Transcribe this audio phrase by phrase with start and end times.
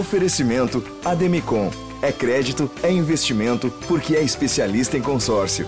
[0.00, 1.70] Oferecimento Ademicon.
[2.00, 5.66] É crédito, é investimento, porque é especialista em consórcio.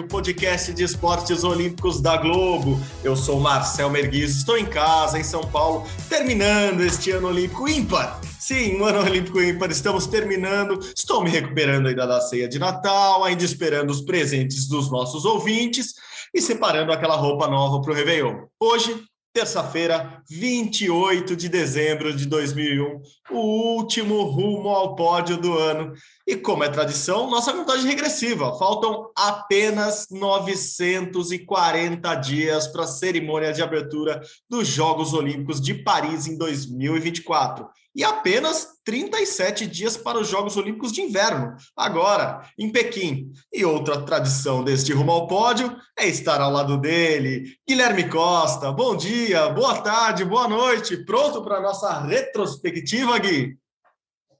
[0.00, 2.78] Pódio, podcast de esportes olímpicos da Globo.
[3.02, 8.20] Eu sou Marcel Merguiz, estou em casa, em São Paulo, terminando este ano olímpico ímpar.
[8.38, 10.78] Sim, um ano olímpico ímpar, estamos terminando.
[10.96, 15.94] Estou me recuperando ainda da ceia de Natal, ainda esperando os presentes dos nossos ouvintes
[16.34, 18.44] e separando aquela roupa nova para o Réveillon.
[18.60, 25.92] Hoje Terça-feira, 28 de dezembro de 2001, o último rumo ao pódio do ano.
[26.26, 28.58] E como é tradição, nossa contagem regressiva.
[28.58, 36.36] Faltam apenas 940 dias para a cerimônia de abertura dos Jogos Olímpicos de Paris em
[36.36, 37.68] 2024
[38.00, 43.30] e apenas 37 dias para os Jogos Olímpicos de Inverno, agora, em Pequim.
[43.52, 48.72] E outra tradição deste rumo ao pódio é estar ao lado dele, Guilherme Costa.
[48.72, 51.04] Bom dia, boa tarde, boa noite.
[51.04, 53.58] Pronto para a nossa retrospectiva, Gui?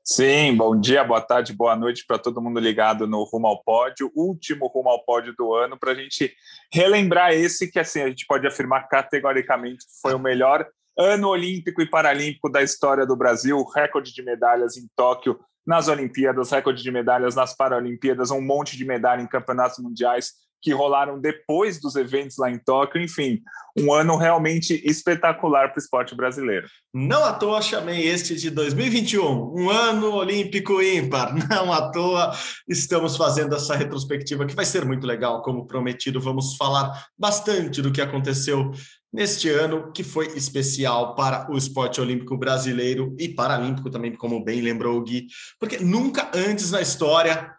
[0.02, 4.10] Sim, bom dia, boa tarde, boa noite para todo mundo ligado no Rumo ao Pódio,
[4.16, 6.34] último Rumo ao Pódio do ano, para a gente
[6.72, 10.66] relembrar esse que assim a gente pode afirmar categoricamente que foi o melhor
[10.98, 16.50] ano olímpico e paralímpico da história do Brasil, recorde de medalhas em Tóquio nas Olimpíadas,
[16.50, 21.80] recorde de medalhas nas Paralimpíadas, um monte de medalha em campeonatos mundiais que rolaram depois
[21.80, 23.40] dos eventos lá em Tóquio, enfim,
[23.78, 26.66] um ano realmente espetacular para o esporte brasileiro.
[26.92, 31.32] Não à toa chamei este de 2021, um ano olímpico ímpar.
[31.48, 32.32] Não à toa
[32.68, 36.20] estamos fazendo essa retrospectiva que vai ser muito legal, como prometido.
[36.20, 38.70] Vamos falar bastante do que aconteceu
[39.12, 44.60] neste ano, que foi especial para o esporte olímpico brasileiro e paralímpico também, como bem
[44.60, 45.26] lembrou o Gui,
[45.58, 47.52] porque nunca antes na história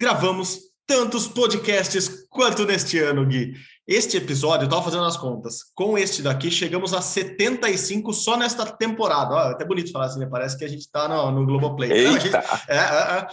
[0.00, 3.54] gravamos tantos podcasts quanto neste ano, Gui.
[3.86, 8.64] Este episódio, eu estava fazendo as contas, com este daqui chegamos a 75 só nesta
[8.64, 9.34] temporada.
[9.34, 10.26] Ó, é até bonito falar assim, né?
[10.26, 11.92] Parece que a gente está no, no Globoplay.
[11.92, 12.18] Eita.
[12.18, 12.34] Gente,
[12.66, 13.26] é, é,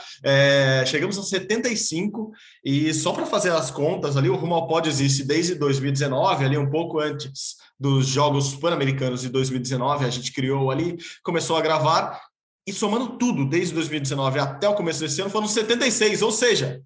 [0.82, 2.32] é, chegamos a 75
[2.66, 6.58] e só para fazer as contas ali, o Rumo ao Pódio existe desde 2019, ali
[6.58, 12.20] um pouco antes dos Jogos Pan-Americanos de 2019, a gente criou ali, começou a gravar
[12.68, 16.82] e somando tudo, desde 2019 até o começo desse ano, foram 76, ou seja,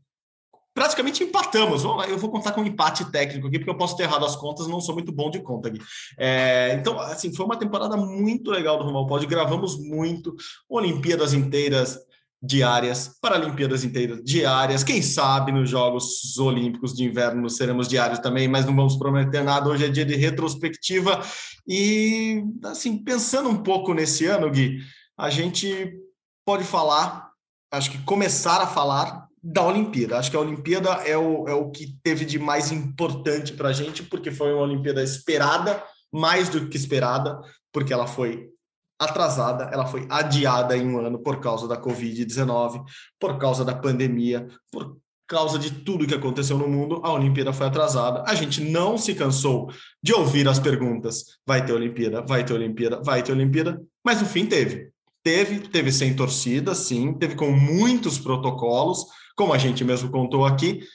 [0.75, 1.86] praticamente empatamos.
[1.86, 4.68] Eu vou contar com um empate técnico aqui, porque eu posso ter errado as contas,
[4.68, 5.80] não sou muito bom de conta aqui.
[6.18, 10.36] É, então, assim, foi uma temporada muito legal do Rumo Pódio, gravamos muito,
[10.69, 11.97] Olimpíadas inteiras
[12.44, 18.66] diárias, Paralimpíadas inteiras diárias, quem sabe nos Jogos Olímpicos de Inverno seremos diários também, mas
[18.66, 21.22] não vamos prometer nada, hoje é dia de retrospectiva,
[21.66, 24.80] e, assim, pensando um pouco nesse ano, Gui,
[25.18, 25.97] a gente
[26.46, 27.31] pode falar,
[27.72, 30.17] acho que começar a falar da Olimpíada.
[30.17, 33.73] Acho que a Olimpíada é o, é o que teve de mais importante para a
[33.73, 37.39] gente, porque foi uma Olimpíada esperada, mais do que esperada,
[37.72, 38.50] porque ela foi
[38.97, 42.83] atrasada, ela foi adiada em um ano por causa da Covid-19,
[43.19, 44.97] por causa da pandemia, por
[45.28, 48.23] causa de tudo que aconteceu no mundo, a Olimpíada foi atrasada.
[48.25, 49.69] A gente não se cansou
[50.01, 54.27] de ouvir as perguntas: vai ter Olimpíada, vai ter Olimpíada, vai ter Olimpíada, mas no
[54.27, 54.89] fim teve.
[55.25, 59.06] Teve, teve sem torcida, sim, teve com muitos protocolos,
[59.36, 60.88] como a gente mesmo contou aqui,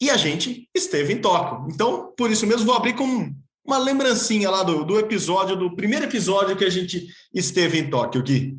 [0.00, 1.66] e a gente esteve em Tóquio.
[1.74, 3.34] Então, por isso mesmo, vou abrir com
[3.64, 8.22] uma lembrancinha lá do, do episódio, do primeiro episódio que a gente esteve em Tóquio,
[8.22, 8.56] Gui.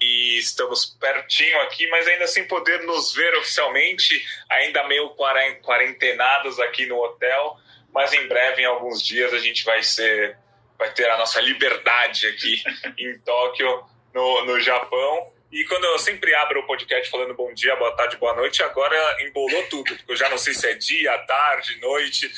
[0.00, 6.86] E estamos pertinho aqui, mas ainda sem poder nos ver oficialmente, ainda meio quarentenados aqui
[6.86, 7.58] no hotel,
[7.92, 10.38] mas em breve, em alguns dias, a gente vai ser,
[10.78, 12.62] vai ter a nossa liberdade aqui
[12.96, 13.84] em Tóquio,
[14.14, 15.32] no, no Japão.
[15.50, 18.96] E quando eu sempre abro o podcast falando bom dia, boa tarde, boa noite, agora
[19.22, 22.30] embolou tudo, porque eu já não sei se é dia, tarde, noite,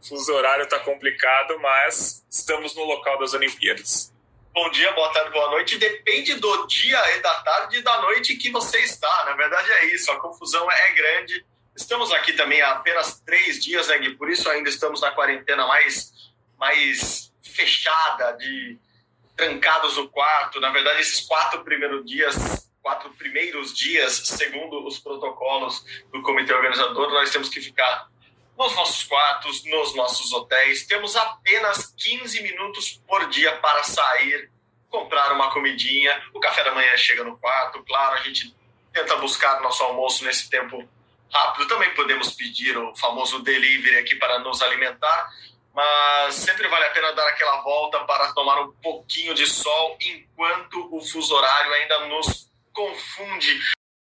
[0.00, 4.12] o fuso horário está complicado, mas estamos no local das Olimpíadas.
[4.52, 5.78] Bom dia, boa tarde, boa noite.
[5.78, 9.24] Depende do dia e da tarde e da noite que você está.
[9.24, 11.46] Na verdade é isso, a confusão é grande.
[11.74, 14.16] Estamos aqui também há apenas três dias, né, Gui?
[14.16, 16.12] Por isso ainda estamos na quarentena mais,
[16.58, 18.78] mais fechada, de
[19.36, 20.60] trancados no quarto.
[20.60, 27.10] Na verdade, esses quatro primeiros dias, quatro primeiros dias, segundo os protocolos do comitê organizador,
[27.10, 28.08] nós temos que ficar
[28.58, 30.86] nos nossos quartos, nos nossos hotéis.
[30.86, 34.50] Temos apenas 15 minutos por dia para sair
[34.90, 38.54] comprar uma comidinha, o café da manhã chega no quarto, claro, a gente
[38.92, 40.86] tenta buscar nosso almoço nesse tempo
[41.32, 41.68] rápido.
[41.68, 45.30] Também podemos pedir o famoso delivery aqui para nos alimentar,
[45.74, 50.88] mas sempre vale a pena dar aquela volta para tomar um pouquinho de sol enquanto
[50.94, 53.58] o fuso horário ainda nos confunde.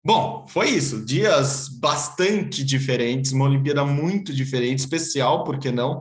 [0.04, 1.04] Bom, foi isso.
[1.04, 6.00] Dias bastante diferentes, uma Olimpíada muito diferente, especial, por que não?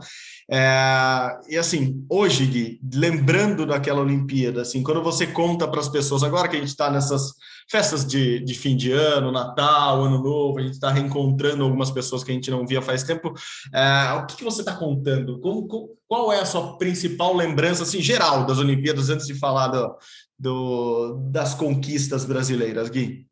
[0.52, 6.22] É, e assim, hoje, Gui, lembrando daquela Olimpíada, assim, quando você conta para as pessoas,
[6.22, 7.34] agora que a gente está nessas
[7.70, 12.24] festas de, de fim de ano, Natal, Ano Novo, a gente está reencontrando algumas pessoas
[12.24, 13.34] que a gente não via faz tempo,
[13.74, 15.40] é, o que, que você está contando?
[15.40, 15.68] Como,
[16.08, 19.98] qual é a sua principal lembrança, assim, geral das Olimpíadas, antes de falar do,
[20.38, 23.28] do das conquistas brasileiras, Gui?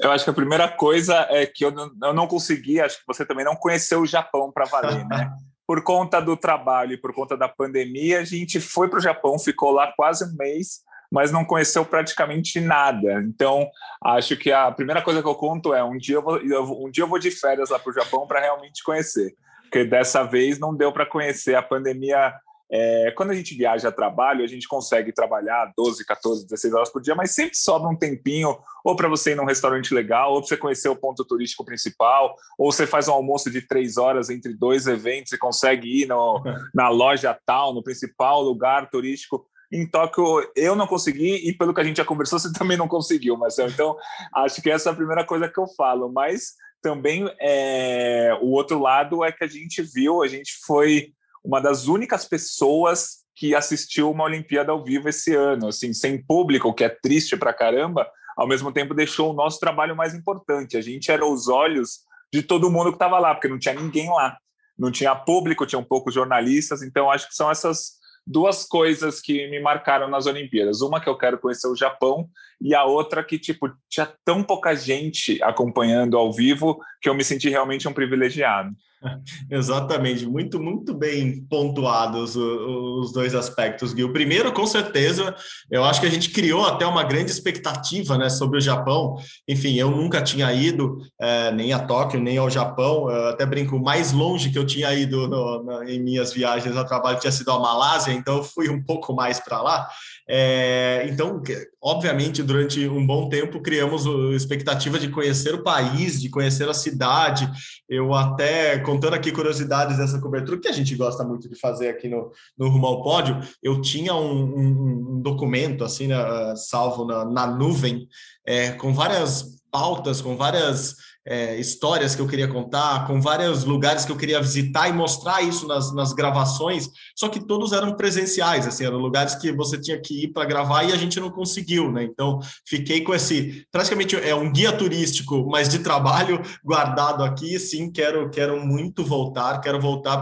[0.00, 3.06] Eu acho que a primeira coisa é que eu não, eu não consegui, acho que
[3.06, 5.30] você também não conheceu o Japão para valer, né?
[5.66, 9.36] por conta do trabalho e por conta da pandemia, a gente foi para o Japão,
[9.38, 13.22] ficou lá quase um mês, mas não conheceu praticamente nada.
[13.22, 13.68] Então,
[14.04, 17.04] acho que a primeira coisa que eu conto é um dia eu vou, um dia
[17.04, 20.74] eu vou de férias lá para o Japão para realmente conhecer, porque dessa vez não
[20.74, 21.54] deu para conhecer.
[21.54, 22.32] A pandemia
[22.70, 26.90] é, quando a gente viaja a trabalho, a gente consegue trabalhar 12, 14, 16 horas
[26.90, 30.40] por dia, mas sempre sobra um tempinho, ou para você ir num restaurante legal, ou
[30.40, 34.30] para você conhecer o ponto turístico principal, ou você faz um almoço de três horas
[34.30, 36.42] entre dois eventos e consegue ir no,
[36.74, 39.46] na loja tal, no principal lugar turístico.
[39.72, 40.24] Em Tóquio,
[40.54, 43.70] eu não consegui, e pelo que a gente já conversou, você também não conseguiu, Marcelo.
[43.70, 43.96] Então,
[44.34, 46.10] acho que essa é a primeira coisa que eu falo.
[46.12, 51.12] Mas também é, o outro lado é que a gente viu, a gente foi
[51.44, 56.68] uma das únicas pessoas que assistiu uma Olimpíada ao vivo esse ano, assim, sem público,
[56.68, 60.76] o que é triste pra caramba, ao mesmo tempo deixou o nosso trabalho mais importante.
[60.76, 62.00] A gente era os olhos
[62.32, 64.36] de todo mundo que estava lá, porque não tinha ninguém lá.
[64.78, 67.92] Não tinha público, tinham poucos jornalistas, então acho que são essas
[68.26, 70.80] duas coisas que me marcaram nas Olimpíadas.
[70.80, 72.28] Uma que eu quero conhecer o Japão
[72.60, 77.24] e a outra que tipo tinha tão pouca gente acompanhando ao vivo que eu me
[77.24, 78.70] senti realmente um privilegiado.
[79.50, 84.04] Exatamente, muito, muito bem pontuados os, dois aspectos, Gui.
[84.04, 85.34] O primeiro, com certeza,
[85.70, 89.16] eu acho que a gente criou até uma grande expectativa né, sobre o Japão.
[89.48, 93.10] Enfim, eu nunca tinha ido é, nem a Tóquio, nem ao Japão.
[93.10, 97.20] Eu até brinco, mais longe que eu tinha ido no, em minhas viagens a trabalho
[97.20, 99.88] tinha sido a Malásia, então eu fui um pouco mais para lá.
[100.28, 101.40] É, então,
[101.80, 106.74] obviamente, durante um bom tempo criamos a expectativa de conhecer o país, de conhecer a
[106.74, 107.48] cidade.
[107.88, 112.08] Eu até, contando aqui curiosidades dessa cobertura, que a gente gosta muito de fazer aqui
[112.08, 116.16] no, no Rumo ao Pódio, eu tinha um, um, um documento, assim, né,
[116.56, 118.08] salvo na, na nuvem,
[118.44, 120.96] é, com várias pautas, com várias
[121.26, 125.42] é, histórias que eu queria contar, com vários lugares que eu queria visitar e mostrar
[125.42, 130.00] isso nas, nas gravações, só que todos eram presenciais, assim, eram lugares que você tinha
[130.00, 132.04] que ir para gravar e a gente não conseguiu, né?
[132.04, 137.90] Então, fiquei com esse, praticamente é um guia turístico, mas de trabalho guardado aqui, sim,
[137.90, 140.18] quero, quero muito voltar, quero voltar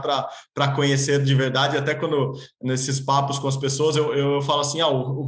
[0.54, 4.80] para conhecer de verdade, até quando, nesses papos com as pessoas, eu, eu falo assim,
[4.80, 5.26] ah, o, o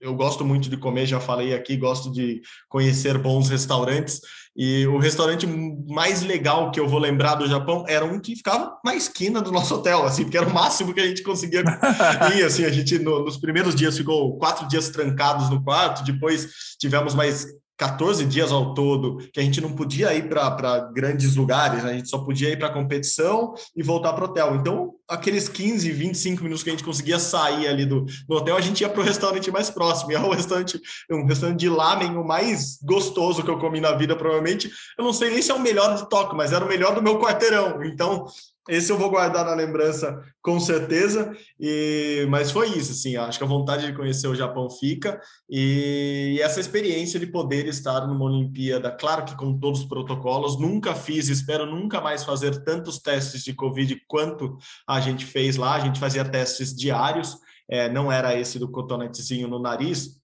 [0.00, 4.20] eu gosto muito de comer, já falei aqui, gosto de conhecer bons restaurantes,
[4.56, 8.76] e o restaurante mais legal que eu vou lembrar do Japão era um que ficava
[8.84, 11.62] na esquina do nosso hotel, assim, porque era o máximo que a gente conseguia
[12.36, 12.44] ir.
[12.44, 17.14] Assim, a gente no, nos primeiros dias ficou quatro dias trancados no quarto, depois tivemos
[17.14, 17.46] mais
[17.76, 21.90] 14 dias ao todo, que a gente não podia ir para grandes lugares, né?
[21.90, 24.54] a gente só podia ir para competição e voltar para o hotel.
[24.54, 28.60] Então, aqueles 15, 25 minutos que a gente conseguia sair ali do, do hotel, a
[28.60, 30.12] gente ia para o restaurante mais próximo.
[30.12, 33.92] E é um restaurante, um restaurante de lamen, o mais gostoso que eu comi na
[33.92, 34.70] vida, provavelmente.
[34.96, 37.02] Eu não sei nem se é o melhor de Tóquio, mas era o melhor do
[37.02, 37.82] meu quarteirão.
[37.84, 38.26] Então,
[38.68, 41.32] esse eu vou guardar na lembrança com certeza.
[41.58, 46.38] E mas foi isso, assim, acho que a vontade de conhecer o Japão fica e
[46.42, 51.28] essa experiência de poder estar numa Olimpíada, claro que com todos os protocolos, nunca fiz,
[51.28, 54.56] espero nunca mais fazer tantos testes de Covid quanto
[54.88, 55.74] a gente fez lá.
[55.74, 57.36] A gente fazia testes diários,
[57.68, 60.20] é, não era esse do cotonetezinho no nariz,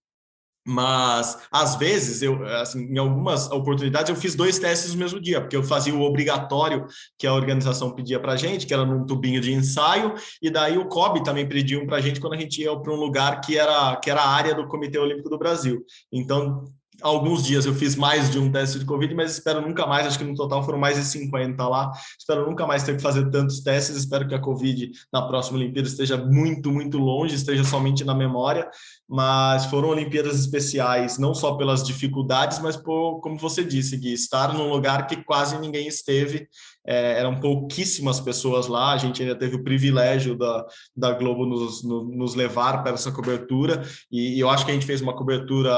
[0.66, 5.40] mas às vezes eu assim, em algumas oportunidades eu fiz dois testes no mesmo dia
[5.40, 6.86] porque eu fazia o obrigatório
[7.18, 10.86] que a organização pedia para gente que era num tubinho de ensaio e daí o
[10.86, 14.10] COB também pediu para gente quando a gente ia para um lugar que era que
[14.10, 15.84] era a área do Comitê Olímpico do Brasil.
[16.12, 16.64] Então
[17.02, 20.18] alguns dias eu fiz mais de um teste de Covid, mas espero nunca mais, acho
[20.18, 21.92] que no total foram mais de 50 lá.
[22.18, 23.96] Espero nunca mais ter que fazer tantos testes.
[23.96, 28.68] Espero que a Covid na próxima Olimpíada esteja muito, muito longe, esteja somente na memória.
[29.08, 34.54] Mas foram Olimpíadas especiais, não só pelas dificuldades, mas por, como você disse, Gui, estar
[34.54, 36.48] num lugar que quase ninguém esteve
[36.86, 41.84] é, eram pouquíssimas pessoas lá, a gente ainda teve o privilégio da, da Globo nos,
[41.84, 45.14] no, nos levar para essa cobertura, e, e, eu acho que a gente fez uma
[45.14, 45.70] cobertura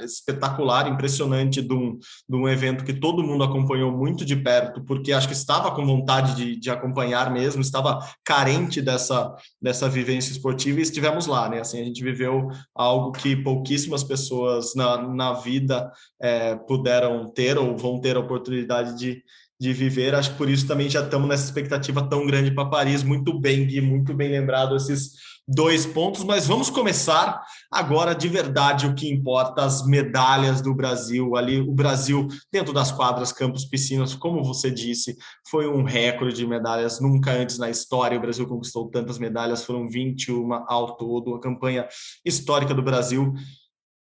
[0.00, 4.82] é, espetacular, impressionante de um, de um evento que todo mundo acompanhou muito de perto,
[4.84, 10.32] porque acho que estava com vontade de, de acompanhar mesmo, estava carente dessa, dessa vivência
[10.32, 11.60] esportiva e estivemos lá, né?
[11.60, 17.76] Assim, a gente viveu algo que pouquíssimas pessoas na, na vida é, puderam ter ou
[17.76, 19.22] vão ter a oportunidade de,
[19.60, 20.14] de viver.
[20.14, 23.02] Acho que por isso também já estamos nessa expectativa tão grande para Paris.
[23.02, 25.12] Muito bem, Gui, muito bem lembrado esses
[25.46, 31.36] dois pontos, mas vamos começar agora de verdade o que importa, as medalhas do Brasil.
[31.36, 35.16] Ali, o Brasil, dentro das quadras, campos, piscinas, como você disse,
[35.50, 37.00] foi um recorde de medalhas.
[37.00, 41.86] Nunca antes na história o Brasil conquistou tantas medalhas, foram 21 ao todo, uma campanha
[42.24, 43.34] histórica do Brasil.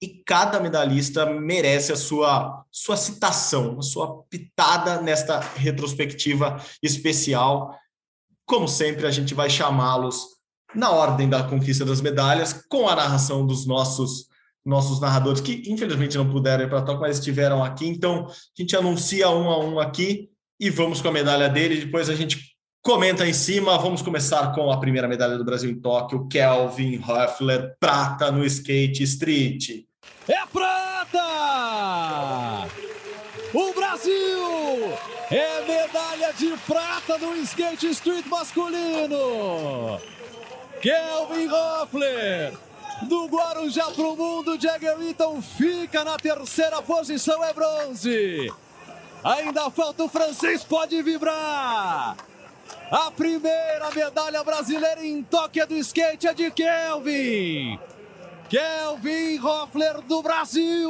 [0.04, 7.75] E cada medalhista merece a sua, sua citação, a sua pitada nesta retrospectiva especial.
[8.44, 10.26] Como sempre, a gente vai chamá-los
[10.75, 14.28] na ordem da conquista das medalhas, com a narração dos nossos
[14.62, 17.87] nossos narradores, que infelizmente não puderam ir para toque, mas estiveram aqui.
[17.87, 20.28] Então, a gente anuncia um a um aqui
[20.61, 21.84] e vamos com a medalha dele.
[21.84, 23.78] Depois a gente comenta em cima.
[23.78, 29.02] Vamos começar com a primeira medalha do Brasil em Tóquio, Kelvin Hoeffler, prata no skate
[29.02, 29.84] street.
[30.28, 31.25] É prata!
[33.52, 34.99] O Brasil
[35.30, 40.00] é medalha de prata no skate street masculino.
[40.80, 42.58] Kelvin Hoffler.
[43.02, 48.52] Do Guarujá para o mundo, Jagger Eaton fica na terceira posição, é bronze.
[49.23, 52.16] Ainda falta o francês, pode vibrar.
[52.90, 57.78] A primeira medalha brasileira em Tóquio do skate é de Kelvin.
[58.54, 60.88] Kelvin Hoffler do Brasil.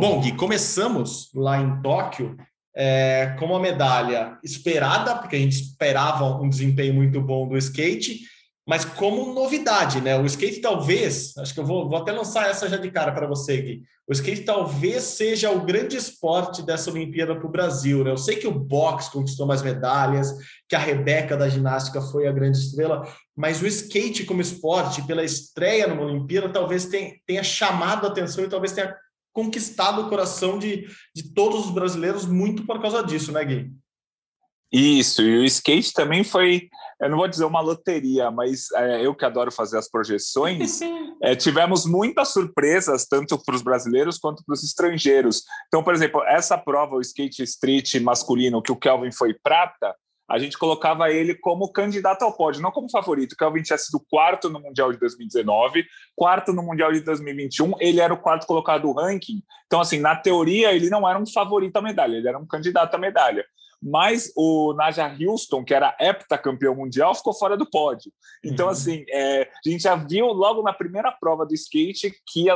[0.00, 2.36] Bom, Gui, começamos lá em Tóquio
[2.72, 8.20] é, com uma medalha esperada, porque a gente esperava um desempenho muito bom do skate
[8.66, 10.18] mas como novidade, né?
[10.18, 13.26] O skate talvez, acho que eu vou, vou até lançar essa já de cara para
[13.26, 13.82] você, Gui.
[14.08, 18.10] O skate talvez seja o grande esporte dessa Olimpíada para o Brasil, né?
[18.10, 20.32] Eu sei que o boxe conquistou mais medalhas,
[20.66, 23.02] que a Rebeca da ginástica foi a grande estrela,
[23.36, 28.48] mas o skate como esporte, pela estreia numa Olimpíada, talvez tenha, chamado a atenção e
[28.48, 28.96] talvez tenha
[29.32, 33.72] conquistado o coração de, de todos os brasileiros muito por causa disso, né, Gui?
[34.72, 36.68] Isso, e o skate também foi
[37.00, 40.80] eu não vou dizer uma loteria, mas é, eu que adoro fazer as projeções,
[41.22, 45.42] é, tivemos muitas surpresas, tanto para os brasileiros quanto para os estrangeiros.
[45.66, 49.94] Então, por exemplo, essa prova, o skate street masculino, que o Kelvin foi prata,
[50.28, 53.32] a gente colocava ele como candidato ao pódio, não como favorito.
[53.32, 55.84] O Kelvin tinha sido quarto no Mundial de 2019,
[56.16, 59.42] quarto no Mundial de 2021, ele era o quarto colocado do ranking.
[59.66, 62.94] Então, assim, na teoria, ele não era um favorito à medalha, ele era um candidato
[62.94, 63.44] à medalha
[63.86, 68.10] mas o Naja Houston, que era heptacampeão mundial, ficou fora do pódio.
[68.42, 68.72] Então, uhum.
[68.72, 72.46] assim, é, a gente já viu logo na primeira prova do skate que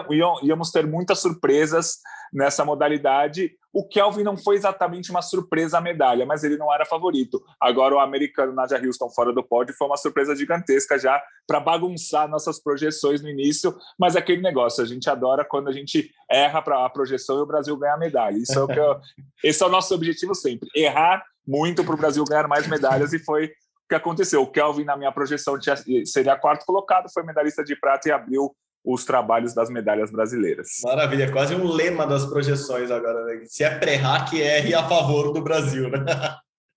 [0.43, 1.99] íamos ter muitas surpresas
[2.33, 3.53] nessa modalidade.
[3.79, 7.41] O Kelvin não foi exatamente uma surpresa a medalha, mas ele não era favorito.
[7.61, 12.29] Agora, o americano Nadia Houston fora do pódio foi uma surpresa gigantesca já para bagunçar
[12.29, 13.73] nossas projeções no início.
[13.97, 17.43] Mas é aquele negócio, a gente adora quando a gente erra para a projeção e
[17.43, 18.37] o Brasil ganha a medalha.
[18.37, 18.97] Isso é o que eu,
[19.45, 23.21] esse é o nosso objetivo sempre: errar muito para o Brasil ganhar mais medalhas, e
[23.21, 23.51] foi o
[23.89, 24.43] que aconteceu.
[24.43, 28.53] O Kelvin, na minha projeção, tinha, seria quarto colocado, foi medalhista de prata e abriu
[28.85, 30.69] os trabalhos das medalhas brasileiras.
[30.83, 33.25] Maravilha, quase um lema das projeções agora.
[33.25, 33.43] Né?
[33.47, 36.05] Se é pré-hack, é a favor do Brasil, né?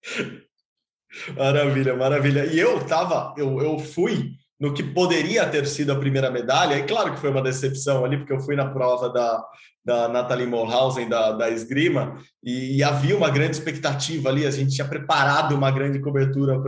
[1.38, 2.46] maravilha, maravilha.
[2.46, 4.32] E eu tava, eu, eu fui
[4.62, 8.18] no que poderia ter sido a primeira medalha, e claro que foi uma decepção ali,
[8.18, 9.44] porque eu fui na prova da,
[9.84, 14.76] da Nathalie Morhausen, da, da esgrima, e, e havia uma grande expectativa ali, a gente
[14.76, 16.62] tinha preparado uma grande cobertura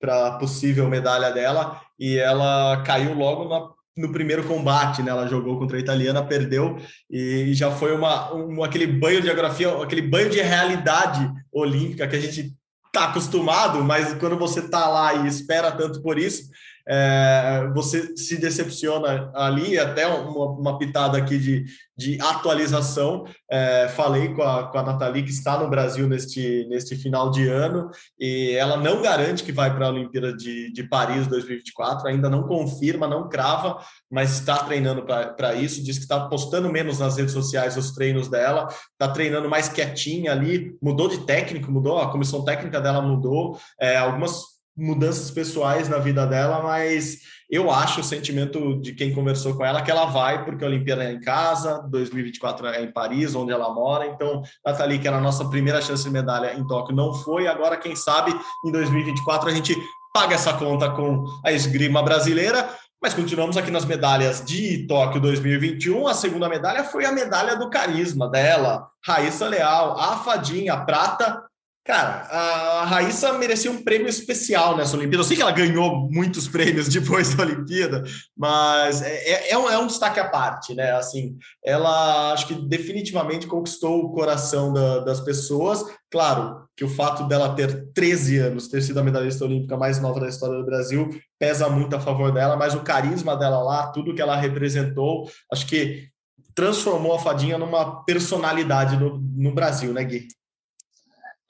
[0.00, 5.10] para a possível medalha dela, e ela caiu logo na no primeiro combate, né?
[5.10, 6.78] Ela jogou contra a italiana, perdeu
[7.10, 12.16] e já foi uma, um, aquele banho de geografia, aquele banho de realidade olímpica que
[12.16, 12.54] a gente
[12.86, 16.48] está acostumado, mas quando você está lá e espera tanto por isso,
[16.88, 21.64] é, você se decepciona ali, até uma, uma pitada aqui de,
[21.94, 23.24] de atualização.
[23.50, 27.46] É, falei com a, com a Nathalie, que está no Brasil neste, neste final de
[27.46, 32.30] ano, e ela não garante que vai para a Olimpíada de, de Paris 2024, ainda
[32.30, 33.78] não confirma, não crava,
[34.10, 35.84] mas está treinando para isso.
[35.84, 40.32] Diz que está postando menos nas redes sociais os treinos dela, está treinando mais quietinha
[40.32, 45.98] ali, mudou de técnico, mudou, a comissão técnica dela mudou, é, algumas mudanças pessoais na
[45.98, 47.18] vida dela, mas
[47.50, 51.02] eu acho o sentimento de quem conversou com ela que ela vai, porque a Olimpíada
[51.02, 54.06] é em casa, 2024 é em Paris, onde ela mora.
[54.06, 57.48] Então, Nathalie, que era a nossa primeira chance de medalha em Tóquio, não foi.
[57.48, 59.74] Agora, quem sabe, em 2024 a gente
[60.14, 62.68] paga essa conta com a esgrima brasileira.
[63.00, 66.06] Mas continuamos aqui nas medalhas de Tóquio 2021.
[66.06, 71.47] A segunda medalha foi a medalha do carisma dela, Raíssa Leal, a fadinha, prata
[71.88, 75.22] Cara, a Raíssa merecia um prêmio especial nessa Olimpíada.
[75.22, 78.04] Eu sei que ela ganhou muitos prêmios depois da Olimpíada,
[78.36, 80.92] mas é, é, é, um, é um, destaque à parte, né?
[80.92, 85.82] Assim, ela acho que definitivamente conquistou o coração da, das pessoas.
[86.10, 90.20] Claro que o fato dela ter 13 anos, ter sido a medalhista olímpica mais nova
[90.20, 94.14] da história do Brasil, pesa muito a favor dela, mas o carisma dela lá, tudo
[94.14, 96.06] que ela representou, acho que
[96.54, 100.28] transformou a Fadinha numa personalidade no, no Brasil, né, Gui?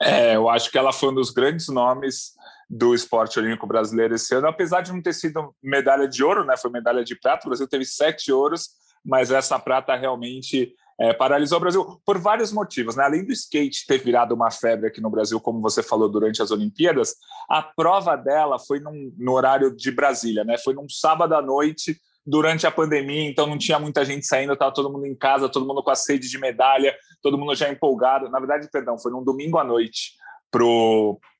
[0.01, 2.33] É, eu acho que ela foi um dos grandes nomes
[2.69, 6.55] do esporte olímpico brasileiro esse ano, apesar de não ter sido medalha de ouro, né?
[6.55, 7.45] Foi medalha de prata.
[7.45, 8.69] O Brasil teve sete ouros,
[9.03, 13.03] mas essa prata realmente é, paralisou o Brasil por vários motivos, né?
[13.03, 16.51] Além do skate ter virado uma febre aqui no Brasil, como você falou durante as
[16.51, 17.15] Olimpíadas,
[17.49, 20.57] a prova dela foi num, no horário de Brasília, né?
[20.57, 24.71] Foi num sábado à noite durante a pandemia, então não tinha muita gente saindo, estava
[24.71, 28.29] todo mundo em casa, todo mundo com a sede de medalha, todo mundo já empolgado.
[28.29, 30.13] Na verdade, perdão, foi num domingo à noite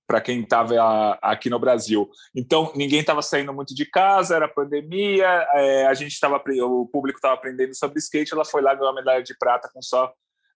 [0.07, 2.09] para quem estava aqui no Brasil.
[2.35, 7.19] Então, ninguém estava saindo muito de casa, era pandemia, é, a gente estava, o público
[7.19, 10.11] estava aprendendo sobre skate, ela foi lá ganhou a medalha de prata com só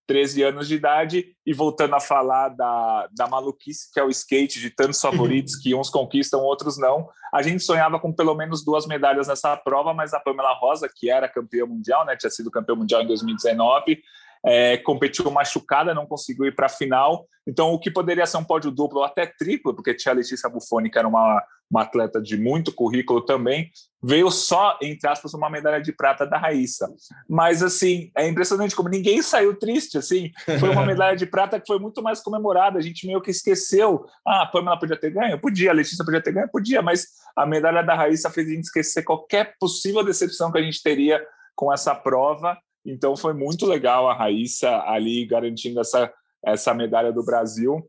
[0.07, 4.59] 13 anos de idade, e voltando a falar da, da maluquice que é o skate,
[4.59, 7.09] de tantos favoritos que uns conquistam, outros não.
[7.33, 11.09] A gente sonhava com pelo menos duas medalhas nessa prova, mas a Pamela Rosa, que
[11.09, 14.01] era campeã mundial, né, tinha sido campeã mundial em 2019,
[14.45, 17.25] é, competiu machucada, não conseguiu ir para a final.
[17.47, 20.49] Então, o que poderia ser um pódio duplo ou até triplo, porque tinha a Letícia
[20.49, 23.69] Buffoni, que era uma, uma atleta de muito currículo também,
[24.01, 26.89] veio só, entre aspas, uma medalha de prata da Raíssa.
[27.27, 30.31] Mas, assim, é impressionante como ninguém saiu triste, assim.
[30.59, 32.79] Foi uma medalha de prata que foi muito mais comemorada.
[32.79, 34.05] A gente meio que esqueceu.
[34.25, 35.39] Ah, a Pamela podia ter ganho?
[35.39, 35.71] Podia.
[35.71, 36.49] A Letícia podia ter ganho?
[36.49, 36.81] Podia.
[36.81, 40.81] Mas a medalha da Raíssa fez a gente esquecer qualquer possível decepção que a gente
[40.81, 41.21] teria
[41.55, 42.57] com essa prova.
[42.85, 46.11] Então foi muito legal a Raíssa ali garantindo essa,
[46.45, 47.87] essa medalha do Brasil.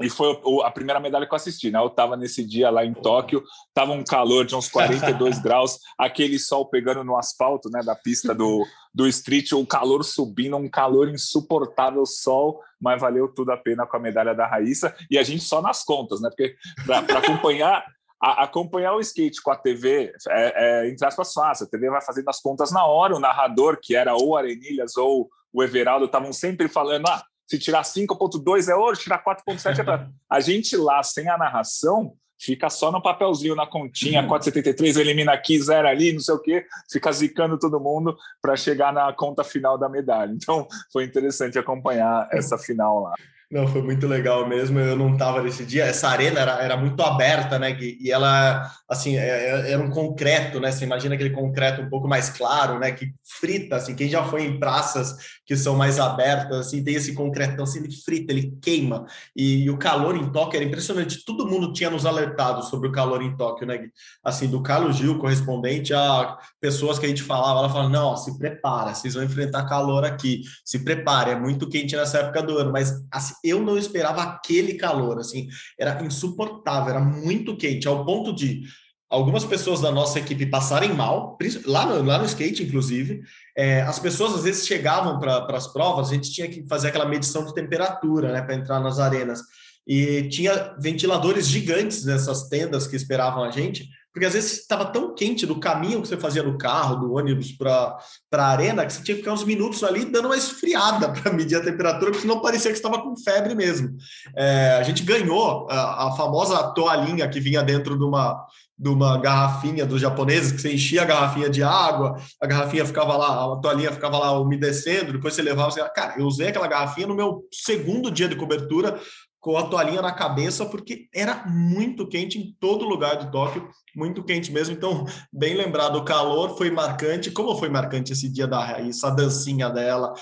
[0.00, 1.78] E foi a primeira medalha que eu assisti, né?
[1.78, 6.38] Eu estava nesse dia lá em Tóquio, estava um calor de uns 42 graus, aquele
[6.38, 11.10] sol pegando no asfalto, né, da pista do, do street, o calor subindo, um calor
[11.10, 14.94] insuportável, sol, mas valeu tudo a pena com a medalha da Raíssa.
[15.10, 16.30] E a gente só nas contas, né?
[16.30, 17.84] Porque para acompanhar
[18.20, 21.66] a, acompanhar o skate com a TV, é, é, entre aspas, fácil.
[21.66, 23.16] A TV vai fazendo as contas na hora.
[23.16, 27.82] O narrador, que era ou Arenilhas ou o Everaldo, estavam sempre falando: ah, se tirar
[27.82, 30.10] 5,2 é ouro, tirar 4,7 é prata.
[30.30, 35.60] A gente lá, sem a narração, fica só no papelzinho, na continha, 4,73 elimina aqui,
[35.60, 39.76] zero ali, não sei o quê, fica zicando todo mundo para chegar na conta final
[39.76, 40.32] da medalha.
[40.32, 43.14] Então, foi interessante acompanhar essa final lá.
[43.50, 44.78] Não, foi muito legal mesmo.
[44.78, 45.84] Eu não estava nesse dia.
[45.84, 47.76] Essa arena era, era muito aberta, né?
[47.80, 50.70] E ela, assim, é, é, era um concreto, né?
[50.70, 52.92] Você imagina aquele concreto um pouco mais claro, né?
[52.92, 53.96] Que frita, assim.
[53.96, 57.90] Quem já foi em praças que são mais abertas, assim, tem esse concretão, assim, ele
[57.90, 59.04] frita, ele queima.
[59.34, 61.24] E, e o calor em Tóquio era impressionante.
[61.24, 63.80] Todo mundo tinha nos alertado sobre o calor em Tóquio, né?
[64.22, 68.38] Assim, do Carlos Gil, correspondente, a pessoas que a gente falava, ela falava, não, se
[68.38, 70.42] prepara, vocês vão enfrentar calor aqui.
[70.64, 72.70] Se prepare, é muito quente nessa época do ano.
[72.70, 75.48] Mas, assim, eu não esperava aquele calor, assim,
[75.78, 78.62] era insuportável, era muito quente, ao ponto de
[79.10, 83.22] algumas pessoas da nossa equipe passarem mal, lá no, lá no skate, inclusive.
[83.56, 87.08] É, as pessoas às vezes chegavam para as provas, a gente tinha que fazer aquela
[87.08, 89.40] medição de temperatura, né, para entrar nas arenas.
[89.86, 95.14] E tinha ventiladores gigantes nessas tendas que esperavam a gente, porque às vezes estava tão
[95.14, 97.96] quente do caminho que você fazia no carro, do ônibus para
[98.32, 101.56] a arena, que você tinha que ficar uns minutos ali dando uma esfriada para medir
[101.56, 103.96] a temperatura, porque não parecia que estava com febre mesmo.
[104.36, 108.44] É, a gente ganhou a, a, famosa toalhinha que vinha dentro de uma,
[108.76, 113.16] de uma garrafinha dos japoneses, que você enchia a garrafinha de água, a garrafinha ficava
[113.16, 115.88] lá, a toalhinha ficava lá umedecendo, depois você levava, você...
[115.90, 118.98] cara, eu usei aquela garrafinha no meu segundo dia de cobertura,
[119.40, 124.22] com a toalhinha na cabeça, porque era muito quente em todo lugar de Tóquio, muito
[124.22, 124.74] quente mesmo.
[124.74, 127.30] Então, bem lembrado, o calor foi marcante.
[127.30, 130.12] Como foi marcante esse dia da Raíssa, a dancinha dela,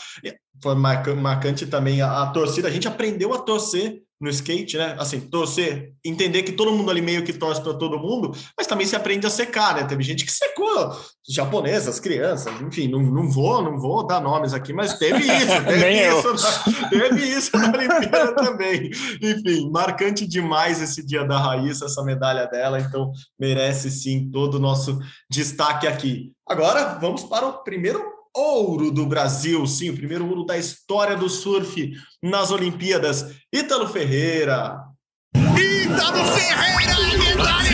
[0.62, 2.68] foi marcante também a, a torcida.
[2.68, 4.96] A gente aprendeu a torcer no skate, né?
[4.98, 8.86] Assim, torcer, entender que todo mundo ali meio que torce para todo mundo, mas também
[8.86, 9.84] se aprende a secar, né?
[9.84, 10.96] Teve gente que secou,
[11.28, 16.08] japonesas, crianças, enfim, não, não vou, não vou dar nomes aqui, mas teve isso, teve
[16.08, 18.90] isso, na, teve isso na Olimpíada também.
[19.22, 24.60] Enfim, marcante demais esse dia da Raíssa, essa medalha dela, então merece sim todo o
[24.60, 24.98] nosso
[25.30, 26.32] destaque aqui.
[26.46, 31.28] Agora vamos para o primeiro ouro do Brasil, sim, o primeiro ouro da história do
[31.28, 33.34] surf nas Olimpíadas.
[33.52, 34.78] Ítalo Ferreira.
[35.34, 37.67] Ítalo Ferreira, medalha de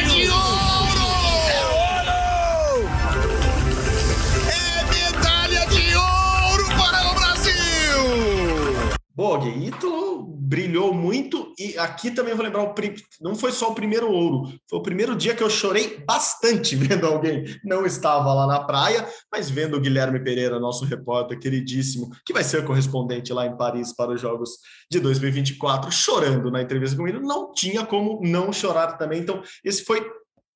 [9.15, 12.75] Bog, Ítalo brilhou muito e aqui também vou lembrar o
[13.21, 17.07] não foi só o primeiro ouro, foi o primeiro dia que eu chorei bastante vendo
[17.07, 22.33] alguém não estava lá na praia, mas vendo o Guilherme Pereira, nosso repórter queridíssimo, que
[22.33, 24.51] vai ser correspondente lá em Paris para os Jogos
[24.91, 29.21] de 2024, chorando na entrevista comigo, não tinha como não chorar também.
[29.21, 30.05] Então, esse foi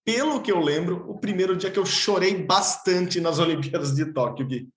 [0.05, 4.47] pelo que eu lembro, o primeiro dia que eu chorei bastante nas Olimpíadas de Tóquio,
[4.47, 4.68] Gui.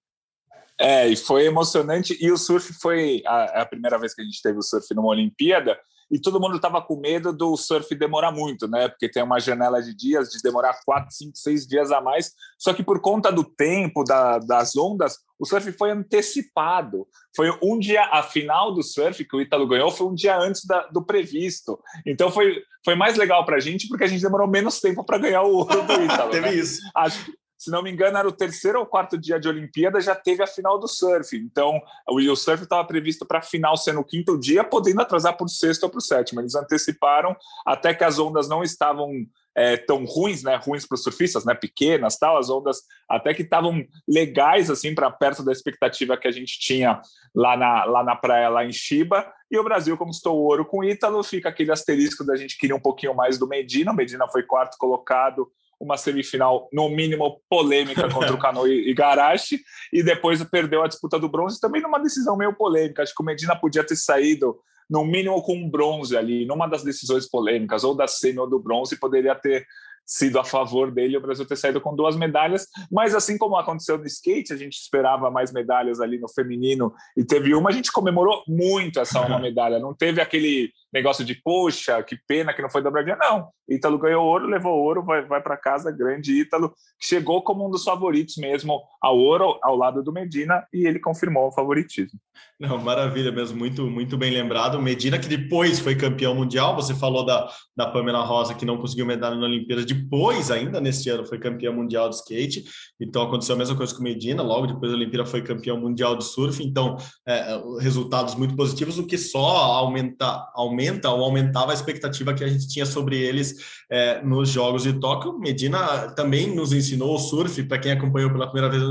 [0.81, 2.17] É, e foi emocionante.
[2.19, 5.09] E o surf foi a, a, primeira vez que a gente teve o surf numa
[5.09, 5.79] Olimpíada,
[6.11, 8.89] e todo mundo estava com medo do surf demorar muito, né?
[8.89, 12.33] Porque tem uma janela de dias de demorar quatro, cinco, seis dias a mais.
[12.59, 17.07] Só que por conta do tempo, da, das ondas, o surf foi antecipado.
[17.33, 20.65] Foi um dia, a final do surf que o Ítalo ganhou foi um dia antes
[20.65, 21.79] da, do previsto.
[22.05, 25.17] Então foi, foi mais legal para a gente porque a gente demorou menos tempo para
[25.17, 26.31] ganhar o ouro do Ítalo.
[26.31, 26.55] Teve né?
[26.55, 26.81] isso.
[26.93, 30.41] Acho, se não me engano, era o terceiro ou quarto dia de Olimpíada, já teve
[30.41, 31.37] a final do surf.
[31.37, 35.45] Então, o surf estava previsto para a final ser no quinto dia, podendo atrasar para
[35.45, 36.41] o sexto ou para o sétimo.
[36.41, 39.11] Eles anteciparam até que as ondas não estavam
[39.55, 43.43] é, tão ruins, né, ruins para os surfistas, né, pequenas, tal, as ondas até que
[43.43, 46.99] estavam legais assim para perto da expectativa que a gente tinha
[47.35, 49.31] lá na, lá na praia, lá em Chiba.
[49.51, 52.75] E o Brasil conquistou o ouro com o Ítalo, fica aquele asterisco da gente queria
[52.75, 53.91] um pouquinho mais do Medina.
[53.91, 55.47] O Medina foi quarto colocado
[55.81, 59.59] uma semifinal, no mínimo, polêmica contra o Cano e Garashi,
[59.91, 63.01] e depois perdeu a disputa do bronze, também numa decisão meio polêmica.
[63.01, 64.57] Acho que o Medina podia ter saído,
[64.89, 68.59] no mínimo, com um bronze ali, numa das decisões polêmicas, ou da semi ou do
[68.59, 69.65] bronze, poderia ter
[70.05, 73.97] sido a favor dele o Brasil ter saído com duas medalhas, mas assim como aconteceu
[73.97, 77.91] no skate, a gente esperava mais medalhas ali no feminino e teve uma, a gente
[77.91, 82.69] comemorou muito essa uma medalha, não teve aquele negócio de, poxa, que pena que não
[82.69, 83.15] foi dobradinha.
[83.15, 87.67] Não, Ítalo ganhou ouro, levou ouro, vai, vai para casa, grande Ítalo, que chegou como
[87.67, 92.19] um dos favoritos mesmo ao ouro, ao lado do Medina, e ele confirmou o favoritismo.
[92.59, 94.79] Não, maravilha mesmo, muito, muito bem lembrado.
[94.79, 99.05] Medina, que depois foi campeão mundial, você falou da, da Pamela Rosa, que não conseguiu
[99.05, 102.63] medalha na Olimpíada, depois, ainda neste ano, foi campeão mundial de skate,
[102.99, 106.23] então aconteceu a mesma coisa com Medina, logo depois da Olimpíada foi campeão mundial de
[106.23, 112.33] surf, então é, resultados muito positivos, o que só aumenta aumenta ou aumentava a expectativa
[112.33, 115.37] que a gente tinha sobre eles é, nos Jogos de Tóquio.
[115.39, 118.83] Medina também nos ensinou o surf, para quem acompanhou pela primeira vez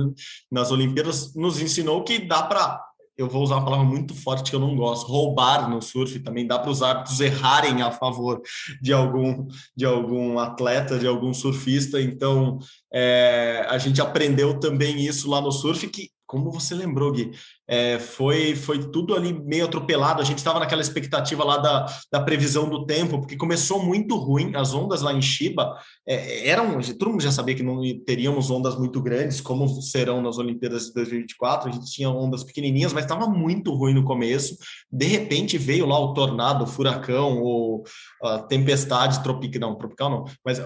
[0.50, 4.56] nas Olimpíadas, nos ensinou que dá para eu vou usar uma palavra muito forte que
[4.56, 8.40] eu não gosto, roubar no surf também dá para os árbitros errarem a favor
[8.80, 12.00] de algum de algum atleta, de algum surfista.
[12.00, 12.58] Então
[12.90, 17.32] é, a gente aprendeu também isso lá no surf que como você lembrou, Gui,
[17.70, 20.20] é, foi, foi tudo ali meio atropelado.
[20.20, 24.56] A gente estava naquela expectativa lá da, da previsão do tempo, porque começou muito ruim.
[24.56, 26.80] As ondas lá em Chiba é, eram.
[26.98, 30.94] Todo mundo já sabia que não teríamos ondas muito grandes, como serão nas Olimpíadas de
[30.94, 31.68] 2024.
[31.68, 34.56] A gente tinha ondas pequenininhas, mas estava muito ruim no começo.
[34.90, 37.84] De repente veio lá o tornado, o furacão, o,
[38.20, 39.60] a tempestade tropical.
[39.60, 40.60] Não, tropical não, mas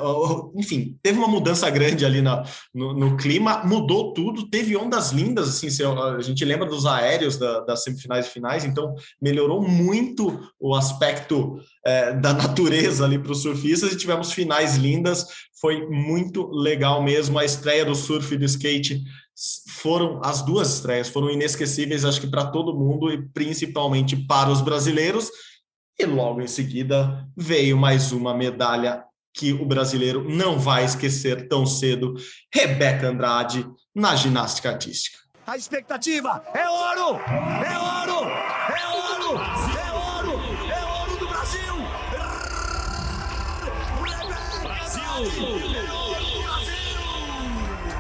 [0.57, 5.49] enfim, teve uma mudança grande ali na, no, no clima, mudou tudo, teve ondas lindas
[5.49, 5.69] assim,
[6.17, 11.59] a gente lembra dos aéreos da, das semifinais e finais, então melhorou muito o aspecto
[11.85, 15.27] é, da natureza ali para os surfistas e tivemos finais lindas,
[15.61, 17.39] foi muito legal mesmo.
[17.39, 19.03] A estreia do surf e do skate
[19.69, 24.61] foram as duas estreias foram inesquecíveis, acho que para todo mundo e principalmente para os
[24.61, 25.31] brasileiros.
[25.99, 31.67] E logo em seguida veio mais uma medalha que o brasileiro não vai esquecer tão
[31.67, 32.15] cedo,
[32.53, 35.24] Rebeca Andrade na ginástica artística.
[35.47, 37.21] A expectativa é ouro!
[37.21, 38.31] É ouro!
[38.73, 39.39] É ouro!
[39.79, 40.41] É ouro!
[40.73, 41.75] É ouro do Brasil!
[44.63, 45.85] Brasil!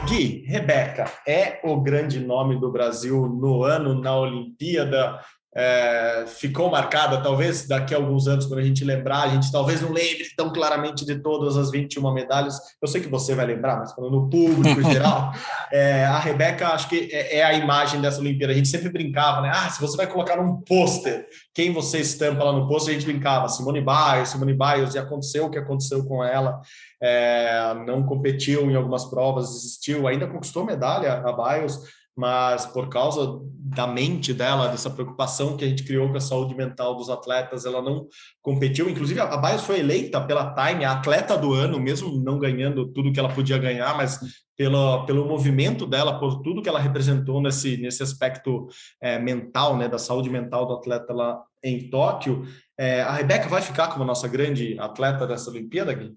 [0.06, 5.20] Gui, Rebeca é o grande nome do Brasil no ano na Olimpíada.
[5.56, 9.80] É, ficou marcada, talvez daqui a alguns anos, quando a gente lembrar, a gente talvez
[9.80, 12.58] não lembre tão claramente de todas as 21 medalhas.
[12.82, 15.32] Eu sei que você vai lembrar, mas falando no público em geral,
[15.70, 18.52] é, a Rebeca, acho que é, é, a imagem dessa Olimpíada.
[18.52, 19.52] A gente sempre brincava, né?
[19.54, 23.06] Ah, se você vai colocar num pôster, quem você estampa lá no pôster, a gente
[23.06, 26.60] brincava, Simone Biles, Simone Biles, e aconteceu o que aconteceu com ela.
[27.00, 31.78] É, não competiu em algumas provas, desistiu, ainda conquistou medalha a Biles,
[32.16, 33.40] mas por causa
[33.74, 37.64] da mente dela, dessa preocupação que a gente criou com a saúde mental dos atletas,
[37.64, 38.06] ela não
[38.40, 38.88] competiu.
[38.88, 43.12] Inclusive, a Bios foi eleita pela Time a atleta do ano, mesmo não ganhando tudo
[43.12, 44.20] que ela podia ganhar, mas
[44.56, 48.68] pelo, pelo movimento dela, por tudo que ela representou nesse, nesse aspecto
[49.00, 52.44] é, mental, né, da saúde mental do atleta lá em Tóquio.
[52.78, 56.16] É, a Rebeca vai ficar como nossa grande atleta dessa Olimpíada, Gui?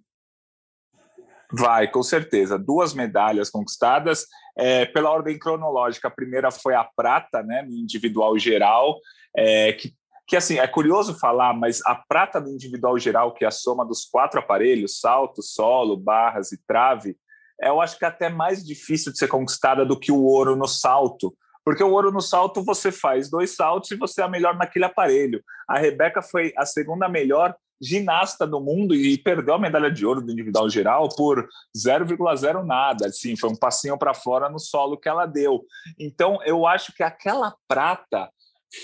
[1.51, 2.59] Vai, com certeza.
[2.59, 4.25] Duas medalhas conquistadas.
[4.57, 8.99] É, pela ordem cronológica, a primeira foi a prata, né, no individual geral,
[9.35, 9.93] é, que,
[10.27, 13.85] que assim, é curioso falar, mas a prata no individual geral, que é a soma
[13.85, 17.15] dos quatro aparelhos, salto, solo, barras e trave,
[17.61, 20.55] é, eu acho que é até mais difícil de ser conquistada do que o ouro
[20.55, 24.29] no salto, porque o ouro no salto você faz dois saltos e você é a
[24.29, 25.43] melhor naquele aparelho.
[25.67, 30.21] A Rebeca foi a segunda melhor ginasta do mundo e perdeu a medalha de ouro
[30.21, 35.09] do individual geral por 0,0 nada, assim, foi um passinho para fora no solo que
[35.09, 35.63] ela deu.
[35.99, 38.29] Então, eu acho que aquela prata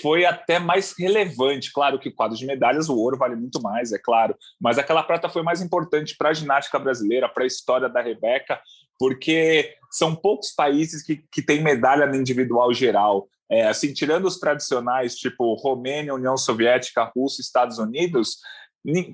[0.00, 1.72] foi até mais relevante.
[1.72, 5.28] Claro que quadro de medalhas, o ouro vale muito mais, é claro, mas aquela prata
[5.28, 8.60] foi mais importante para a ginástica brasileira, para a história da Rebeca,
[8.98, 13.28] porque são poucos países que, que têm medalha no individual geral.
[13.50, 18.38] É, assim, tirando os tradicionais, tipo Romênia, União Soviética, Rússia, Estados Unidos,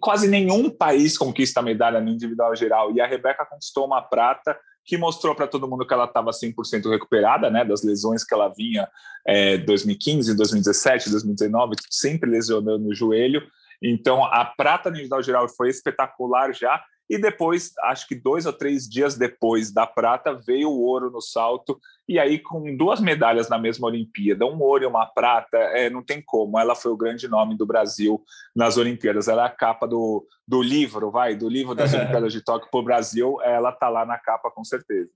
[0.01, 4.97] quase nenhum país conquista medalha no individual geral e a Rebeca conquistou uma prata que
[4.97, 8.89] mostrou para todo mundo que ela estava 100% recuperada, né, das lesões que ela vinha
[9.27, 13.43] é, 2015, 2017, 2019, sempre lesionando o joelho.
[13.83, 18.53] Então, a prata no individual geral foi espetacular já e depois, acho que dois ou
[18.53, 21.81] três dias depois da prata, veio o ouro no salto.
[22.09, 26.05] E aí, com duas medalhas na mesma Olimpíada, um ouro e uma prata, é, não
[26.05, 26.57] tem como.
[26.57, 28.23] Ela foi o grande nome do Brasil
[28.55, 29.27] nas Olimpíadas.
[29.27, 32.81] Ela é a capa do, do livro, vai, do livro das Olimpíadas de Tóquio para
[32.81, 33.39] o Brasil.
[33.43, 35.11] Ela está lá na capa, com certeza.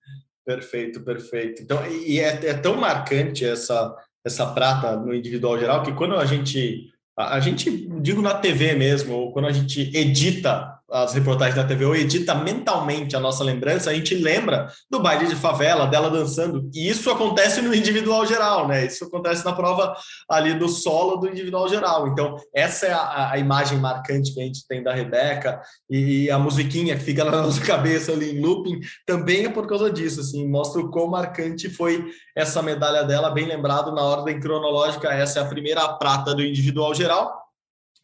[0.45, 1.63] Perfeito, perfeito.
[1.63, 3.95] Então, e é, é tão marcante essa,
[4.27, 9.15] essa prata no individual geral que quando a gente a, gente, digo na TV mesmo,
[9.15, 13.91] ou quando a gente edita as reportagens da TV ou edita mentalmente a nossa lembrança,
[13.91, 16.69] a gente lembra do baile de favela, dela dançando.
[16.75, 18.87] E isso acontece no individual geral, né?
[18.87, 19.97] Isso acontece na prova
[20.29, 22.09] ali do solo do individual geral.
[22.09, 26.31] Então, essa é a, a imagem marcante que a gente tem da Rebeca e, e,
[26.31, 30.21] a musiquinha que fica na nossa cabeça ali em looping também é por causa disso,
[30.21, 32.05] assim, mostra o quão marcante foi
[32.37, 36.95] essa medalha dela, bem lembrado na ordem cronológica, essa é a primeira prata do individual
[36.95, 37.43] geral.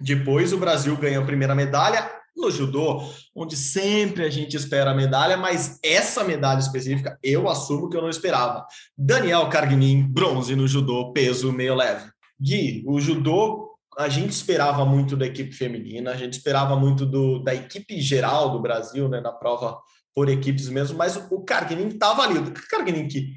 [0.01, 3.03] Depois o Brasil ganha a primeira medalha, no judô,
[3.35, 8.03] onde sempre a gente espera a medalha, mas essa medalha específica eu assumo que eu
[8.03, 8.67] não esperava.
[8.97, 12.11] Daniel Carguinin, bronze no judô, peso meio leve.
[12.41, 17.43] Gui, o judô a gente esperava muito da equipe feminina, a gente esperava muito do,
[17.43, 19.79] da equipe geral do Brasil, né, na prova
[20.15, 23.29] por equipes mesmo, mas o Carguinin estava ali, o Carguinin que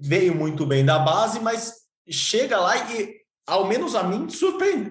[0.00, 1.74] veio muito bem da base, mas
[2.10, 4.28] chega lá e ao menos a mim,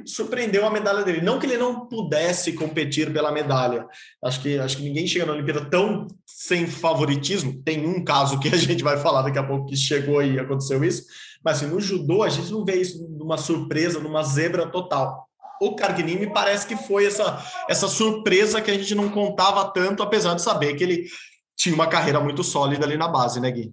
[0.06, 1.22] surpreendeu a medalha dele.
[1.22, 3.88] Não que ele não pudesse competir pela medalha.
[4.24, 7.62] Acho que, acho que ninguém chega na Olimpíada tão sem favoritismo.
[7.64, 10.84] Tem um caso que a gente vai falar daqui a pouco que chegou e aconteceu
[10.84, 11.06] isso.
[11.44, 15.28] Mas assim, no judô, a gente não vê isso numa surpresa, numa zebra total.
[15.62, 20.04] O Carguini me parece que foi essa, essa surpresa que a gente não contava tanto,
[20.04, 21.06] apesar de saber que ele
[21.56, 23.72] tinha uma carreira muito sólida ali na base, né, Gui?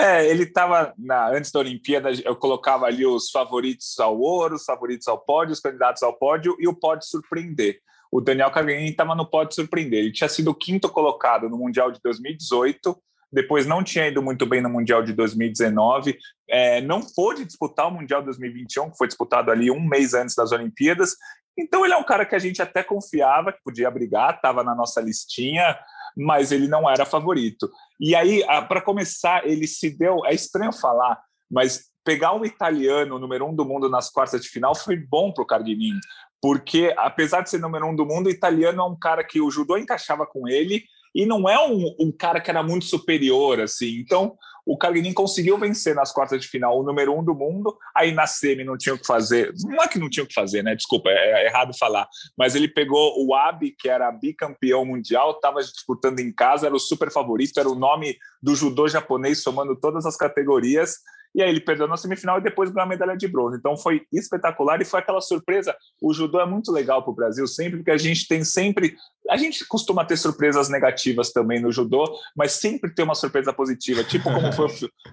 [0.00, 0.94] É, ele estava
[1.32, 5.60] antes da Olimpíada, eu colocava ali os favoritos ao ouro, os favoritos ao pódio, os
[5.60, 7.80] candidatos ao pódio e o pode surpreender.
[8.10, 9.98] O Daniel Carganini estava no pode surpreender.
[10.00, 12.96] Ele tinha sido quinto colocado no Mundial de 2018,
[13.30, 16.16] depois não tinha ido muito bem no Mundial de 2019,
[16.48, 20.52] é, não pôde disputar o Mundial 2021, que foi disputado ali um mês antes das
[20.52, 21.14] Olimpíadas.
[21.58, 24.74] Então ele é um cara que a gente até confiava que podia brigar, estava na
[24.74, 25.76] nossa listinha,
[26.18, 27.70] mas ele não era favorito.
[28.00, 30.26] E aí, para começar, ele se deu.
[30.26, 31.16] É estranho falar,
[31.48, 35.44] mas pegar um italiano número um do mundo nas quartas de final foi bom para
[35.44, 35.94] o Cardinin,
[36.42, 39.50] porque apesar de ser número um do mundo, o italiano é um cara que o
[39.50, 43.98] judô encaixava com ele e não é um, um cara que era muito superior assim.
[43.98, 44.36] Então
[44.68, 48.26] o Carguinin conseguiu vencer nas quartas de final o número um do mundo, aí na
[48.26, 50.76] semi não tinha o que fazer, não é que não tinha o que fazer, né?
[50.76, 55.62] Desculpa, é, é errado falar, mas ele pegou o Abi, que era bicampeão mundial, estava
[55.62, 60.04] disputando em casa, era o super favorito, era o nome do judô japonês somando todas
[60.04, 60.96] as categorias,
[61.38, 63.56] e aí ele perdeu na semifinal e depois ganhou a medalha de bronze.
[63.56, 65.72] Então foi espetacular e foi aquela surpresa.
[66.02, 68.96] O judô é muito legal para o Brasil sempre, porque a gente tem sempre.
[69.30, 72.04] A gente costuma ter surpresas negativas também no judô,
[72.36, 74.66] mas sempre tem uma surpresa positiva, tipo como foi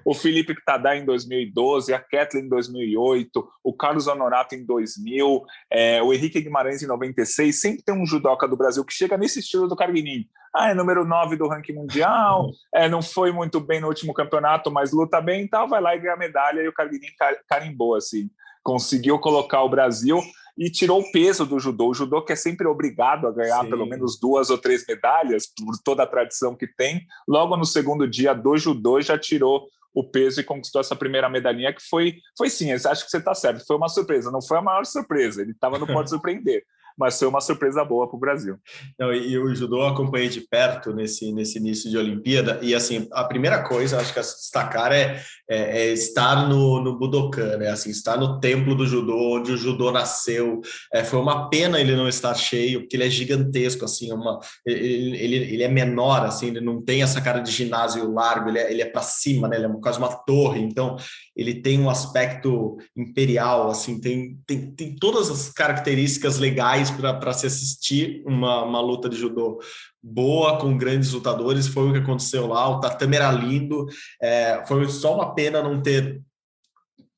[0.03, 6.01] o Felipe Tadá em 2012, a Kathleen em 2008, o Carlos Honorato em 2000, é,
[6.01, 7.61] o Henrique Guimarães em 96.
[7.61, 10.25] Sempre tem um judoca do Brasil que chega nesse estilo do Carguinin
[10.55, 14.71] ah, é número 9 do ranking mundial, é, não foi muito bem no último campeonato,
[14.71, 17.09] mas luta bem e tal, vai lá e ganha a medalha e o Carguinin
[17.47, 18.29] carimbou, assim,
[18.63, 20.21] conseguiu colocar o Brasil
[20.57, 21.89] e tirou o peso do judô.
[21.89, 23.69] O judô que é sempre obrigado a ganhar Sim.
[23.69, 28.07] pelo menos duas ou três medalhas, por toda a tradição que tem, logo no segundo
[28.07, 32.49] dia do judô já tirou o peso e conquistou essa primeira medalhinha que foi, foi
[32.49, 35.51] sim, acho que você está certo, foi uma surpresa, não foi a maior surpresa, ele
[35.51, 36.63] estava no pode surpreender,
[36.97, 38.57] mas foi uma surpresa boa para o Brasil.
[38.97, 43.23] Não, e o judô acompanhei de perto nesse, nesse início de Olimpíada, e assim, a
[43.23, 47.69] primeira coisa, acho que a destacar é, é, é, estar no, no Budokan, né?
[47.69, 50.61] Assim, estar no templo do judô, onde o judô nasceu.
[50.93, 55.17] É, foi uma pena ele não estar cheio, porque ele é gigantesco, assim, uma, ele,
[55.17, 58.71] ele, ele é menor, assim, ele não tem essa cara de ginásio largo, ele é,
[58.71, 59.57] ele é para cima, né?
[59.57, 60.97] Ele é quase uma torre, então
[61.35, 67.47] ele tem um aspecto imperial, assim, tem, tem, tem todas as características legais para se
[67.47, 69.59] assistir uma, uma luta de judô
[70.01, 73.87] boa, com grandes lutadores, foi o que aconteceu lá, o tatame era lindo,
[74.21, 76.21] é, foi só uma pena não ter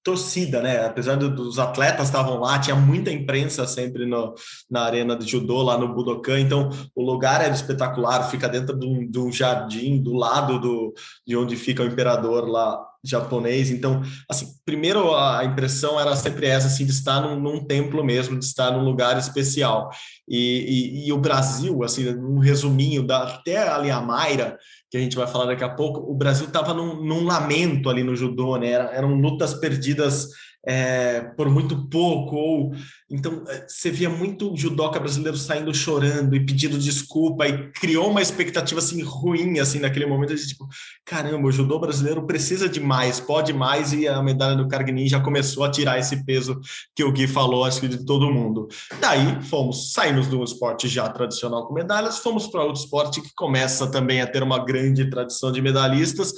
[0.08, 0.86] torcida, né?
[0.86, 4.34] Apesar dos atletas estavam lá, tinha muita imprensa sempre no,
[4.72, 8.86] na arena de judô, lá no Budokan, então o lugar era espetacular, fica dentro de
[8.86, 10.94] um, de um jardim, do lado do,
[11.28, 13.70] de onde fica o imperador lá japonês.
[13.70, 18.38] Então, assim, primeiro a impressão era sempre essa, assim, de estar num, num templo mesmo,
[18.38, 19.90] de estar num lugar especial.
[20.28, 24.58] E, e, e o Brasil, assim, um resuminho, da, até ali a Mayra,
[24.90, 28.04] que a gente vai falar daqui a pouco, o Brasil estava num, num, lamento ali
[28.04, 28.72] no judô, né?
[28.72, 30.28] Era, eram lutas perdidas
[30.68, 32.76] é, por muito pouco, ou
[33.10, 38.22] então é, você via muito judoca brasileiro saindo chorando e pedindo desculpa e criou uma
[38.22, 40.68] expectativa assim ruim assim naquele momento de tipo,
[41.06, 45.22] caramba, o judô brasileiro precisa de mais, pode mais e a medalha do Carguinin já
[45.22, 46.60] começou a tirar esse peso
[46.94, 48.68] que o Gui falou, acho que de todo mundo.
[49.00, 53.90] Daí fomos, saímos do esporte já tradicional com medalhas, fomos para outro esporte que começa
[53.90, 56.34] também a ter uma grande tradição de medalhistas,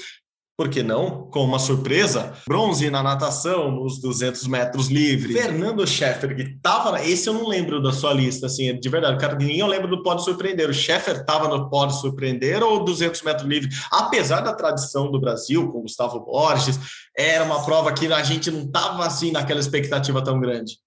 [0.60, 1.22] por que não?
[1.30, 5.32] Com uma surpresa, bronze na natação, nos 200 metros livre.
[5.32, 7.02] Fernando Scheffer, que estava.
[7.02, 9.18] Esse eu não lembro da sua lista, assim, de verdade.
[9.18, 10.70] Cara, eu lembro do Pode Surpreender.
[10.70, 13.70] O Scheffer estava no Pode Surpreender ou 200 metros livre?
[13.90, 16.78] Apesar da tradição do Brasil, com Gustavo Borges,
[17.18, 20.78] era uma prova que a gente não estava assim naquela expectativa tão grande.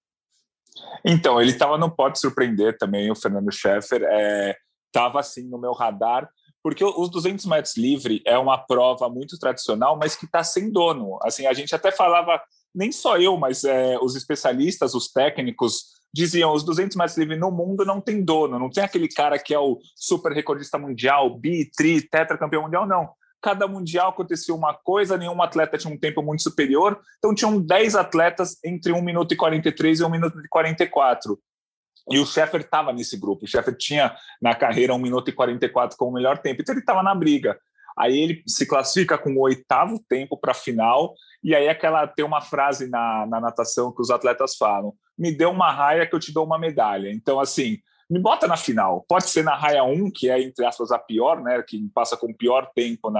[1.03, 4.03] Então, ele estava no Pode Surpreender também, o Fernando Scheffer.
[4.85, 6.29] Estava é, assim no meu radar
[6.63, 11.19] porque os 200 metros livre é uma prova muito tradicional, mas que está sem dono.
[11.21, 12.41] Assim, a gente até falava,
[12.73, 17.51] nem só eu, mas é, os especialistas, os técnicos, diziam os 200 metros livre no
[17.51, 21.69] mundo não tem dono, não tem aquele cara que é o super recordista mundial, bi,
[21.75, 23.09] tri, tetracampeão mundial, não.
[23.41, 27.95] Cada mundial acontecia uma coisa, nenhum atleta tinha um tempo muito superior, então tinham 10
[27.95, 31.37] atletas entre 1 minuto e 43 e 1 minuto e 44.
[32.11, 33.45] E o Sheffer estava nesse grupo.
[33.45, 36.81] O Sheffer tinha na carreira 1 minuto e 44 como o melhor tempo, então ele
[36.81, 37.57] estava na briga.
[37.97, 41.13] Aí ele se classifica com o oitavo tempo para a final,
[41.43, 45.45] e aí aquela tem uma frase na, na natação que os atletas falam: me dê
[45.45, 47.11] uma raia que eu te dou uma medalha.
[47.11, 47.77] Então, assim,
[48.09, 49.05] me bota na final.
[49.07, 51.63] Pode ser na raia 1, que é, entre aspas, a pior, né?
[51.67, 53.19] Que passa com o pior tempo na,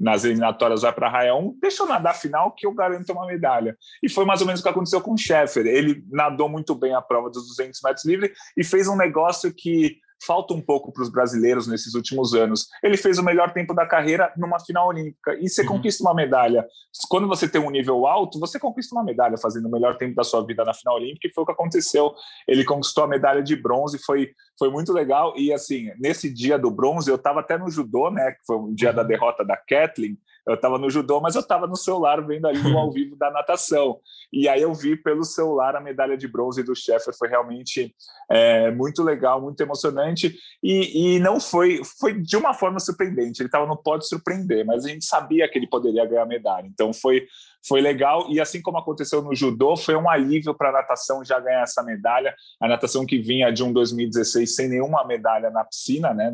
[0.00, 3.76] nas eliminatórias vai para 1, deixa eu nadar a final que eu garanto uma medalha.
[4.02, 5.66] E foi mais ou menos o que aconteceu com o Sheffer.
[5.66, 9.98] Ele nadou muito bem a prova dos 200 metros livre e fez um negócio que
[10.24, 12.68] falta um pouco para os brasileiros nesses últimos anos.
[12.82, 15.68] Ele fez o melhor tempo da carreira numa final olímpica e você uhum.
[15.68, 16.66] conquista uma medalha.
[17.08, 20.24] Quando você tem um nível alto, você conquista uma medalha fazendo o melhor tempo da
[20.24, 22.12] sua vida na final olímpica e foi o que aconteceu.
[22.46, 26.70] Ele conquistou a medalha de bronze, foi foi muito legal e assim, nesse dia do
[26.70, 30.18] bronze eu estava até no judô, né, que foi o dia da derrota da Kathleen,
[30.46, 33.30] eu estava no judô, mas eu estava no celular vendo ali o ao vivo da
[33.30, 33.98] natação.
[34.32, 37.94] E aí eu vi pelo celular a medalha de bronze do Sheffer, foi realmente
[38.30, 40.34] é, muito legal, muito emocionante.
[40.62, 43.42] E, e não foi, foi de uma forma surpreendente.
[43.42, 46.66] Ele estava no pódio surpreender, mas a gente sabia que ele poderia ganhar a medalha.
[46.66, 47.26] Então foi
[47.66, 48.26] foi legal.
[48.30, 51.82] E assim como aconteceu no judô, foi um alívio para a natação já ganhar essa
[51.82, 52.34] medalha.
[52.60, 56.32] A natação que vinha de um 2016 sem nenhuma medalha na piscina, né,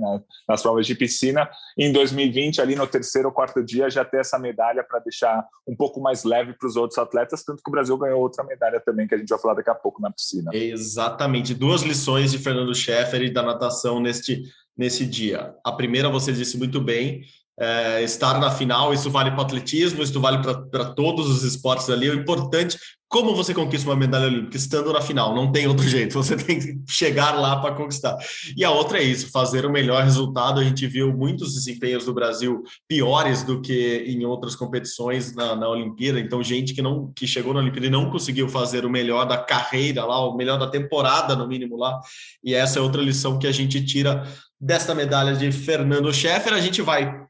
[0.49, 4.39] nas provas de piscina, em 2020, ali no terceiro ou quarto dia, já ter essa
[4.39, 7.45] medalha para deixar um pouco mais leve para os outros atletas.
[7.45, 9.75] Tanto que o Brasil ganhou outra medalha também, que a gente vai falar daqui a
[9.75, 10.51] pouco na piscina.
[10.55, 11.55] Exatamente.
[11.55, 14.45] Duas lições de Fernando Scheffer e da natação neste,
[14.77, 15.55] nesse dia.
[15.65, 17.23] A primeira, você disse muito bem,
[17.59, 21.89] é, estar na final, isso vale para o atletismo, isso vale para todos os esportes
[21.89, 22.11] ali.
[22.11, 24.59] O importante, como você conquista uma medalha olímpica?
[24.59, 28.19] Estando na final, não tem outro jeito, você tem que chegar lá para conquistar.
[28.55, 30.61] E a outra é isso, fazer o melhor resultado.
[30.61, 35.69] A gente viu muitos desempenhos do Brasil piores do que em outras competições na, na
[35.69, 39.25] Olimpíada, então gente que não que chegou na Olimpíada e não conseguiu fazer o melhor
[39.25, 41.99] da carreira lá, o melhor da temporada, no mínimo lá.
[42.45, 44.25] E essa é outra lição que a gente tira
[44.61, 46.53] desta medalha de Fernando Scheffer.
[46.53, 47.26] A gente vai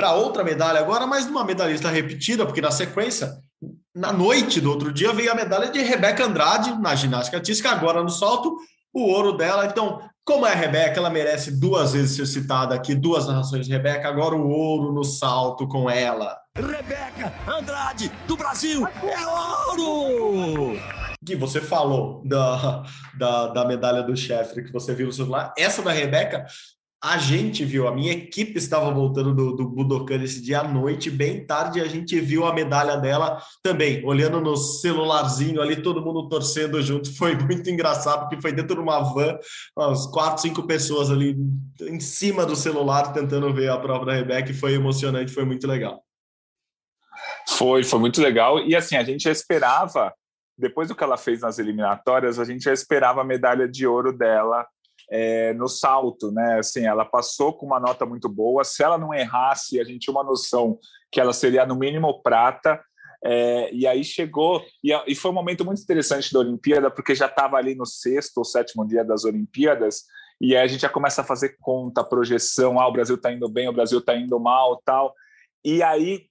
[0.00, 3.36] para outra medalha agora, mas numa medalhista repetida, porque na sequência,
[3.94, 8.02] na noite do outro dia, veio a medalha de Rebeca Andrade na ginástica artística, agora
[8.02, 8.56] no salto,
[8.94, 9.66] o ouro dela.
[9.66, 13.72] Então, como é a Rebeca, ela merece duas vezes ser citada aqui, duas narrações de
[13.72, 16.34] Rebeca, agora o ouro no salto com ela.
[16.56, 19.26] Rebeca Andrade, do Brasil, é
[19.76, 20.78] ouro!
[21.26, 22.82] que você falou da,
[23.18, 26.46] da, da medalha do chefe que você viu no celular, essa da Rebeca
[27.02, 31.10] a gente viu, a minha equipe estava voltando do, do Budokan esse dia à noite,
[31.10, 36.28] bem tarde, a gente viu a medalha dela também, olhando no celularzinho ali, todo mundo
[36.28, 37.10] torcendo junto.
[37.16, 39.38] Foi muito engraçado, porque foi dentro de uma van,
[39.76, 41.36] umas quatro, cinco pessoas ali
[41.80, 46.02] em cima do celular tentando ver a prova da Rebeca, foi emocionante, foi muito legal.
[47.48, 48.60] Foi, foi muito legal.
[48.60, 50.12] E assim, a gente já esperava,
[50.56, 54.16] depois do que ela fez nas eliminatórias, a gente já esperava a medalha de ouro
[54.16, 54.66] dela
[55.10, 56.58] é, no salto, né?
[56.58, 58.62] Assim, ela passou com uma nota muito boa.
[58.62, 60.78] Se ela não errasse, a gente tinha uma noção
[61.10, 62.80] que ela seria no mínimo prata.
[63.22, 67.26] É, e aí chegou, e, e, foi um momento muito interessante da Olimpíada, porque já
[67.26, 70.04] estava ali no sexto ou sétimo dia das Olimpíadas,
[70.40, 73.46] e aí a gente já começa a fazer conta, projeção, ah, o Brasil está indo
[73.46, 75.14] bem, o Brasil está indo mal, tal.
[75.62, 76.30] E aí,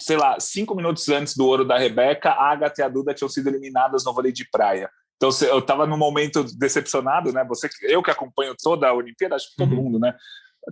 [0.00, 3.28] sei lá, cinco minutos antes do ouro da Rebeca, a Agatha e a Duda tinham
[3.28, 4.88] sido eliminadas no vôlei de praia.
[5.22, 7.44] Então eu estava num momento decepcionado, né?
[7.44, 9.84] Você, eu que acompanho toda a Olimpíada, acho que todo uhum.
[9.84, 10.16] mundo, né?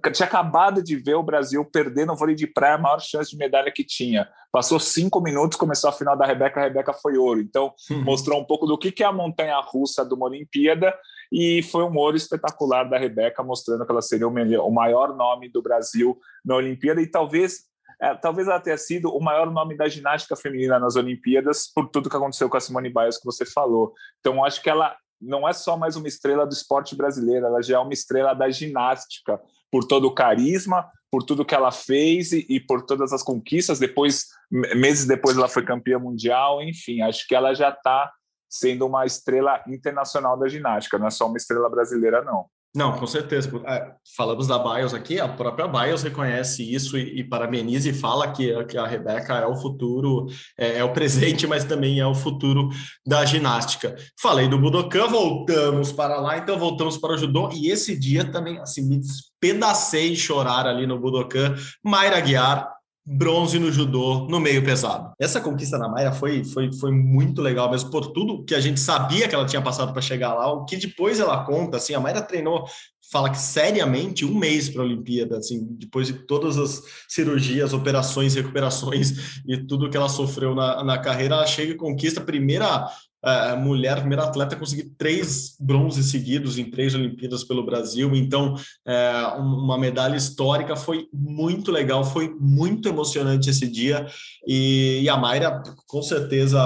[0.05, 3.31] Eu tinha acabado de ver o Brasil perder no vôlei de praia a maior chance
[3.31, 4.29] de medalha que tinha.
[4.51, 7.41] Passou cinco minutos, começou a final da Rebeca, a Rebeca foi ouro.
[7.41, 8.03] Então, uhum.
[8.03, 10.93] mostrou um pouco do que é a montanha russa de uma Olimpíada
[11.33, 15.17] e foi um ouro espetacular da Rebeca, mostrando que ela seria o, melhor, o maior
[15.17, 17.70] nome do Brasil na Olimpíada e talvez
[18.01, 22.09] é, talvez ela tenha sido o maior nome da ginástica feminina nas Olimpíadas, por tudo
[22.09, 23.93] que aconteceu com a Simone Biles que você falou.
[24.21, 27.77] Então, acho que ela não é só mais uma estrela do esporte brasileiro, ela já
[27.77, 29.39] é uma estrela da ginástica,
[29.71, 33.79] por todo o carisma, por tudo que ela fez e, e por todas as conquistas.
[33.79, 36.63] Depois, meses depois, ela foi campeã mundial.
[36.63, 38.11] Enfim, acho que ela já está
[38.49, 42.47] sendo uma estrela internacional da ginástica, não é só uma estrela brasileira, não.
[42.73, 43.51] Não, com certeza.
[43.67, 48.31] É, falamos da Bios aqui, a própria Bios reconhece isso e, e parabeniza e fala
[48.31, 52.15] que, que a Rebeca é o futuro, é, é, o presente, mas também é o
[52.15, 52.69] futuro
[53.05, 53.97] da ginástica.
[54.21, 58.59] Falei do Budokan, voltamos para lá, então voltamos para o judô e esse dia também,
[58.61, 61.57] assim, me despedacei chorar ali no Budokan.
[61.85, 62.69] Mayra Guiar,
[63.07, 65.13] bronze no judô no meio pesado.
[65.19, 68.79] Essa conquista na Mayra foi, foi, foi muito legal mesmo, por tudo que a gente
[68.79, 72.01] sabia que ela tinha passado para chegar lá, o que depois ela conta, assim, a
[72.01, 72.65] Mayra treinou,
[73.11, 78.35] fala que seriamente um mês para a Olimpíada, assim, depois de todas as cirurgias, operações,
[78.35, 82.89] recuperações e tudo que ela sofreu na, na carreira, ela chega e conquista a primeira
[83.23, 88.15] a mulher, a primeira atleta a conseguir três bronzes seguidos em três Olimpíadas pelo Brasil.
[88.15, 88.55] Então,
[88.87, 94.07] é, uma medalha histórica foi muito legal, foi muito emocionante esse dia.
[94.47, 96.61] E, e a Mayra, com certeza,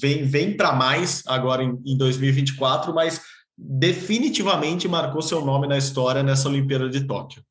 [0.00, 3.20] vem, vem para mais agora em, em 2024, mas
[3.56, 7.42] definitivamente marcou seu nome na história nessa Olimpíada de Tóquio.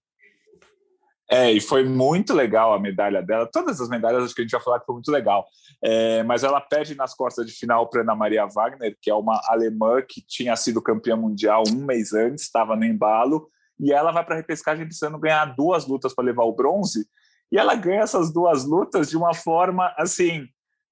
[1.32, 3.46] É, e foi muito legal a medalha dela.
[3.46, 5.46] Todas as medalhas, acho que a gente vai falar que foi muito legal.
[5.82, 9.40] É, mas ela perde nas costas de final para Ana Maria Wagner, que é uma
[9.46, 13.50] alemã que tinha sido campeã mundial um mês antes, estava no embalo,
[13.80, 17.08] e ela vai para a repescagem precisando ganhar duas lutas para levar o bronze.
[17.52, 20.48] E ela ganha essas duas lutas de uma forma assim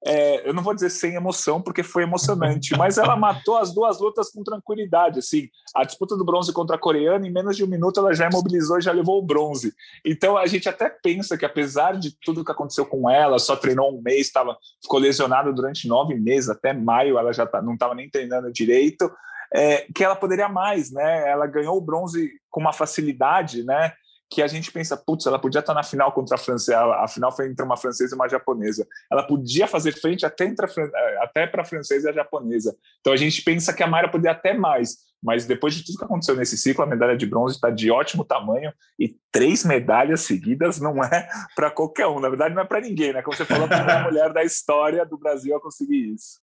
[0.06, 4.00] é, eu não vou dizer sem emoção, porque foi emocionante, mas ela matou as duas
[4.00, 5.20] lutas com tranquilidade.
[5.20, 8.28] Assim, a disputa do bronze contra a coreana, em menos de um minuto, ela já
[8.30, 9.74] imobilizou e já levou o bronze.
[10.06, 13.98] Então a gente até pensa que, apesar de tudo que aconteceu com ela, só treinou
[13.98, 17.96] um mês, tava, ficou lesionada durante nove meses, até maio ela já tá, não estava
[17.96, 19.12] nem treinando direito.
[19.54, 21.30] É, que ela poderia mais, né?
[21.30, 23.94] Ela ganhou o bronze com uma facilidade, né?
[24.30, 27.32] Que a gente pensa, putz, ela podia estar na final contra a francesa, a final
[27.32, 28.86] foi entre uma francesa e uma japonesa.
[29.12, 32.76] Ela podia fazer frente até, a, até para a francesa e a japonesa.
[33.00, 35.07] Então a gente pensa que a Mayra poderia até mais.
[35.22, 38.24] Mas depois de tudo que aconteceu nesse ciclo, a medalha de bronze está de ótimo
[38.24, 42.20] tamanho e três medalhas seguidas não é para qualquer um.
[42.20, 43.22] Na verdade, não é para ninguém, né?
[43.22, 46.40] Como você falou, a mulher da história do Brasil a conseguir isso.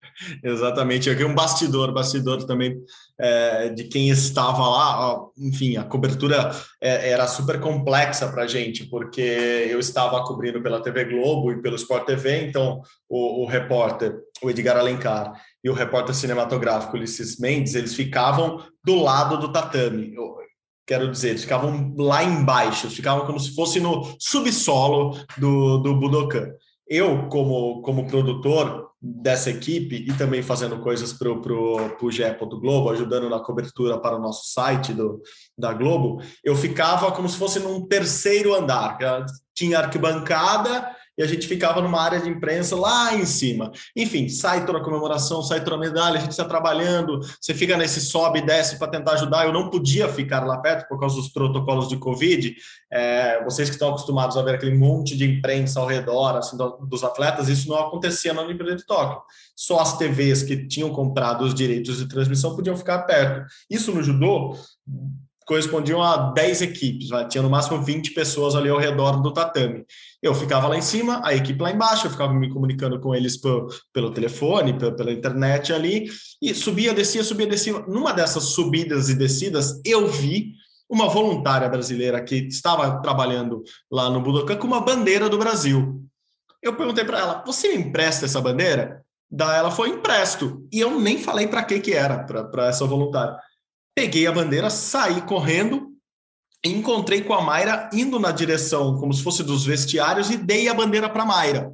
[0.42, 1.10] Exatamente.
[1.10, 2.80] Aqui um bastidor, bastidor também
[3.18, 5.20] é, de quem estava lá.
[5.38, 6.50] Enfim, a cobertura
[6.80, 11.60] é, era super complexa para a gente, porque eu estava cobrindo pela TV Globo e
[11.60, 15.32] pelo Sport TV, então o, o repórter, o Edgar Alencar,
[15.62, 20.14] e o repórter cinematográfico Ulisses Mendes, eles ficavam do lado do tatame.
[20.14, 20.36] Eu
[20.86, 26.50] quero dizer, eles ficavam lá embaixo, ficavam como se fosse no subsolo do, do Budokan.
[26.88, 32.22] Eu, como, como produtor dessa equipe e também fazendo coisas para o pro, pro GE.
[32.60, 35.22] Globo, ajudando na cobertura para o nosso site do,
[35.56, 38.98] da Globo, eu ficava como se fosse num terceiro andar.
[39.54, 40.90] Tinha arquibancada
[41.20, 43.70] e a gente ficava numa área de imprensa lá em cima.
[43.94, 47.76] Enfim, sai toda a comemoração, sai toda a medalha, a gente está trabalhando, você fica
[47.76, 49.44] nesse sobe e desce para tentar ajudar.
[49.44, 52.56] Eu não podia ficar lá perto por causa dos protocolos de Covid.
[52.90, 57.04] É, vocês que estão acostumados a ver aquele monte de imprensa ao redor assim, dos
[57.04, 59.20] atletas, isso não acontecia na Olimpíada de Tóquio.
[59.54, 63.46] Só as TVs que tinham comprado os direitos de transmissão podiam ficar perto.
[63.68, 64.56] Isso no judô
[65.50, 69.84] correspondiam a 10 equipes, tinha no máximo 20 pessoas ali ao redor do tatame.
[70.22, 73.38] Eu ficava lá em cima, a equipe lá embaixo, eu ficava me comunicando com eles
[73.38, 76.10] pelo, telefone, pela, pela internet ali,
[76.42, 77.78] e subia, descia, subia, descia.
[77.86, 80.52] Numa dessas subidas e descidas, eu vi
[80.90, 86.02] uma voluntária brasileira que estava trabalhando lá no Budokan com uma bandeira do Brasil.
[86.60, 90.66] Eu perguntei para ela: "Você me empresta essa bandeira?" Da ela foi empresto.
[90.72, 93.38] E eu nem falei para que que era para essa voluntária.
[93.94, 95.89] Peguei a bandeira, saí correndo,
[96.64, 100.74] encontrei com a Mayra indo na direção como se fosse dos vestiários e dei a
[100.74, 101.72] bandeira para a Mayra.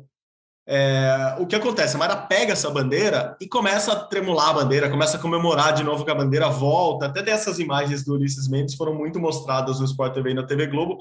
[0.69, 1.95] É, o que acontece?
[1.95, 5.85] A Mayra pega essa bandeira e começa a tremular a bandeira, começa a comemorar de
[5.85, 7.07] novo que a bandeira volta.
[7.07, 10.67] Até dessas imagens do Ulisses Mendes foram muito mostradas no Sport TV e na TV
[10.67, 10.99] Globo.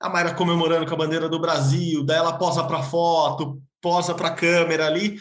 [0.00, 4.30] A Mayra comemorando com a bandeira do Brasil, daí ela posa para foto, posa para
[4.30, 5.18] câmera ali,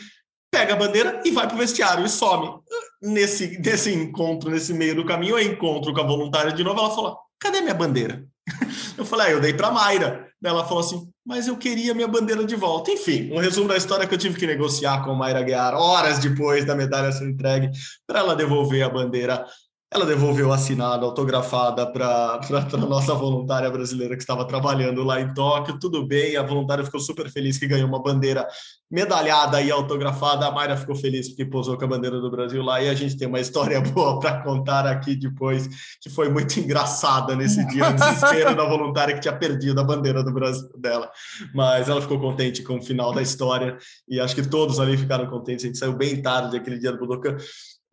[0.52, 2.60] pega a bandeira e vai para o vestiário e some
[3.02, 6.90] nesse, nesse encontro, nesse meio do caminho, eu encontro com a voluntária de novo, ela
[6.90, 8.26] falou, cadê minha bandeira?
[8.98, 10.26] Eu falei, ah, eu dei para Mayra.
[10.42, 12.92] Ela falou assim, mas eu queria minha bandeira de volta.
[12.92, 16.20] Enfim, um resumo da história que eu tive que negociar com a Mayra Guiar horas
[16.20, 17.72] depois da medalha ser entregue
[18.06, 19.46] para ela devolver a bandeira
[19.94, 25.80] ela devolveu assinada, autografada para a nossa voluntária brasileira que estava trabalhando lá em Tóquio.
[25.80, 28.48] Tudo bem, a voluntária ficou super feliz que ganhou uma bandeira
[28.92, 30.48] medalhada e autografada.
[30.48, 32.82] A Mayra ficou feliz porque posou com a bandeira do Brasil lá.
[32.82, 35.68] E a gente tem uma história boa para contar aqui depois,
[36.02, 40.24] que foi muito engraçada nesse dia, o desespero da voluntária que tinha perdido a bandeira
[40.24, 41.10] do Brasil dela.
[41.54, 43.78] Mas ela ficou contente com o final da história
[44.10, 45.64] e acho que todos ali ficaram contentes.
[45.64, 47.38] A gente saiu bem tarde aquele dia do Budokan.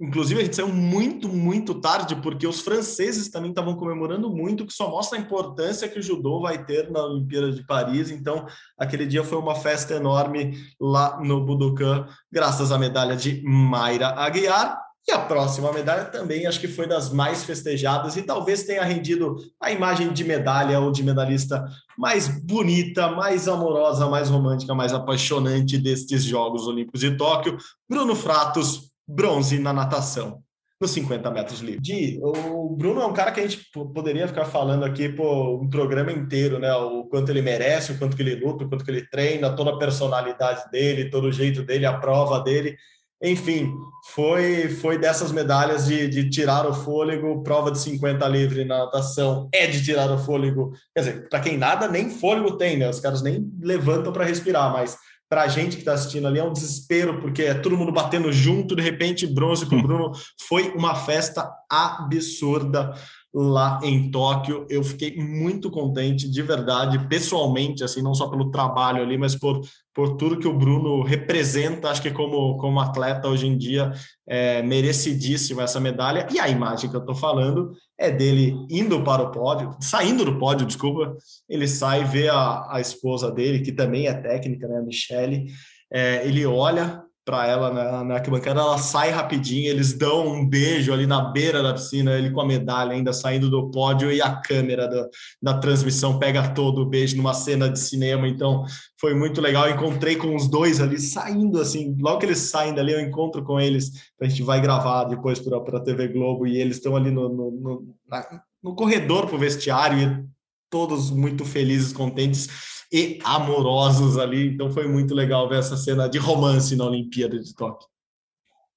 [0.02, 4.72] Inclusive, a gente saiu muito, muito tarde, porque os franceses também estavam comemorando muito, que
[4.72, 8.10] só mostra a importância que o judô vai ter na Olimpíada de Paris.
[8.10, 8.44] Então,
[8.76, 14.76] aquele dia foi uma festa enorme lá no Budokan, graças à medalha de Mayra Aguiar.
[15.06, 19.36] E a próxima medalha também acho que foi das mais festejadas e talvez tenha rendido
[19.60, 21.64] a imagem de medalha ou de medalhista
[21.96, 27.56] mais bonita, mais amorosa, mais romântica, mais apaixonante destes Jogos Olímpicos de Tóquio.
[27.88, 30.42] Bruno Fratos, bronze na natação,
[30.80, 31.80] nos 50 metros livre.
[31.80, 35.68] Di, o Bruno é um cara que a gente poderia ficar falando aqui por um
[35.68, 36.72] programa inteiro, né?
[36.74, 39.70] O quanto ele merece, o quanto que ele luta, o quanto que ele treina, toda
[39.70, 42.76] a personalidade dele, todo o jeito dele, a prova dele.
[43.24, 43.72] Enfim,
[44.12, 49.48] foi foi dessas medalhas de, de tirar o fôlego, prova de 50 livre na natação
[49.52, 50.72] é de tirar o fôlego.
[50.92, 52.90] Quer dizer, para quem nada, nem fôlego tem, né?
[52.90, 54.98] Os caras nem levantam para respirar, mas
[55.32, 58.30] para a gente que está assistindo ali é um desespero, porque é todo mundo batendo
[58.30, 60.12] junto, de repente, bronze para o Bruno.
[60.46, 62.92] Foi uma festa absurda
[63.32, 64.66] lá em Tóquio.
[64.68, 69.62] Eu fiquei muito contente, de verdade, pessoalmente, assim, não só pelo trabalho ali, mas por,
[69.94, 71.90] por tudo que o Bruno representa.
[71.90, 73.92] Acho que como, como atleta hoje em dia
[74.26, 76.26] é merecidíssima essa medalha.
[76.32, 80.38] E a imagem que eu estou falando é dele indo para o pódio, saindo do
[80.38, 81.16] pódio, desculpa.
[81.48, 85.46] Ele sai, vê a, a esposa dele, que também é técnica, né, a Michelle.
[85.92, 90.92] É, ele olha para ela na, na arquibancada, ela sai rapidinho, eles dão um beijo
[90.92, 94.34] ali na beira da piscina, ele com a medalha ainda saindo do pódio e a
[94.34, 95.08] câmera da,
[95.40, 98.64] da transmissão pega todo o beijo numa cena de cinema, então
[99.00, 102.92] foi muito legal, encontrei com os dois ali saindo assim, logo que eles saem dali
[102.92, 106.76] eu encontro com eles, a gente vai gravar depois para a TV Globo e eles
[106.76, 110.32] estão ali no, no, no, na, no corredor para o vestiário e
[110.68, 112.48] todos muito felizes, contentes,
[112.92, 114.48] e amorosos ali.
[114.48, 117.88] Então foi muito legal ver essa cena de romance na Olimpíada de Tóquio.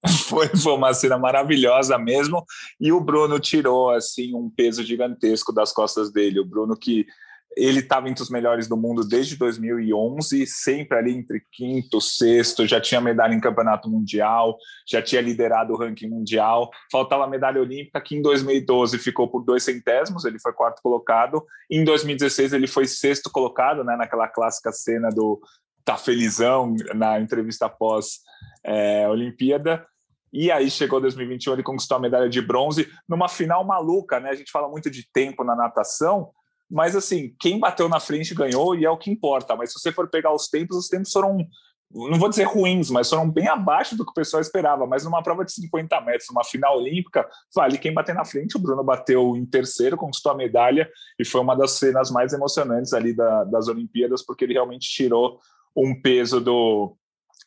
[0.28, 2.46] Foi, foi uma cena maravilhosa mesmo.
[2.80, 6.40] E o Bruno tirou assim um peso gigantesco das costas dele.
[6.40, 7.08] O Bruno que
[7.56, 12.82] ele estava entre os melhores do mundo desde 2011, sempre ali entre quinto, sexto, já
[12.82, 16.70] tinha medalha em campeonato mundial, já tinha liderado o ranking mundial.
[16.92, 21.46] Faltava a medalha olímpica, que em 2012 ficou por dois centésimos, ele foi quarto colocado.
[21.72, 25.40] Em 2016 ele foi sexto colocado, né, naquela clássica cena do
[25.86, 28.20] tá felizão na entrevista pós
[28.66, 29.86] é, Olimpíada.
[30.34, 34.30] E aí chegou 2021, ele conquistou a medalha de bronze numa final maluca, né?
[34.30, 36.32] A gente fala muito de tempo na natação,
[36.70, 39.56] mas assim, quem bateu na frente ganhou e é o que importa.
[39.56, 41.38] Mas se você for pegar os tempos, os tempos foram,
[41.92, 44.88] não vou dizer ruins, mas foram bem abaixo do que o pessoal esperava.
[44.88, 48.58] Mas numa prova de 50 metros, numa final olímpica, vale quem bater na frente.
[48.58, 50.90] O Bruno bateu em terceiro, conquistou a medalha
[51.20, 55.40] e foi uma das cenas mais emocionantes ali da, das Olimpíadas, porque ele realmente tirou
[55.76, 56.98] um peso do,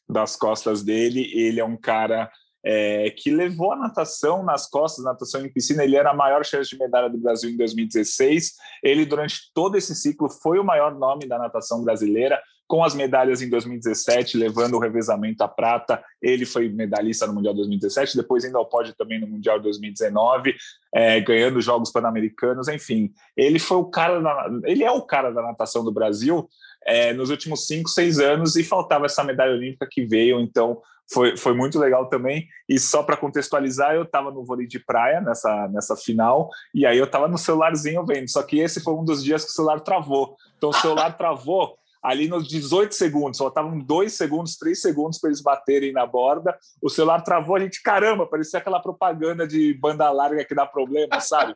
[0.08, 1.28] das costas dele.
[1.34, 2.30] Ele é um cara
[2.70, 5.82] é, que levou a natação nas costas, natação em piscina.
[5.82, 8.56] Ele era a maior chance de medalha do Brasil em 2016.
[8.82, 13.40] Ele, durante todo esse ciclo, foi o maior nome da natação brasileira, com as medalhas
[13.40, 16.04] em 2017, levando o revezamento à prata.
[16.20, 20.54] Ele foi medalhista no Mundial 2017, depois indo ao pódio também no Mundial 2019,
[20.94, 22.68] é, ganhando Jogos Pan-Americanos.
[22.68, 26.46] Enfim, ele foi o cara, da, ele é o cara da natação do Brasil
[26.84, 30.38] é, nos últimos cinco, seis anos e faltava essa medalha olímpica que veio.
[30.38, 32.46] Então, foi, foi muito legal também.
[32.68, 36.98] E só para contextualizar, eu estava no vôlei de praia nessa, nessa final, e aí
[36.98, 38.28] eu estava no celularzinho vendo.
[38.28, 40.36] Só que esse foi um dos dias que o celular travou.
[40.56, 45.40] Então o celular travou ali nos 18 segundos, faltavam dois segundos, três segundos para eles
[45.40, 46.56] baterem na borda.
[46.80, 51.20] O celular travou, a gente, caramba, parecia aquela propaganda de banda larga que dá problema,
[51.20, 51.54] sabe?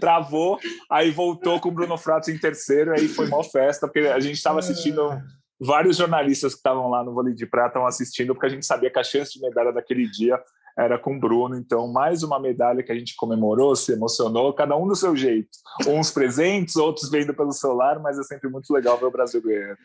[0.00, 4.20] Travou, aí voltou com o Bruno Fratos em terceiro, aí foi uma festa, porque a
[4.20, 5.10] gente estava assistindo
[5.60, 8.90] vários jornalistas que estavam lá no vôlei de prata estavam assistindo, porque a gente sabia
[8.90, 10.40] que a chance de medalha daquele dia
[10.78, 11.56] era com o Bruno.
[11.56, 15.50] Então, mais uma medalha que a gente comemorou, se emocionou, cada um do seu jeito.
[15.86, 19.78] Uns presentes, outros vendo pelo celular, mas é sempre muito legal ver o Brasil ganhando.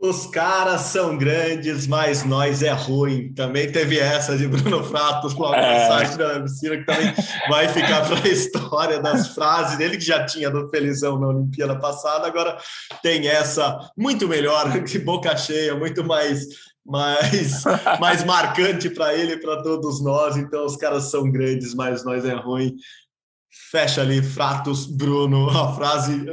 [0.00, 3.34] Os caras são grandes, mas nós é ruim.
[3.34, 6.16] Também teve essa de Bruno Fratos com a é.
[6.16, 7.14] da piscina, que também
[7.50, 11.78] vai ficar para a história das frases dele, que já tinha do Felizão na Olimpíada
[11.78, 12.56] passada, agora
[13.02, 16.46] tem essa muito melhor, que boca cheia, muito mais
[16.82, 17.62] mais,
[18.00, 20.34] mais marcante para ele e para todos nós.
[20.36, 22.74] Então, os caras são grandes, mas nós é ruim.
[23.70, 26.24] Fecha ali, Fratos, Bruno, a frase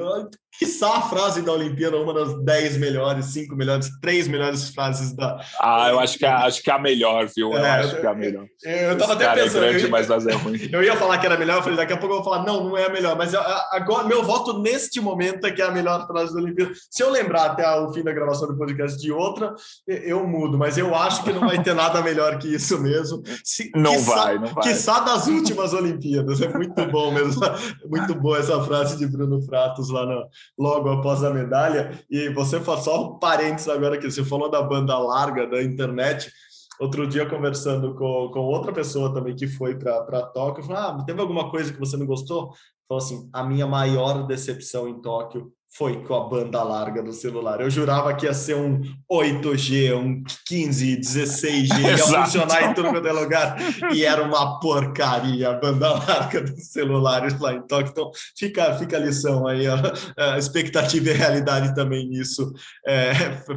[0.57, 5.39] quiçá a frase da Olimpíada, uma das dez melhores, cinco melhores, três melhores frases da.
[5.59, 7.53] Ah, eu acho que é, acho que é a melhor, viu?
[7.53, 8.45] Eu é, acho que é a melhor.
[8.63, 9.65] Eu, eu tava Esse até é pensando.
[9.65, 10.69] É grande, eu, mas é ruim.
[10.71, 12.63] Eu ia falar que era melhor, eu falei, daqui a pouco eu vou falar, não,
[12.63, 16.05] não é a melhor, mas agora meu voto neste momento é que é a melhor
[16.07, 16.71] frase da Olimpíada.
[16.89, 19.53] Se eu lembrar até o fim da gravação do podcast de outra,
[19.87, 23.21] eu mudo, mas eu acho que não vai ter nada melhor que isso mesmo.
[23.43, 24.63] Se, não quiçá, vai, não vai.
[24.63, 26.41] Quiçá das últimas Olimpíadas.
[26.41, 27.41] É muito bom mesmo.
[27.87, 30.27] Muito boa essa frase de Bruno Fratos lá no
[30.57, 31.99] logo após a medalha.
[32.09, 36.31] E você faz só um parênteses agora que você falou da banda larga da internet.
[36.79, 41.19] Outro dia, conversando com, com outra pessoa também que foi para Tóquio, falou: Ah, teve
[41.19, 42.53] alguma coisa que você não gostou?
[42.87, 47.61] Falou assim: a minha maior decepção em Tóquio foi com a banda larga do celular.
[47.61, 53.07] Eu jurava que ia ser um 8G, um 15, 16G, ia funcionar em tudo quanto
[53.07, 53.57] é lugar,
[53.93, 57.91] e era uma porcaria a banda larga dos celulares lá em Tóquio.
[57.91, 62.51] Então, fica, fica a lição aí, a, expectativa e a realidade também nisso
[62.85, 63.13] é,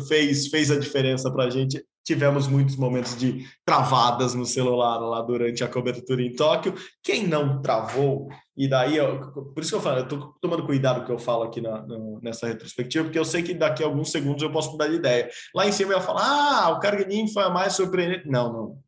[0.06, 5.22] fez, fez a diferença para a gente tivemos muitos momentos de travadas no celular lá
[5.22, 6.74] durante a cobertura em Tóquio.
[7.02, 11.04] Quem não travou, e daí, eu, por isso que eu falo, eu estou tomando cuidado
[11.04, 11.84] que eu falo aqui na,
[12.22, 15.30] nessa retrospectiva, porque eu sei que daqui a alguns segundos eu posso mudar de ideia.
[15.54, 18.28] Lá em cima eu ia falar, ah, o Carguinin foi a mais surpreendente.
[18.28, 18.78] Não, não.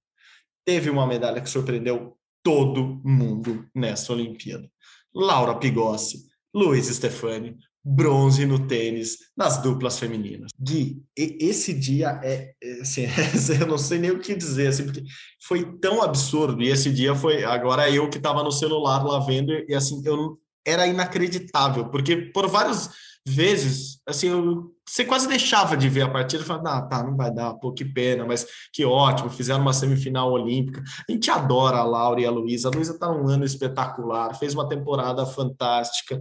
[0.65, 4.69] Teve uma medalha que surpreendeu todo mundo nessa Olimpíada.
[5.15, 6.19] Laura Pigossi,
[6.55, 10.51] Luiz Stefani, bronze no tênis nas duplas femininas.
[10.59, 13.07] Gui, esse dia é, é assim,
[13.61, 15.03] eu não sei nem o que dizer, assim, porque
[15.47, 16.63] foi tão absurdo.
[16.63, 20.39] E esse dia foi agora eu que estava no celular lá vendo e assim eu
[20.65, 22.91] era inacreditável, porque por várias
[23.27, 27.33] vezes, assim, eu, você quase deixava de ver a partida, falando, ah, tá, não vai
[27.33, 30.83] dar, pô, que pena, mas que ótimo, fizeram uma semifinal olímpica.
[31.09, 32.69] A gente adora a Laura e a Luísa.
[32.69, 36.21] A Luísa tá num ano espetacular, fez uma temporada fantástica.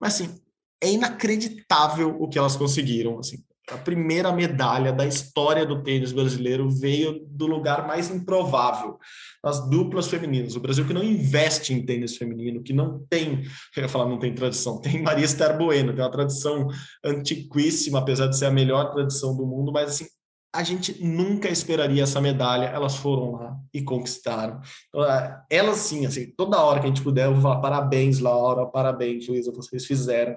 [0.00, 0.40] Mas assim,
[0.82, 3.18] é inacreditável o que elas conseguiram.
[3.18, 3.38] Assim,
[3.70, 8.98] a primeira medalha da história do tênis brasileiro veio do lugar mais improvável,
[9.42, 10.56] as duplas femininas.
[10.56, 13.44] O Brasil que não investe em tênis feminino, que não tem,
[13.76, 16.68] eu ia falar, não tem tradição, tem Maria Esther Bueno, tem uma tradição
[17.04, 20.06] antiquíssima, apesar de ser a melhor tradição do mundo, mas assim,
[20.54, 24.60] a gente nunca esperaria essa medalha, elas foram lá e conquistaram.
[24.88, 28.18] Então, é, elas sim, assim, toda hora que a gente puder, eu vou falar parabéns,
[28.18, 30.36] Laura, parabéns, Luísa, vocês fizeram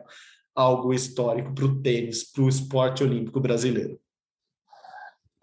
[0.55, 3.99] algo histórico para o tênis, para o esporte olímpico brasileiro.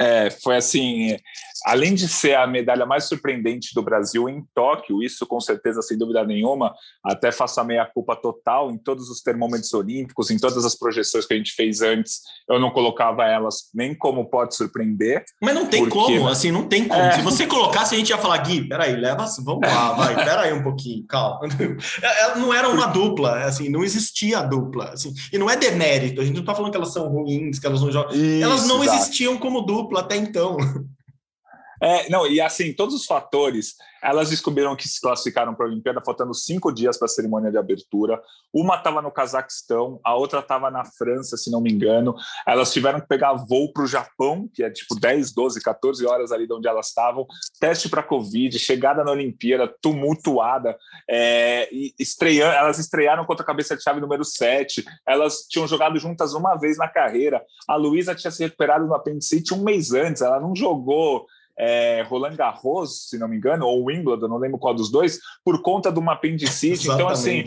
[0.01, 1.17] É, foi assim,
[1.65, 5.97] além de ser a medalha mais surpreendente do Brasil em Tóquio, isso com certeza, sem
[5.97, 10.75] dúvida nenhuma, até faço a meia-culpa total em todos os termômetros olímpicos, em todas as
[10.75, 15.25] projeções que a gente fez antes, eu não colocava elas nem como pode surpreender.
[15.41, 17.01] Mas não tem porque, como, assim, não tem como.
[17.01, 17.13] É...
[17.13, 20.63] Se você colocasse, a gente ia falar, Gui, peraí, leva, vamos lá, vai, peraí um
[20.63, 21.41] pouquinho, calma.
[22.03, 26.21] É, não era uma dupla, assim, não existia a dupla, assim, e não é demérito,
[26.21, 28.67] a gente não tá falando que elas são ruins, que elas não jogam, isso, elas
[28.67, 28.99] não exato.
[28.99, 30.57] existiam como dupla até então.
[31.83, 36.01] É, não, e assim, todos os fatores, elas descobriram que se classificaram para a Olimpíada
[36.05, 38.22] faltando cinco dias para a cerimônia de abertura.
[38.55, 42.14] Uma estava no Cazaquistão, a outra estava na França, se não me engano.
[42.47, 46.30] Elas tiveram que pegar voo para o Japão, que é tipo 10, 12, 14 horas
[46.30, 47.26] ali de onde elas estavam.
[47.59, 50.78] Teste para Covid, chegada na Olimpíada, tumultuada.
[51.11, 51.68] É,
[51.99, 54.85] estreando, elas estrearam contra a cabeça de chave número 7.
[55.05, 57.43] Elas tinham jogado juntas uma vez na carreira.
[57.66, 61.26] A Luísa tinha se recuperado no apendicite um mês antes, ela não jogou
[61.59, 65.61] é, Roland Garros, se não me engano, ou Wimbledon, não lembro qual dos dois, por
[65.63, 66.89] conta de uma apendicite.
[66.89, 67.45] então, assim,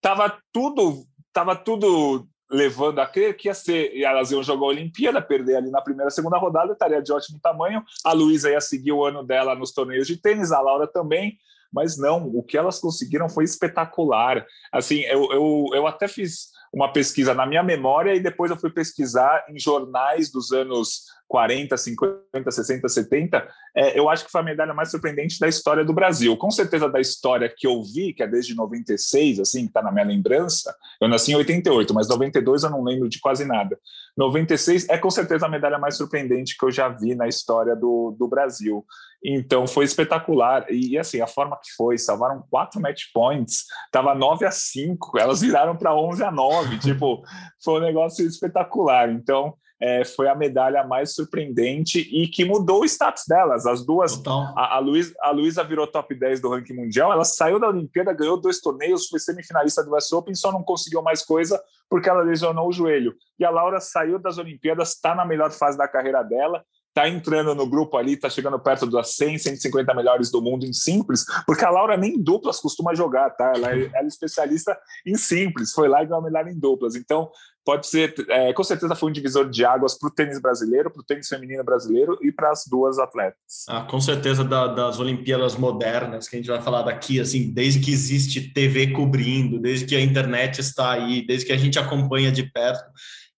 [0.00, 4.68] tava tudo, tava tudo levando a crer que ia ser, e elas iam jogar a
[4.68, 7.82] Olimpíada, perder ali na primeira, segunda rodada, estaria de ótimo tamanho.
[8.04, 11.36] A Luísa ia seguir o ano dela nos torneios de tênis, a Laura também,
[11.72, 14.46] mas não, o que elas conseguiram foi espetacular.
[14.72, 18.70] Assim, eu, eu, eu até fiz uma pesquisa na minha memória e depois eu fui
[18.70, 23.48] pesquisar em jornais dos anos 40, 50, 60, 70.
[23.76, 26.36] É, eu acho que foi a medalha mais surpreendente da história do Brasil.
[26.36, 29.90] Com certeza da história que eu vi, que é desde 96, assim, que está na
[29.90, 30.74] minha lembrança.
[31.00, 33.78] Eu nasci em 88, mas 92 eu não lembro de quase nada.
[34.16, 38.14] 96 é com certeza a medalha mais surpreendente que eu já vi na história do,
[38.18, 38.84] do Brasil.
[39.24, 40.66] Então foi espetacular.
[40.70, 45.40] E assim, a forma que foi, salvaram quatro match points, tava 9 a 5, elas
[45.40, 47.22] viraram para 11 a 9, tipo,
[47.62, 49.10] foi um negócio espetacular.
[49.10, 49.54] Então,
[49.84, 53.66] é, foi a medalha mais surpreendente e que mudou o status delas.
[53.66, 54.18] As duas,
[54.56, 58.14] a, a, Luísa, a Luísa virou top 10 do ranking mundial, ela saiu da Olimpíada,
[58.14, 62.22] ganhou dois torneios, foi semifinalista do US Open, só não conseguiu mais coisa porque ela
[62.22, 63.14] lesionou o joelho.
[63.38, 66.64] E a Laura saiu das Olimpíadas, está na melhor fase da carreira dela,
[66.94, 70.72] tá entrando no grupo ali, tá chegando perto das 100, 150 melhores do mundo em
[70.72, 73.52] simples, porque a Laura nem duplas costuma jogar, tá?
[73.56, 76.94] Ela é, ela é especialista em simples, foi lá e ganhou a medalha em duplas.
[76.94, 77.30] Então,
[77.64, 81.00] pode ser, é, com certeza foi um divisor de águas para o tênis brasileiro, para
[81.00, 83.64] o tênis feminino brasileiro e para as duas atletas.
[83.68, 87.80] Ah, com certeza da, das Olimpíadas modernas, que a gente vai falar daqui, assim, desde
[87.80, 92.30] que existe TV cobrindo, desde que a internet está aí, desde que a gente acompanha
[92.30, 92.84] de perto,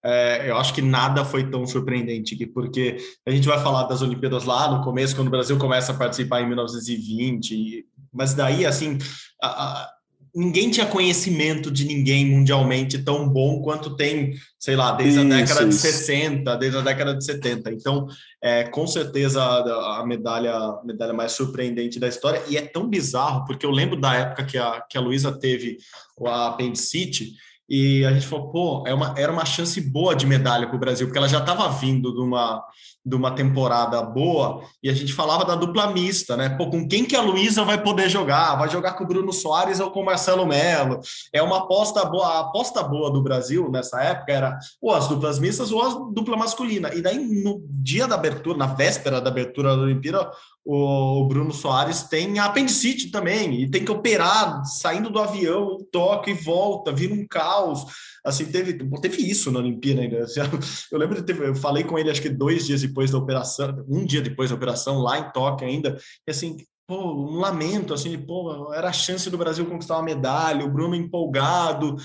[0.07, 2.97] é, eu acho que nada foi tão surpreendente, porque
[3.27, 6.43] a gente vai falar das Olimpíadas lá no começo, quando o Brasil começa a participar
[6.43, 8.99] em 1920, mas daí, assim,
[9.43, 9.91] a, a,
[10.33, 15.37] ninguém tinha conhecimento de ninguém mundialmente tão bom quanto tem, sei lá, desde isso, a
[15.37, 15.69] década isso.
[15.71, 17.73] de 60, desde a década de 70.
[17.73, 18.07] Então,
[18.41, 22.89] é, com certeza, a, a medalha, a medalha mais surpreendente da história, e é tão
[22.89, 25.79] bizarro, porque eu lembro da época que a, que a Luísa teve
[26.17, 27.33] o apendicite,
[27.69, 30.79] e a gente falou, pô, é uma, era uma chance boa de medalha para o
[30.79, 32.63] Brasil, porque ela já estava vindo de uma,
[33.05, 36.49] de uma temporada boa, e a gente falava da dupla mista, né?
[36.51, 38.55] Pô, com quem que a Luísa vai poder jogar?
[38.57, 41.01] Vai jogar com o Bruno Soares ou com o Marcelo Melo?
[41.33, 45.39] É uma aposta boa, a aposta boa do Brasil nessa época era ou as duplas
[45.39, 46.95] mistas ou a dupla masculina.
[46.95, 50.31] E daí, no dia da abertura, na véspera da abertura da Olimpíada,
[50.69, 56.35] o Bruno Soares tem apendicite também, e tem que operar saindo do avião, toca e
[56.35, 57.85] volta, vira um caos.
[58.25, 60.27] Assim, teve, teve isso na Olimpíada ainda.
[60.91, 63.85] Eu lembro de ter, eu falei com ele acho que dois dias depois da operação,
[63.89, 65.97] um dia depois da operação, lá em Tóquio ainda,
[66.27, 70.65] e assim, pô, um lamento, assim, pô, era a chance do Brasil conquistar uma medalha,
[70.65, 71.97] o Bruno empolgado,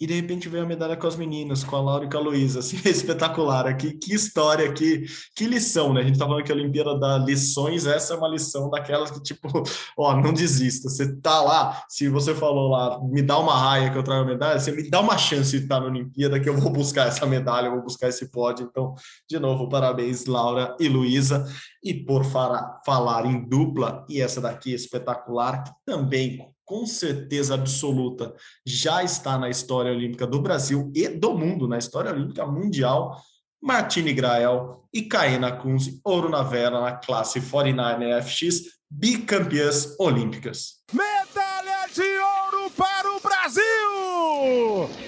[0.00, 2.20] e de repente veio a medalha com as meninas, com a Laura e com a
[2.20, 5.04] Luísa, assim, espetacular aqui, que história, que,
[5.36, 6.00] que lição, né?
[6.00, 9.22] A gente tá falando que a Olimpíada dá lições, essa é uma lição daquelas que,
[9.22, 9.48] tipo,
[9.98, 13.98] ó, não desista, você tá lá, se você falou lá, me dá uma raia que
[13.98, 16.56] eu trago a medalha, você me dá uma chance de estar na Olimpíada que eu
[16.56, 18.94] vou buscar essa medalha, eu vou buscar esse pódio, então,
[19.28, 21.46] de novo, parabéns, Laura e Luísa,
[21.84, 27.54] e por falar, falar em dupla, e essa daqui é espetacular, que também com certeza
[27.54, 28.32] absoluta,
[28.64, 33.20] já está na história olímpica do Brasil e do mundo, na história olímpica mundial.
[33.60, 40.76] Martini Grael e Kaena Kunze, ouro na vela na classe 49 FX, bicampeãs olímpicas.
[40.92, 44.99] Medalha de ouro para o Brasil!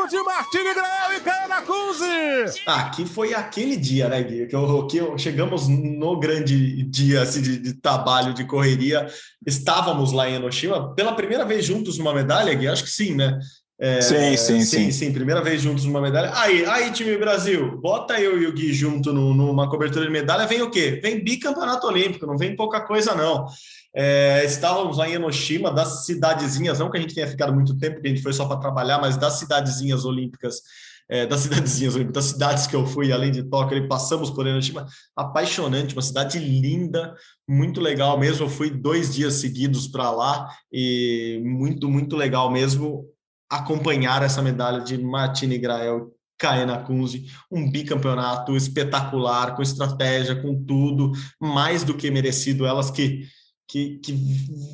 [0.00, 2.60] Olímpico de Martini Grael e Caiana Cunzi.
[2.66, 4.46] Aqui foi aquele dia, né, Gui?
[4.46, 9.06] Que, eu, que eu, chegamos no grande dia assim, de, de, trabalho, de correria.
[9.46, 12.68] Estávamos lá em Enoshima, pela primeira vez juntos numa medalha, Gui?
[12.68, 13.38] Acho que sim, né?
[13.78, 15.12] É, sim, sim, sim, sim.
[15.12, 16.32] Primeira vez juntos numa medalha.
[16.34, 20.46] Aí, aí, time Brasil, bota eu e o Gui junto no, numa cobertura de medalha,
[20.46, 21.00] vem o quê?
[21.02, 23.46] Vem bicampeonato olímpico, não vem pouca coisa, não.
[23.94, 27.94] É, estávamos lá em Enoshima, das cidadezinhas, não que a gente tenha ficado muito tempo,
[27.94, 30.62] porque a gente foi só para trabalhar, mas das cidadezinhas olímpicas,
[31.08, 34.86] é, das cidadezinhas olímpicas, das cidades que eu fui, além de Tóquio, passamos por Enoshima,
[35.16, 37.14] apaixonante, uma cidade linda,
[37.48, 38.44] muito legal mesmo.
[38.44, 43.06] Eu fui dois dias seguidos para lá e muito, muito legal mesmo
[43.50, 51.12] acompanhar essa medalha de Martini Grael Kaena Kunze, um bicampeonato espetacular, com estratégia, com tudo,
[51.38, 52.64] mais do que merecido.
[52.64, 53.28] Elas que,
[53.70, 54.12] que, que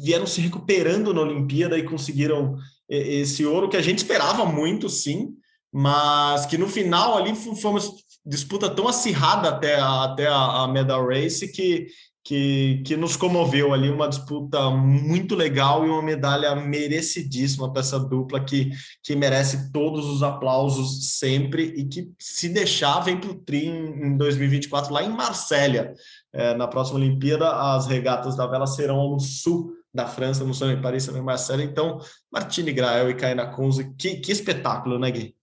[0.02, 2.56] vieram se recuperando na Olimpíada e conseguiram
[2.88, 5.34] esse ouro que a gente esperava muito, sim,
[5.72, 7.80] mas que no final ali foi uma
[8.24, 11.88] disputa tão acirrada até a, até a medal race que,
[12.24, 18.00] que, que nos comoveu ali, uma disputa muito legal e uma medalha merecidíssima para essa
[18.00, 18.70] dupla que,
[19.02, 24.16] que merece todos os aplausos sempre e que, se deixar, vem para o Tri em
[24.16, 25.92] 2024, lá em Marsella.
[26.32, 30.70] É, na próxima Olimpíada, as regatas da vela serão no sul da França, no sul
[30.70, 31.62] em Paris, em Marsella.
[31.62, 31.98] Então,
[32.30, 35.34] Martini Grael e Kaina Kunze, que, que espetáculo, né, Gui?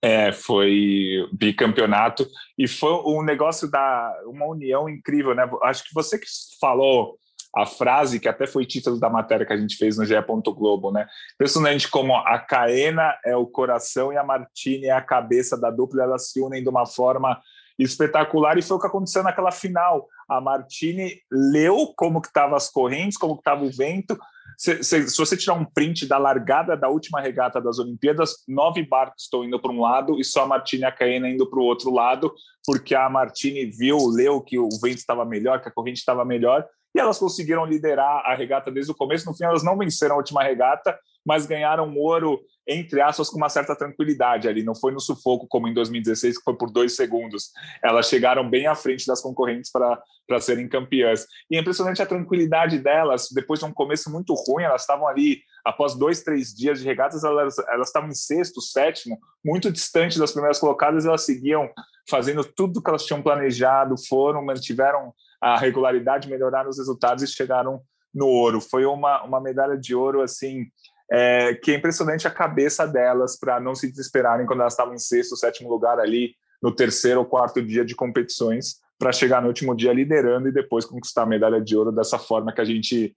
[0.00, 2.24] É, foi bicampeonato
[2.56, 5.48] e foi um negócio da uma união incrível, né?
[5.64, 6.26] Acho que você que
[6.60, 7.18] falou
[7.56, 10.14] a frase que até foi título da matéria que a gente fez no GE.
[10.54, 11.06] Globo, né?
[11.34, 16.04] Impressionante como a Caena é o coração e a Martini é a cabeça da dupla,
[16.04, 17.40] elas se unem de uma forma
[17.78, 20.06] espetacular e foi o que aconteceu naquela final.
[20.28, 24.18] A Martini leu como que estavam as correntes, como que estava o vento,
[24.58, 28.82] se, se, se, você tirar um print da largada da última regata das Olimpíadas, nove
[28.82, 31.60] barcos estão indo para um lado e só a Martini e a Caena indo para
[31.60, 32.34] o outro lado,
[32.66, 36.66] porque a Martini viu, leu que o vento estava melhor, que a corrente estava melhor,
[36.92, 39.26] e elas conseguiram liderar a regata desde o começo.
[39.26, 43.48] No fim, elas não venceram a última regata, mas ganharam ouro, entre aspas, com uma
[43.48, 44.62] certa tranquilidade ali.
[44.62, 47.50] Não foi no sufoco como em 2016, que foi por dois segundos.
[47.82, 51.26] Elas chegaram bem à frente das concorrentes para serem campeãs.
[51.50, 55.40] E é impressionante a tranquilidade delas, depois de um começo muito ruim, elas estavam ali,
[55.64, 60.58] após dois, três dias de regatas, elas, estavam em sexto, sétimo, muito distante das primeiras
[60.58, 61.70] colocadas, elas seguiam
[62.08, 67.80] fazendo tudo que elas tinham planejado, foram, mantiveram a regularidade, melhoraram os resultados e chegaram
[68.14, 68.60] no ouro.
[68.60, 70.66] Foi uma, uma medalha de ouro, assim,
[71.10, 74.98] é, que é impressionante a cabeça delas para não se desesperarem quando elas estavam em
[74.98, 79.74] sexto, sétimo lugar ali, no terceiro ou quarto dia de competições, para chegar no último
[79.74, 83.14] dia liderando e depois conquistar a medalha de ouro dessa forma que a gente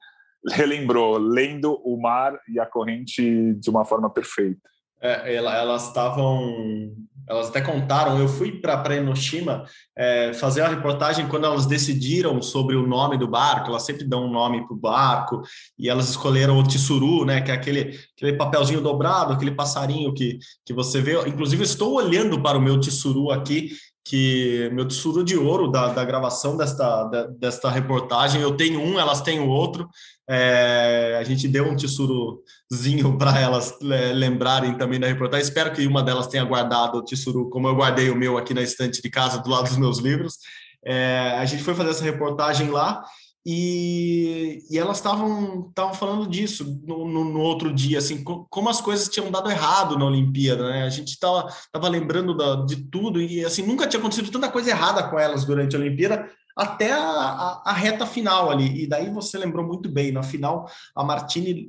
[0.48, 4.70] relembrou, lendo o mar e a corrente de uma forma perfeita.
[5.02, 6.96] É, elas estavam,
[7.32, 8.20] elas até contaram.
[8.20, 9.64] Eu fui para Enoshima
[9.98, 13.70] é, fazer a reportagem quando elas decidiram sobre o nome do barco.
[13.70, 15.42] Elas sempre dão um nome para o barco
[15.80, 17.40] e elas escolheram o Tsuru, né?
[17.40, 21.18] Que é aquele, aquele papelzinho dobrado, aquele passarinho que, que você vê.
[21.26, 23.70] Inclusive, estou olhando para o meu Tsuru aqui
[24.04, 27.04] que meu tesouro de ouro da, da gravação desta,
[27.38, 29.88] desta reportagem, eu tenho um, elas têm o outro,
[30.28, 35.86] é, a gente deu um tesourozinho para elas é, lembrarem também da reportagem, espero que
[35.86, 39.10] uma delas tenha guardado o tesouro, como eu guardei o meu aqui na estante de
[39.10, 40.38] casa, do lado dos meus livros,
[40.84, 43.04] é, a gente foi fazer essa reportagem lá,
[43.46, 49.10] e, e elas estavam falando disso no, no, no, outro dia, assim, como as coisas
[49.10, 50.84] tinham dado errado na Olimpíada, né?
[50.84, 54.70] A gente estava tava lembrando da, de tudo e, assim, nunca tinha acontecido tanta coisa
[54.70, 58.84] errada com elas durante a Olimpíada, até a, a, a, reta final ali.
[58.84, 61.68] E daí você lembrou muito bem, na final a Martini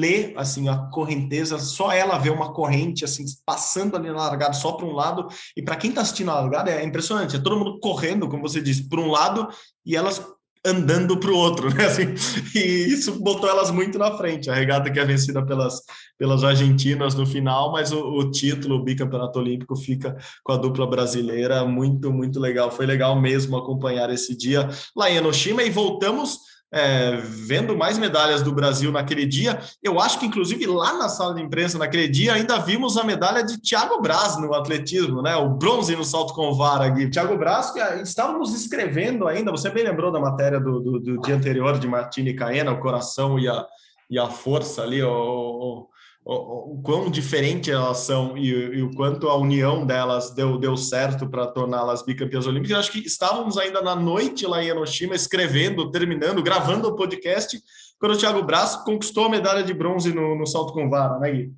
[0.00, 4.72] lê assim a correnteza, só ela vê uma corrente assim passando ali na largada só
[4.72, 5.28] para um lado.
[5.56, 8.62] E para quem está assistindo a largada é impressionante, é todo mundo correndo, como você
[8.62, 9.48] disse, para um lado
[9.84, 10.24] e elas
[10.64, 11.86] andando para o outro, né?
[11.86, 12.14] Assim,
[12.54, 14.50] e isso botou elas muito na frente.
[14.50, 15.80] A regata que é vencida pelas,
[16.18, 20.86] pelas argentinas no final, mas o, o título, o bicampeonato olímpico, fica com a dupla
[20.86, 21.64] brasileira.
[21.64, 22.70] Muito, muito legal.
[22.70, 26.38] Foi legal mesmo acompanhar esse dia lá em Enoshima e voltamos
[26.72, 29.60] é, vendo mais medalhas do Brasil naquele dia.
[29.82, 33.44] Eu acho que, inclusive, lá na sala de imprensa naquele dia, ainda vimos a medalha
[33.44, 35.36] de Thiago Braz no atletismo, né?
[35.36, 37.10] O bronze no salto com vara aqui.
[37.10, 41.20] Thiago Braz, que ah, estávamos escrevendo ainda, você bem lembrou da matéria do, do, do
[41.20, 43.66] dia anterior de Martini Caena, o coração e a,
[44.08, 45.88] e a força ali, o, o
[46.24, 50.76] o, o quão diferente elas são e, e, o quanto a união delas deu, deu
[50.76, 52.70] certo para torná-las bicampeãs olímpicas.
[52.70, 57.60] Eu acho que estávamos ainda na noite lá em Enoshima, escrevendo, terminando, gravando o podcast,
[57.98, 61.30] quando o Thiago Braz conquistou a medalha de bronze no, no salto com vara, né,
[61.30, 61.52] Gui?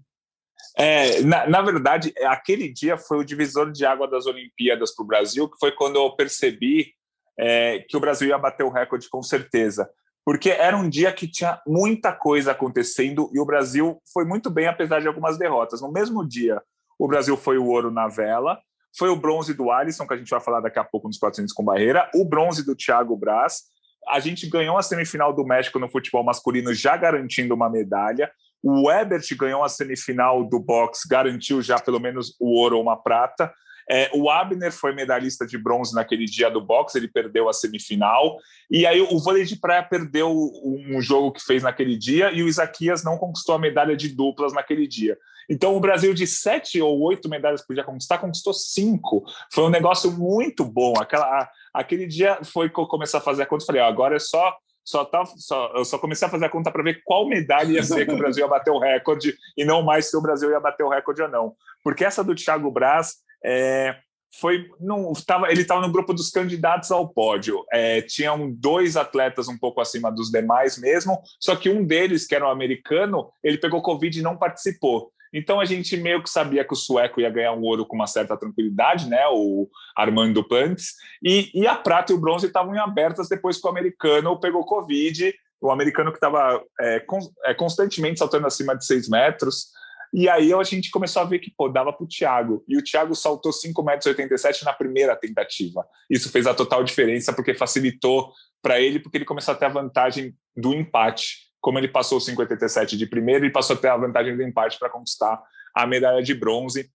[0.76, 5.06] É, na, na, verdade, aquele dia foi o divisor de água das Olimpíadas para o
[5.06, 6.92] Brasil, que foi quando eu percebi
[7.38, 9.88] é, que o Brasil ia bater o recorde com certeza.
[10.24, 14.66] Porque era um dia que tinha muita coisa acontecendo e o Brasil foi muito bem,
[14.66, 15.82] apesar de algumas derrotas.
[15.82, 16.62] No mesmo dia,
[16.98, 18.58] o Brasil foi o ouro na vela,
[18.96, 21.52] foi o bronze do Alisson, que a gente vai falar daqui a pouco nos 400
[21.52, 23.64] com barreira, o bronze do Thiago Braz.
[24.08, 28.30] A gente ganhou a semifinal do México no futebol masculino, já garantindo uma medalha.
[28.62, 32.96] O Ebert ganhou a semifinal do boxe, garantiu já pelo menos o ouro ou uma
[32.96, 33.52] prata.
[33.90, 38.36] É, o Abner foi medalhista de bronze naquele dia do boxe, ele perdeu a semifinal.
[38.70, 42.48] E aí o vôlei de praia perdeu um jogo que fez naquele dia e o
[42.48, 45.18] Isaquias não conquistou a medalha de duplas naquele dia.
[45.48, 49.24] Então, o Brasil, de sete ou oito medalhas que podia conquistar, conquistou cinco.
[49.52, 50.94] Foi um negócio muito bom.
[50.98, 53.66] Aquela, aquele dia foi que eu comecei a fazer a conta.
[53.66, 54.56] Falei, ó, agora é só.
[54.86, 57.82] Só, tá, só, eu só comecei a fazer a conta para ver qual medalha ia
[57.82, 60.60] ser que o Brasil ia bater o recorde e não mais se o Brasil ia
[60.60, 61.54] bater o recorde ou não.
[61.82, 63.14] Porque essa do Thiago Braz
[63.44, 63.96] é,
[64.40, 69.48] foi não estava ele estava no grupo dos candidatos ao pódio é, tinham dois atletas
[69.48, 73.58] um pouco acima dos demais mesmo só que um deles que era um americano ele
[73.58, 77.28] pegou covid e não participou então a gente meio que sabia que o sueco ia
[77.28, 79.26] ganhar um ouro com uma certa tranquilidade, né?
[79.32, 80.94] O Armando Pantes.
[81.20, 84.64] E, e a prata e o bronze estavam em abertas depois que o americano pegou
[84.64, 85.34] Covid.
[85.60, 87.04] O americano que estava é,
[87.46, 89.72] é, constantemente saltando acima de 6 metros.
[90.14, 92.64] E aí a gente começou a ver que pô, dava para o Thiago.
[92.68, 95.84] E o Thiago saltou 5,87 metros na primeira tentativa.
[96.08, 99.70] Isso fez a total diferença porque facilitou para ele, porque ele começou a ter a
[99.70, 104.36] vantagem do empate como ele passou 5,87 de primeiro, e passou a ter a vantagem
[104.36, 105.42] do empate para conquistar
[105.74, 106.90] a medalha de bronze.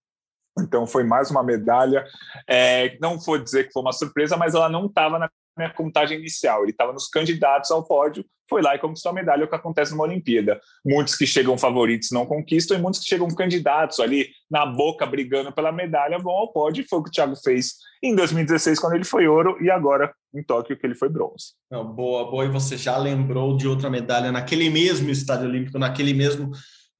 [0.60, 2.06] Então foi mais uma medalha.
[2.48, 5.28] É, não vou dizer que foi uma surpresa, mas ela não estava na
[5.60, 6.62] minha contagem inicial.
[6.62, 9.92] Ele estava nos candidatos ao pódio, foi lá e conquistou a medalha, o que acontece
[9.92, 10.60] numa Olimpíada.
[10.84, 15.52] Muitos que chegam favoritos não conquistam, e muitos que chegam candidatos ali na boca brigando
[15.52, 16.84] pela medalha vão ao pódio.
[16.90, 20.42] Foi o que o Thiago fez em 2016, quando ele foi ouro, e agora em
[20.42, 21.54] Tóquio, que ele foi bronze.
[21.70, 22.44] Não, boa, boa.
[22.44, 26.50] E você já lembrou de outra medalha naquele mesmo Estádio Olímpico, naquele mesmo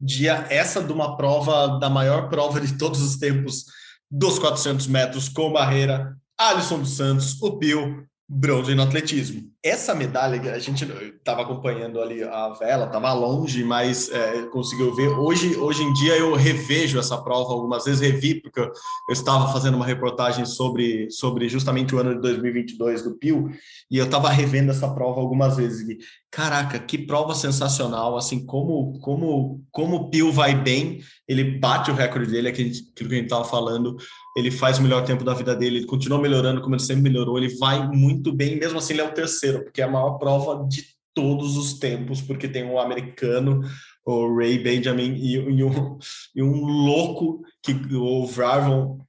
[0.00, 3.66] dia, essa de uma prova, da maior prova de todos os tempos,
[4.10, 9.42] dos 400 metros com barreira, Alisson dos Santos, o Pio, bronze no atletismo.
[9.62, 15.08] Essa medalha, a gente estava acompanhando ali a vela, estava longe, mas é, conseguiu ver.
[15.08, 18.72] Hoje, hoje em dia eu revejo essa prova algumas vezes, revi, porque eu
[19.10, 23.50] estava fazendo uma reportagem sobre, sobre justamente o ano de 2022 do Pio,
[23.90, 25.86] e eu estava revendo essa prova algumas vezes.
[25.86, 25.98] E,
[26.30, 31.94] caraca, que prova sensacional, assim, como, como, como o Pio vai bem, ele bate o
[31.94, 33.96] recorde dele, aquilo que a gente estava falando,
[34.36, 37.36] ele faz o melhor tempo da vida dele, ele continua melhorando como ele sempre melhorou,
[37.36, 40.66] ele vai muito bem, mesmo assim ele é o terceiro, porque é a maior prova
[40.68, 40.84] de
[41.14, 43.62] todos os tempos, porque tem um americano,
[44.06, 45.98] o Ray Benjamin, e, e, um,
[46.34, 49.00] e um louco, que o Varvon,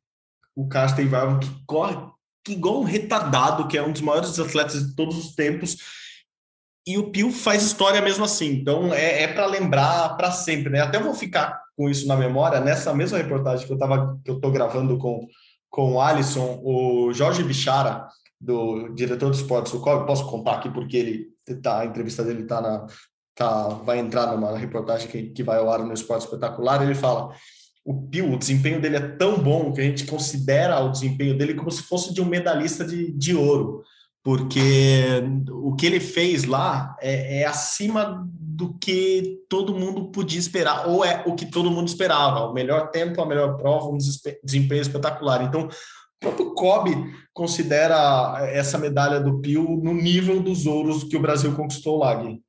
[0.56, 1.96] o Carsten Varvon, que corre
[2.44, 5.78] que igual um retardado, que é um dos maiores atletas de todos os tempos,
[6.86, 8.52] e o Pio faz história mesmo assim.
[8.52, 10.82] Então é, é para lembrar para sempre, né?
[10.82, 14.40] Até vou ficar com isso na memória, nessa mesma reportagem que eu tava, que eu
[14.40, 15.28] tô gravando com,
[15.70, 18.08] com o Alisson, o Jorge Bichara,
[18.42, 21.28] do diretor de esportes, o qual eu posso contar aqui porque ele
[21.62, 22.88] tá, a entrevista dele tá na
[23.36, 27.34] tá, vai entrar numa reportagem que, que vai ao ar no Esporte Espetacular, ele fala
[27.84, 31.56] o Pio, o desempenho dele é tão bom que a gente considera o desempenho dele
[31.56, 33.84] como se fosse de um medalhista de, de ouro
[34.24, 40.88] porque o que ele fez lá é, é, acima do que todo mundo podia esperar,
[40.88, 44.82] ou é o que todo mundo esperava, o melhor tempo, a melhor prova, um desempenho
[44.82, 45.44] espetacular.
[45.44, 45.68] Então,
[46.22, 46.92] o próprio Kobe
[47.34, 52.42] considera essa medalha do Pio no nível dos ouros que o Brasil conquistou lá, Gui.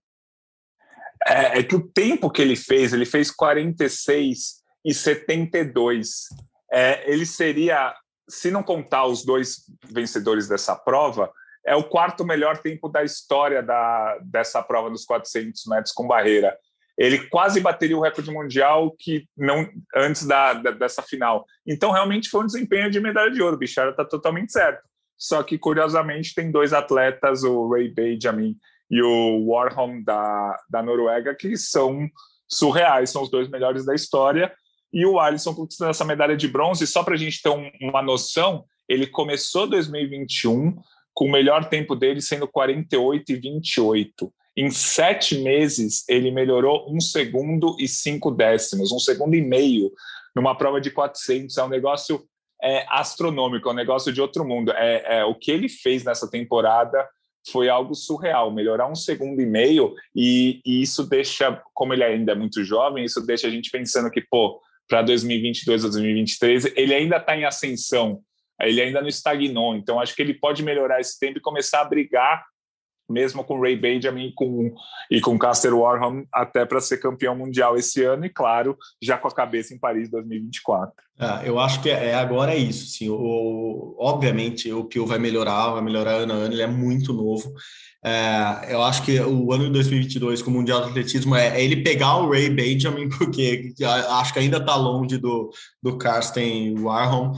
[1.27, 6.27] É, é que o tempo que ele fez, ele fez 46 e 72.
[6.70, 7.95] É, ele seria,
[8.29, 11.33] se não contar os dois vencedores dessa prova,
[11.64, 16.59] é o quarto melhor tempo da história da, dessa prova dos 400 metros com barreira.
[17.03, 21.44] Ele quase bateria o recorde mundial que não antes da, da dessa final.
[21.66, 23.57] Então, realmente foi um desempenho de medalha de ouro.
[23.57, 24.82] O Bichara está totalmente certo.
[25.18, 28.57] Só que, curiosamente, tem dois atletas, o Ray Benjamin
[28.88, 32.09] e o Warholm da, da Noruega, que são
[32.48, 34.53] surreais, são os dois melhores da história.
[34.92, 38.00] E o Alisson conquistando essa medalha de bronze, só para a gente ter um, uma
[38.00, 40.76] noção, ele começou 2021
[41.12, 44.32] com o melhor tempo dele sendo 48 e 28.
[44.57, 49.90] Em sete meses, ele melhorou um segundo e cinco décimos, um segundo e meio,
[50.36, 51.57] numa prova de 400.
[51.57, 52.22] É um negócio
[52.62, 54.72] é, astronômico, é um negócio de outro mundo.
[54.72, 57.09] É, é, o que ele fez nessa temporada
[57.50, 62.32] foi algo surreal, melhorar um segundo e meio, e, e isso deixa, como ele ainda
[62.32, 66.76] é muito jovem, isso deixa a gente pensando que, pô, para 2022 ou 2023.
[66.76, 68.20] Ele ainda está em ascensão,
[68.61, 71.84] ele ainda não estagnou, então acho que ele pode melhorar esse tempo e começar a
[71.84, 72.44] brigar
[73.09, 74.74] mesmo com Ray Benjamin com,
[75.11, 79.28] e com Caster Warham, até para ser campeão mundial esse ano, e claro, já com
[79.28, 80.92] a cabeça em Paris 2024.
[81.18, 82.86] Ah, eu acho que é, é, agora é isso.
[82.86, 87.12] Sim, o, obviamente, o Pio vai melhorar, vai melhorar ano a ano, ele é muito
[87.12, 87.53] novo.
[88.05, 91.64] É, eu acho que o ano de 2022 com o Mundial de Atletismo é, é,
[91.64, 93.72] ele pegar o Ray Benjamin, porque
[94.09, 95.50] acho que ainda está longe do,
[95.80, 97.32] do Karsten Warholm.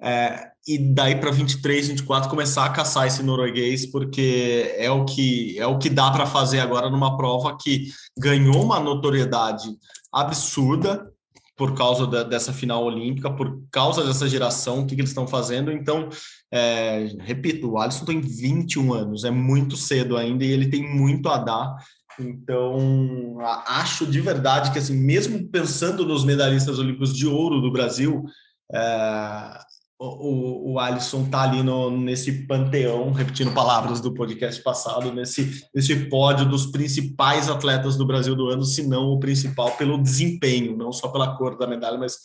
[0.00, 5.58] É, e daí para 23, 24 começar a caçar esse norueguês, porque é o que
[5.58, 7.86] é o que dá para fazer agora numa prova que
[8.18, 9.70] ganhou uma notoriedade
[10.12, 11.10] absurda
[11.56, 15.26] por causa da, dessa final olímpica, por causa dessa geração, o que, que eles estão
[15.26, 15.72] fazendo.
[15.72, 16.10] Então,
[16.52, 21.30] é, repito, o Alisson tem 21 anos, é muito cedo ainda e ele tem muito
[21.30, 21.76] a dar.
[22.20, 28.24] Então, acho de verdade que, assim, mesmo pensando nos medalhistas olímpicos de ouro do Brasil,
[28.72, 29.58] é,
[29.98, 36.08] o, o Alisson tá ali no, nesse panteão, repetindo palavras do podcast passado, nesse, nesse
[36.08, 40.92] pódio dos principais atletas do Brasil do ano, se não o principal, pelo desempenho, não
[40.92, 42.18] só pela cor da medalha, mas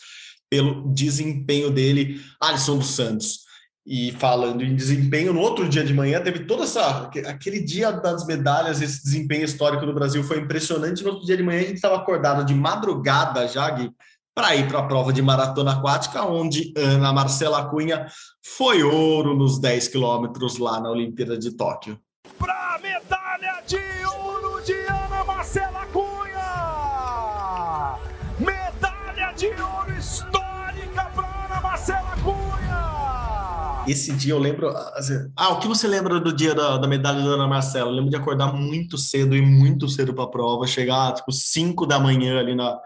[0.50, 3.40] pelo desempenho dele, Alisson dos Santos.
[3.86, 7.10] E falando em desempenho, no outro dia de manhã teve toda essa.
[7.28, 11.04] Aquele dia das medalhas, esse desempenho histórico do Brasil foi impressionante.
[11.04, 13.92] No outro dia de manhã a gente estava acordado de madrugada já, Gui,
[14.36, 18.08] para ir para a prova de maratona aquática, onde Ana Marcela Cunha
[18.42, 22.00] foi ouro nos 10 quilômetros lá na Olimpíada de Tóquio.
[22.40, 26.44] Para a medalha de ouro de Ana Marcela Cunha!
[28.40, 33.84] Medalha de ouro histórica para Ana Marcela Cunha!
[33.88, 34.70] Esse dia eu lembro.
[34.96, 37.92] Assim, ah, o que você lembra do dia da, da medalha da Ana Marcela?
[37.92, 41.86] Eu lembro de acordar muito cedo e muito cedo para a prova, chegar tipo 5
[41.86, 42.80] da manhã ali na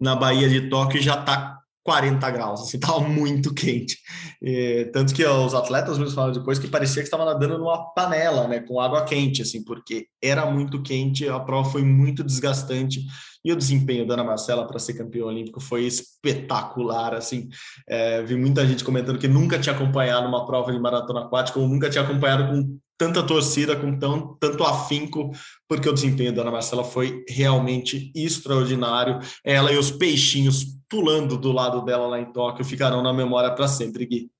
[0.00, 3.98] na Bahia de Tóquio já está 40 graus, assim, estava muito quente.
[4.40, 8.46] E, tanto que os atletas mesmo falaram depois que parecia que estava nadando numa panela,
[8.46, 13.00] né, com água quente, assim, porque era muito quente, a prova foi muito desgastante
[13.44, 17.48] e o desempenho da Ana Marcela para ser campeão olímpico foi espetacular, assim.
[17.88, 21.66] É, vi muita gente comentando que nunca tinha acompanhado uma prova de maratona aquática ou
[21.68, 25.32] nunca tinha acompanhado com tanta torcida, com tão, tanto afinco,
[25.68, 29.18] porque o desempenho da Ana Marcela foi realmente extraordinário.
[29.44, 33.66] Ela e os peixinhos pulando do lado dela lá em Tóquio ficarão na memória para
[33.66, 34.30] sempre, Gui.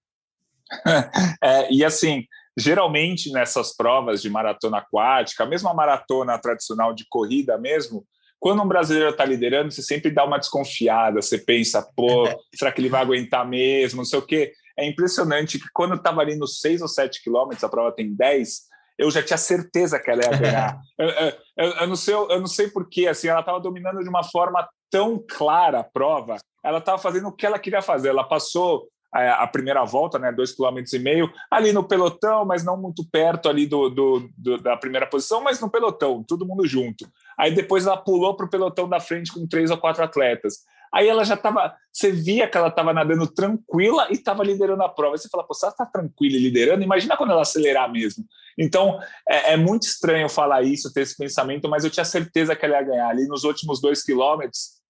[1.42, 2.24] É, e assim,
[2.56, 8.06] geralmente nessas provas de maratona aquática, mesmo a maratona tradicional de corrida mesmo,
[8.38, 12.80] quando um brasileiro está liderando, você sempre dá uma desconfiada, você pensa, pô, será que
[12.80, 14.52] ele vai aguentar mesmo, não sei o quê.
[14.78, 18.14] É impressionante que quando eu estava ali nos 6 ou 7 quilômetros, a prova tem
[18.14, 20.80] 10, eu já tinha certeza que ela ia ganhar.
[20.98, 24.24] eu, eu, eu, não sei, eu não sei porquê, assim, ela estava dominando de uma
[24.24, 28.10] forma tão clara a prova, ela estava fazendo o que ela queria fazer.
[28.10, 32.64] Ela passou a, a primeira volta, né, dois quilômetros e meio, ali no pelotão, mas
[32.64, 36.66] não muito perto ali do, do, do, da primeira posição, mas no pelotão, todo mundo
[36.66, 37.06] junto.
[37.38, 40.60] Aí depois ela pulou para o pelotão da frente com três ou quatro atletas.
[40.94, 44.88] Aí ela já estava, você via que ela estava nadando tranquila e estava liderando a
[44.88, 45.16] prova.
[45.16, 48.24] Você fala, pô, se ela está tranquila e liderando, imagina quando ela acelerar mesmo.
[48.58, 52.64] Então, é, é, muito estranho falar isso, ter esse pensamento, mas eu tinha certeza que
[52.64, 53.08] ela ia ganhar.
[53.08, 54.82] Ali nos últimos dois quilômetros,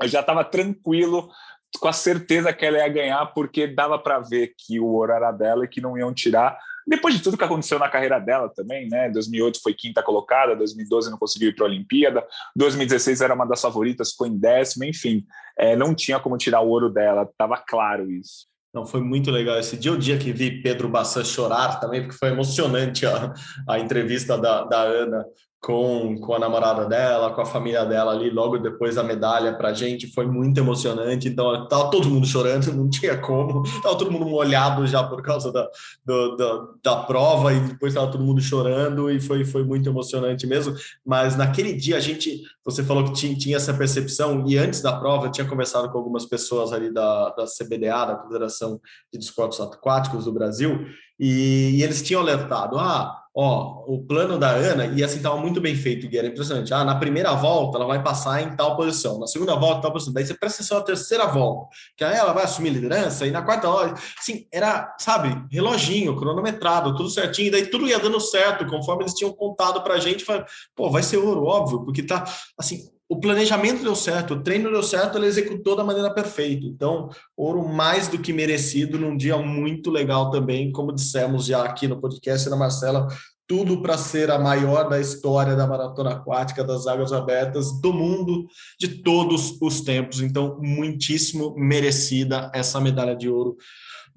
[0.00, 1.28] eu já estava tranquilo,
[1.80, 5.32] com a certeza que ela ia ganhar, porque dava para ver que o ouro era
[5.32, 6.56] dela e que não iam tirar
[6.88, 9.10] depois de tudo que aconteceu na carreira dela também, né?
[9.10, 12.26] 2008 foi quinta colocada, 2012 não conseguiu ir para a Olimpíada,
[12.56, 15.26] 2016 era uma das favoritas, ficou em décima, enfim,
[15.58, 18.46] é, não tinha como tirar o ouro dela, estava claro isso.
[18.72, 22.16] Não, foi muito legal esse dia, o dia que vi Pedro Bassan chorar também, porque
[22.16, 23.34] foi emocionante a,
[23.68, 25.26] a entrevista da, da Ana
[25.60, 29.70] com, com a namorada dela, com a família dela ali, logo depois da medalha para
[29.70, 31.28] a gente, foi muito emocionante.
[31.28, 35.52] Então, estava todo mundo chorando, não tinha como, estava todo mundo molhado já por causa
[35.52, 35.68] da,
[36.04, 40.46] do, da, da prova, e depois estava todo mundo chorando, e foi, foi muito emocionante
[40.46, 40.74] mesmo.
[41.04, 44.96] Mas naquele dia, a gente, você falou que tinha, tinha essa percepção, e antes da
[44.96, 48.80] prova, eu tinha conversado com algumas pessoas ali da, da CBDA, da Confederação
[49.12, 50.86] de Desportos Aquáticos do Brasil,
[51.18, 55.60] e, e eles tinham alertado: ah ó, o plano da Ana, e assim estava muito
[55.60, 56.74] bem feito, e era impressionante.
[56.74, 60.12] Ah, na primeira volta ela vai passar em tal posição, na segunda volta, tal posição.
[60.12, 63.40] Daí você presta atenção na terceira volta, que aí ela vai assumir liderança, e na
[63.42, 68.66] quarta volta, assim, era, sabe, reloginho, cronometrado, tudo certinho, e daí tudo ia dando certo,
[68.66, 72.24] conforme eles tinham contado pra gente, foi, pô, vai ser ouro, óbvio, porque tá,
[72.58, 76.66] assim, o planejamento deu certo, o treino deu certo, ele executou da maneira perfeita.
[76.66, 81.88] Então, ouro mais do que merecido num dia muito legal também, como dissemos já aqui
[81.88, 83.08] no podcast, Ana Marcela
[83.48, 88.46] tudo para ser a maior da história da maratona aquática das águas abertas do mundo
[88.78, 90.20] de todos os tempos.
[90.20, 93.56] Então, muitíssimo merecida essa medalha de ouro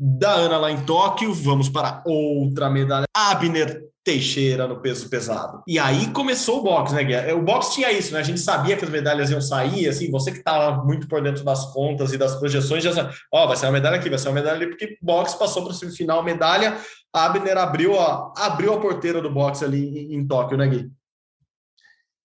[0.04, 1.32] da Ana lá em Tóquio.
[1.32, 3.06] Vamos para outra medalha.
[3.16, 5.62] Abner Teixeira no peso pesado.
[5.68, 7.34] E aí começou o boxe, né, Guilherme?
[7.34, 8.20] O boxe tinha isso, né?
[8.20, 11.44] A gente sabia que as medalhas iam sair, assim, você que estava muito por dentro
[11.44, 14.18] das contas e das projeções, já sabe, ó, oh, vai ser uma medalha aqui, vai
[14.18, 16.78] ser uma medalha ali, porque boxe passou para o semifinal, medalha,
[17.14, 20.90] Abner abriu a, abriu a porteira do boxe ali em, em Tóquio, né, Gui?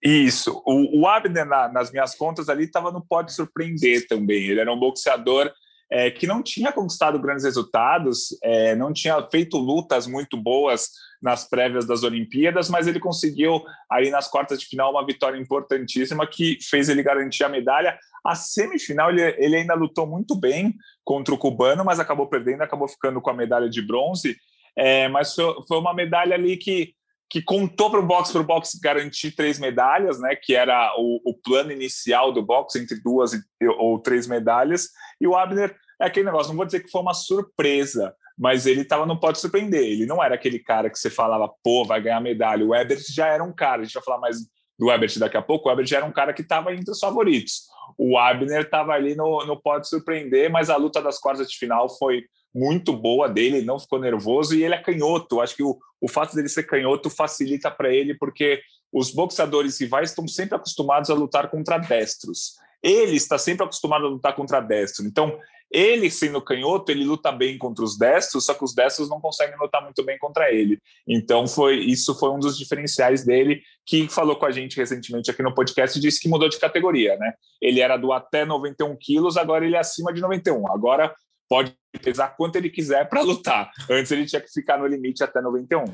[0.02, 0.62] Isso.
[0.64, 4.44] O, o Abner, na, nas minhas contas ali, estava no pode surpreender também.
[4.44, 5.52] Ele era um boxeador
[5.90, 10.90] é, que não tinha conquistado grandes resultados, é, não tinha feito lutas muito boas
[11.22, 16.26] nas prévias das Olimpíadas, mas ele conseguiu aí nas quartas de final uma vitória importantíssima
[16.26, 17.98] que fez ele garantir a medalha.
[18.24, 22.88] A semifinal ele, ele ainda lutou muito bem contra o cubano, mas acabou perdendo, acabou
[22.88, 24.36] ficando com a medalha de bronze.
[24.76, 26.95] É, mas foi, foi uma medalha ali que
[27.28, 30.36] que contou para o boxe para o boxe garantir três medalhas, né?
[30.36, 33.40] Que era o, o plano inicial do boxe entre duas e,
[33.78, 34.88] ou três medalhas.
[35.20, 36.50] E o Abner é aquele negócio.
[36.50, 39.82] Não vou dizer que foi uma surpresa, mas ele estava não pode surpreender.
[39.82, 42.64] Ele não era aquele cara que você falava, pô, vai ganhar medalha.
[42.64, 43.82] O Ebert já era um cara.
[43.82, 44.38] A gente vai falar mais
[44.78, 45.68] do Ebert daqui a pouco.
[45.68, 47.62] O Ebert já era um cara que estava entre os favoritos.
[47.98, 51.88] O Abner estava ali no, no pode surpreender, mas a luta das quartas de final
[51.88, 52.24] foi
[52.56, 55.42] muito boa dele, não ficou nervoso e ele é canhoto.
[55.42, 60.10] Acho que o, o fato dele ser canhoto facilita para ele, porque os boxeadores rivais
[60.10, 62.54] estão sempre acostumados a lutar contra destros.
[62.82, 65.04] Ele está sempre acostumado a lutar contra destro.
[65.04, 65.38] Então,
[65.70, 69.58] ele sendo canhoto, ele luta bem contra os destros, só que os destros não conseguem
[69.58, 70.78] lutar muito bem contra ele.
[71.06, 75.42] Então, foi isso foi um dos diferenciais dele, que falou com a gente recentemente aqui
[75.42, 77.34] no podcast e disse que mudou de categoria, né?
[77.60, 80.72] Ele era do até 91 quilos, agora ele é acima de 91.
[80.72, 81.14] Agora
[81.48, 83.70] pode pesar quanto ele quiser para lutar.
[83.90, 85.84] Antes ele tinha que ficar no limite até 91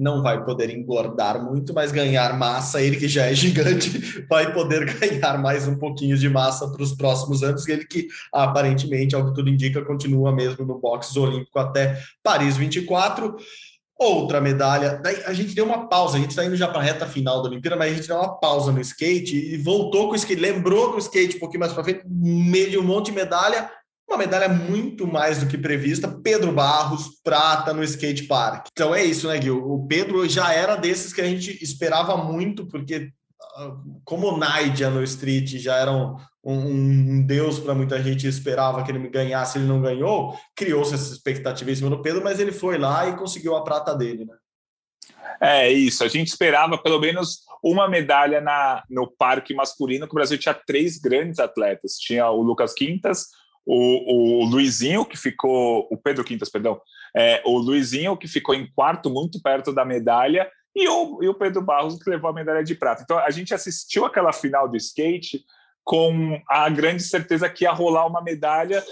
[0.00, 4.86] não vai poder engordar muito, mas ganhar massa, ele que já é gigante, vai poder
[4.98, 9.34] ganhar mais um pouquinho de massa para os próximos anos, ele que aparentemente, ao que
[9.34, 13.36] tudo indica, continua mesmo no boxe olímpico até Paris 24.
[14.02, 16.82] Outra medalha, daí a gente deu uma pausa, a gente está indo já para a
[16.82, 20.14] reta final da Olimpíada, mas a gente deu uma pausa no skate e voltou com
[20.14, 23.12] o skate, lembrou do skate um pouquinho mais para frente, meio de um monte de
[23.12, 23.70] medalha,
[24.10, 26.08] uma medalha muito mais do que prevista.
[26.08, 28.66] Pedro Barros, prata no skate park.
[28.72, 29.64] Então é isso, né, Gil?
[29.64, 33.10] O Pedro já era desses que a gente esperava muito, porque
[33.56, 38.82] ah, como Naidia no street já era um, um, um deus para muita gente esperava
[38.82, 42.52] que ele ganhasse, ele não ganhou, criou-se essa expectativa em cima do Pedro, mas ele
[42.52, 44.34] foi lá e conseguiu a prata dele, né?
[45.40, 50.16] É isso, a gente esperava pelo menos uma medalha na, no parque masculino, que o
[50.16, 51.94] Brasil tinha três grandes atletas.
[51.94, 53.28] Tinha o Lucas Quintas,
[53.72, 56.80] o, o Luizinho, que ficou, o Pedro Quintas, perdão,
[57.16, 61.34] é, o Luizinho, que ficou em quarto, muito perto da medalha, e o, e o
[61.34, 63.02] Pedro Barros, que levou a medalha de prata.
[63.02, 65.44] Então, a gente assistiu aquela final do skate
[65.82, 68.84] com a grande certeza que ia rolar uma medalha,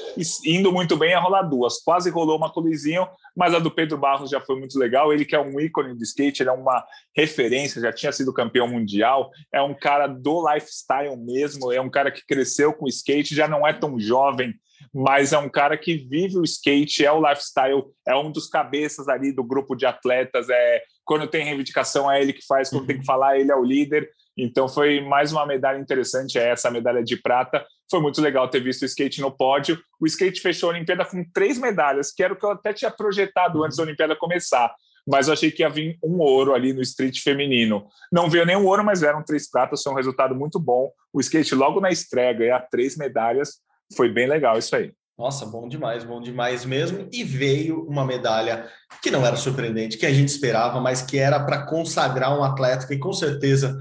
[0.45, 1.79] indo muito bem, ia rolar duas.
[1.83, 3.07] Quase rolou uma com o Luizinho,
[3.37, 5.13] mas a do Pedro Barros já foi muito legal.
[5.13, 6.85] Ele que é um ícone do skate, ele é uma
[7.15, 12.11] referência, já tinha sido campeão mundial, é um cara do lifestyle mesmo, é um cara
[12.11, 14.55] que cresceu com skate, já não é tão jovem,
[14.93, 19.09] mas é um cara que vive o skate, é o lifestyle, é um dos cabeças
[19.09, 22.87] ali do grupo de atletas, é quando tem reivindicação é ele que faz, quando uhum.
[22.87, 24.09] tem que falar ele é o líder.
[24.37, 27.65] Então foi mais uma medalha interessante, é essa medalha de prata.
[27.91, 29.81] Foi muito legal ter visto o skate no pódio.
[30.01, 32.91] O skate fechou a Olimpíada com três medalhas, que era o que eu até tinha
[32.91, 34.73] projetado antes da Olimpíada começar.
[35.09, 37.87] Mas eu achei que ia vir um ouro ali no street feminino.
[38.13, 40.91] Não veio nenhum ouro, mas vieram três pratas, foi um resultado muito bom.
[41.13, 43.55] O skate logo na estreia ganhar três medalhas,
[43.97, 44.93] foi bem legal isso aí.
[45.19, 47.09] Nossa, bom demais, bom demais mesmo.
[47.13, 48.69] E veio uma medalha
[49.03, 52.87] que não era surpreendente, que a gente esperava, mas que era para consagrar um atleta
[52.87, 53.77] que com certeza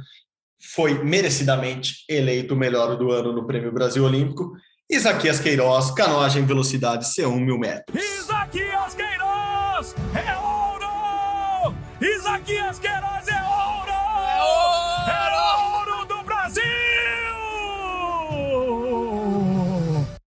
[0.73, 4.53] foi merecidamente eleito o melhor do ano no Prêmio Brasil Olímpico.
[4.89, 7.95] Isaquias Queiroz, canoagem velocidade C1 mil metros.
[7.95, 11.75] Isaquias Queiroz é ouro!
[12.01, 13.16] Isaquias Queiroz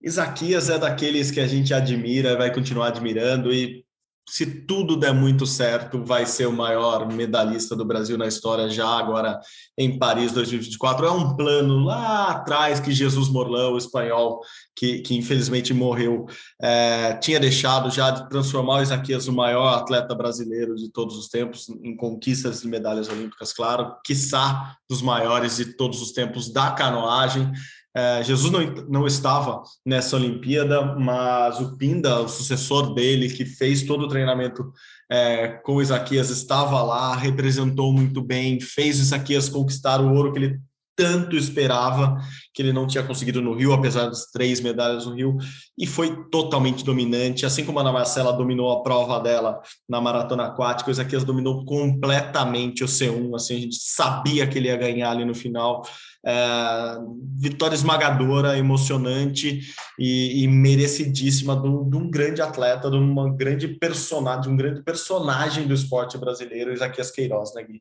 [0.09, 3.85] Isaquias é daqueles que a gente admira, vai continuar admirando e
[4.29, 8.87] se tudo der muito certo, vai ser o maior medalhista do Brasil na história já
[8.87, 9.41] agora
[9.77, 11.07] em Paris 2024.
[11.07, 14.41] É um plano lá atrás que Jesus Morlão, o espanhol,
[14.77, 16.27] que, que infelizmente morreu,
[16.61, 21.29] é, tinha deixado já de transformar o Isaquias no maior atleta brasileiro de todos os
[21.29, 26.71] tempos, em conquistas de medalhas olímpicas, claro, quiçá dos maiores de todos os tempos da
[26.73, 27.51] canoagem.
[27.99, 33.83] É, Jesus não, não estava nessa Olimpíada, mas o Pinda, o sucessor dele, que fez
[33.83, 34.73] todo o treinamento
[35.11, 40.61] é, com Isaquias estava lá, representou muito bem, fez Isaquias conquistar o ouro que ele
[40.99, 42.17] tanto esperava,
[42.53, 45.39] que ele não tinha conseguido no Rio, apesar das três medalhas no Rio,
[45.79, 50.47] e foi totalmente dominante, assim como a Ana Marcela dominou a prova dela na maratona
[50.47, 55.13] aquática, o Isaquias dominou completamente o C1, assim, a gente sabia que ele ia ganhar
[55.13, 55.87] ali no final,
[56.27, 56.99] é,
[57.37, 59.61] vitória esmagadora, emocionante
[59.97, 65.65] e, e merecidíssima de um grande atleta, de uma grande personagem, de um grande personagem
[65.65, 67.81] do esporte brasileiro, Isaquias Queiroz, né, Gui?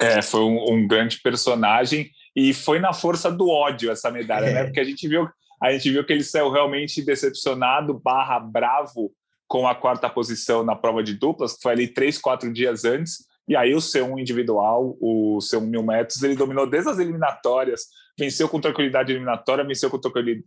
[0.00, 4.50] É, foi um, um, grande personagem e foi na força do ódio essa medalha, né?
[4.50, 4.54] é.
[4.54, 4.64] né?
[4.64, 5.28] Porque a gente viu,
[5.62, 9.12] a gente viu que ele saiu realmente decepcionado, barra bravo
[9.46, 13.28] com a quarta posição na prova de duplas, que foi ali três, quatro dias antes.
[13.48, 17.86] E aí o C1 individual, o C1 mil metros, ele dominou desde as eliminatórias,
[18.20, 19.98] venceu com tranquilidade a eliminatória, venceu com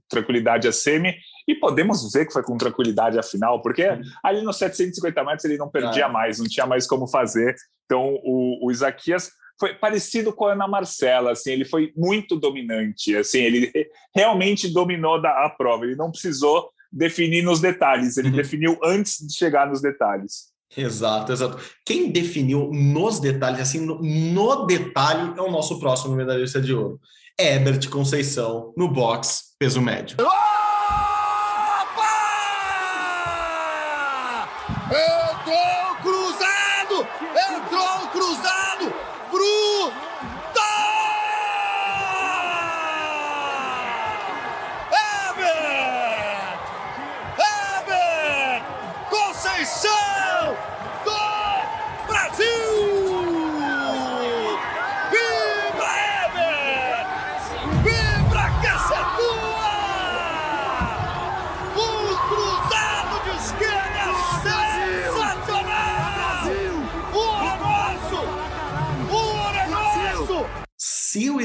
[0.07, 1.15] tranquilidade a semi,
[1.47, 3.85] e podemos ver que foi com tranquilidade a final, porque
[4.23, 6.09] ali nos 750 metros ele não perdia é.
[6.09, 7.55] mais, não tinha mais como fazer.
[7.85, 13.15] Então o, o Isaquias foi parecido com a Ana Marcela, assim, ele foi muito dominante,
[13.15, 13.71] assim, ele
[14.15, 18.35] realmente dominou da, a prova, ele não precisou definir nos detalhes, ele uhum.
[18.35, 20.53] definiu antes de chegar nos detalhes.
[20.75, 21.59] Exato, exato.
[21.85, 26.99] Quem definiu nos detalhes, assim, no, no detalhe, é o nosso próximo medalhista de ouro.
[27.39, 30.17] Herbert Conceição, no box, peso médio.
[30.19, 30.52] Oh!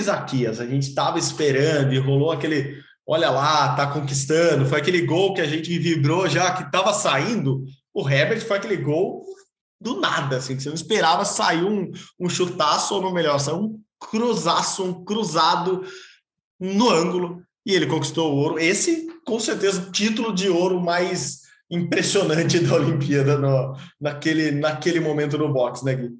[0.09, 5.35] Isaquias a gente estava esperando e rolou aquele, olha lá, tá conquistando, foi aquele gol
[5.35, 9.25] que a gente vibrou já que estava saindo, o Herbert foi aquele gol
[9.81, 13.59] do nada, assim, que você não esperava sair um, um chutaço, ou no melhor, saiu
[13.59, 15.85] um cruzaço, um cruzado
[16.59, 18.59] no ângulo, e ele conquistou o ouro.
[18.59, 25.39] Esse, com certeza, o título de ouro mais impressionante da Olimpíada no, naquele, naquele momento
[25.39, 26.11] no boxe, né, Gui?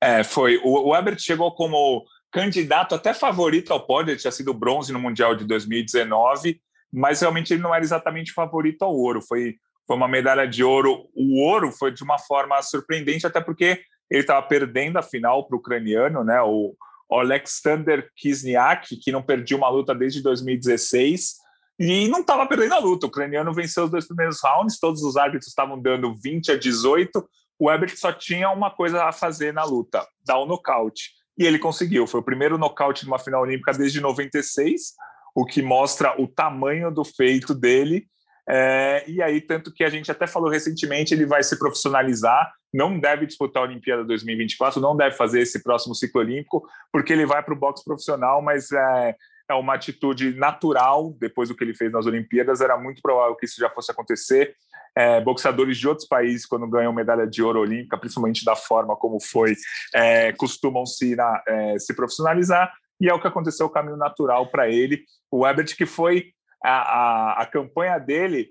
[0.00, 0.60] É, foi.
[0.62, 2.04] O Herbert chegou como
[2.34, 6.60] candidato até favorito ao pódio, ele tinha sido bronze no Mundial de 2019,
[6.92, 9.22] mas realmente ele não era exatamente favorito ao ouro.
[9.22, 9.54] Foi,
[9.86, 11.08] foi uma medalha de ouro.
[11.14, 13.80] O ouro foi de uma forma surpreendente, até porque
[14.10, 16.42] ele estava perdendo a final para o ucraniano, né?
[16.42, 16.74] O
[17.08, 21.36] Alexander Kisniak, que não perdia uma luta desde 2016
[21.78, 23.06] e não estava perdendo a luta.
[23.06, 27.24] O ucraniano venceu os dois primeiros rounds, todos os árbitros estavam dando 20 a 18.
[27.60, 31.44] O Ebert só tinha uma coisa a fazer na luta: dar o um nocaute e
[31.44, 32.06] ele conseguiu.
[32.06, 34.94] Foi o primeiro nocaute numa final olímpica desde 96,
[35.34, 38.06] o que mostra o tamanho do feito dele.
[38.48, 42.98] É, e aí, tanto que a gente até falou recentemente, ele vai se profissionalizar, não
[42.98, 47.42] deve disputar a Olimpíada 2024, não deve fazer esse próximo ciclo olímpico, porque ele vai
[47.42, 49.16] para o boxe profissional, mas é,
[49.50, 53.46] é uma atitude natural, depois do que ele fez nas Olimpíadas, era muito provável que
[53.46, 54.54] isso já fosse acontecer.
[54.96, 59.20] É, boxeadores de outros países, quando ganham medalha de ouro olímpica, principalmente da forma como
[59.20, 59.56] foi,
[59.92, 64.50] é, costumam se, na, é, se profissionalizar, e é o que aconteceu, o caminho natural
[64.50, 65.02] para ele.
[65.30, 66.26] O Ebert, que foi
[66.64, 68.50] a, a, a campanha dele,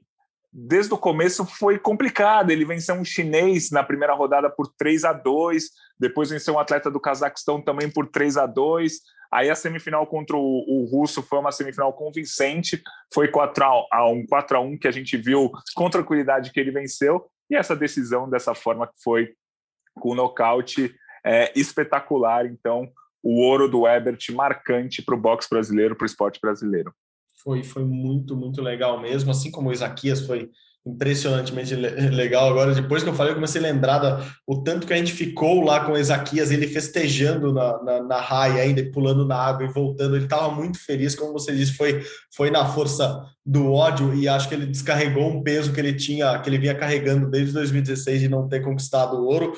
[0.54, 2.52] desde o começo foi complicado.
[2.52, 5.64] Ele venceu um chinês na primeira rodada por 3 a 2,
[6.00, 9.00] depois venceu um atleta do Cazaquistão também por 3 a 2.
[9.32, 14.28] Aí a semifinal contra o, o russo foi uma semifinal convincente, foi 4 a 1,
[14.28, 18.30] 4 a 1 que a gente viu com tranquilidade que ele venceu, e essa decisão
[18.30, 19.34] dessa forma que foi
[19.96, 20.94] com o nocaute
[21.26, 22.46] é, espetacular.
[22.46, 22.88] Então,
[23.24, 26.94] o ouro do Ebert marcante para o boxe brasileiro, para o esporte brasileiro.
[27.44, 29.32] Foi, foi muito, muito legal mesmo.
[29.32, 30.49] Assim como o Isaquias foi
[30.86, 31.74] impressionantemente
[32.11, 32.49] legal.
[32.49, 35.14] Agora, depois que eu falei, eu comecei a lembrar da, o tanto que a gente
[35.14, 39.65] ficou lá com o Ezaquias, ele festejando na, na, na raia ainda, pulando na água
[39.65, 40.15] e voltando.
[40.15, 42.03] Ele estava muito feliz, como você disse, foi,
[42.36, 46.40] foi na força do ódio e acho que ele descarregou um peso que ele tinha,
[46.40, 49.53] que ele vinha carregando desde 2016 de não ter conquistado o ouro.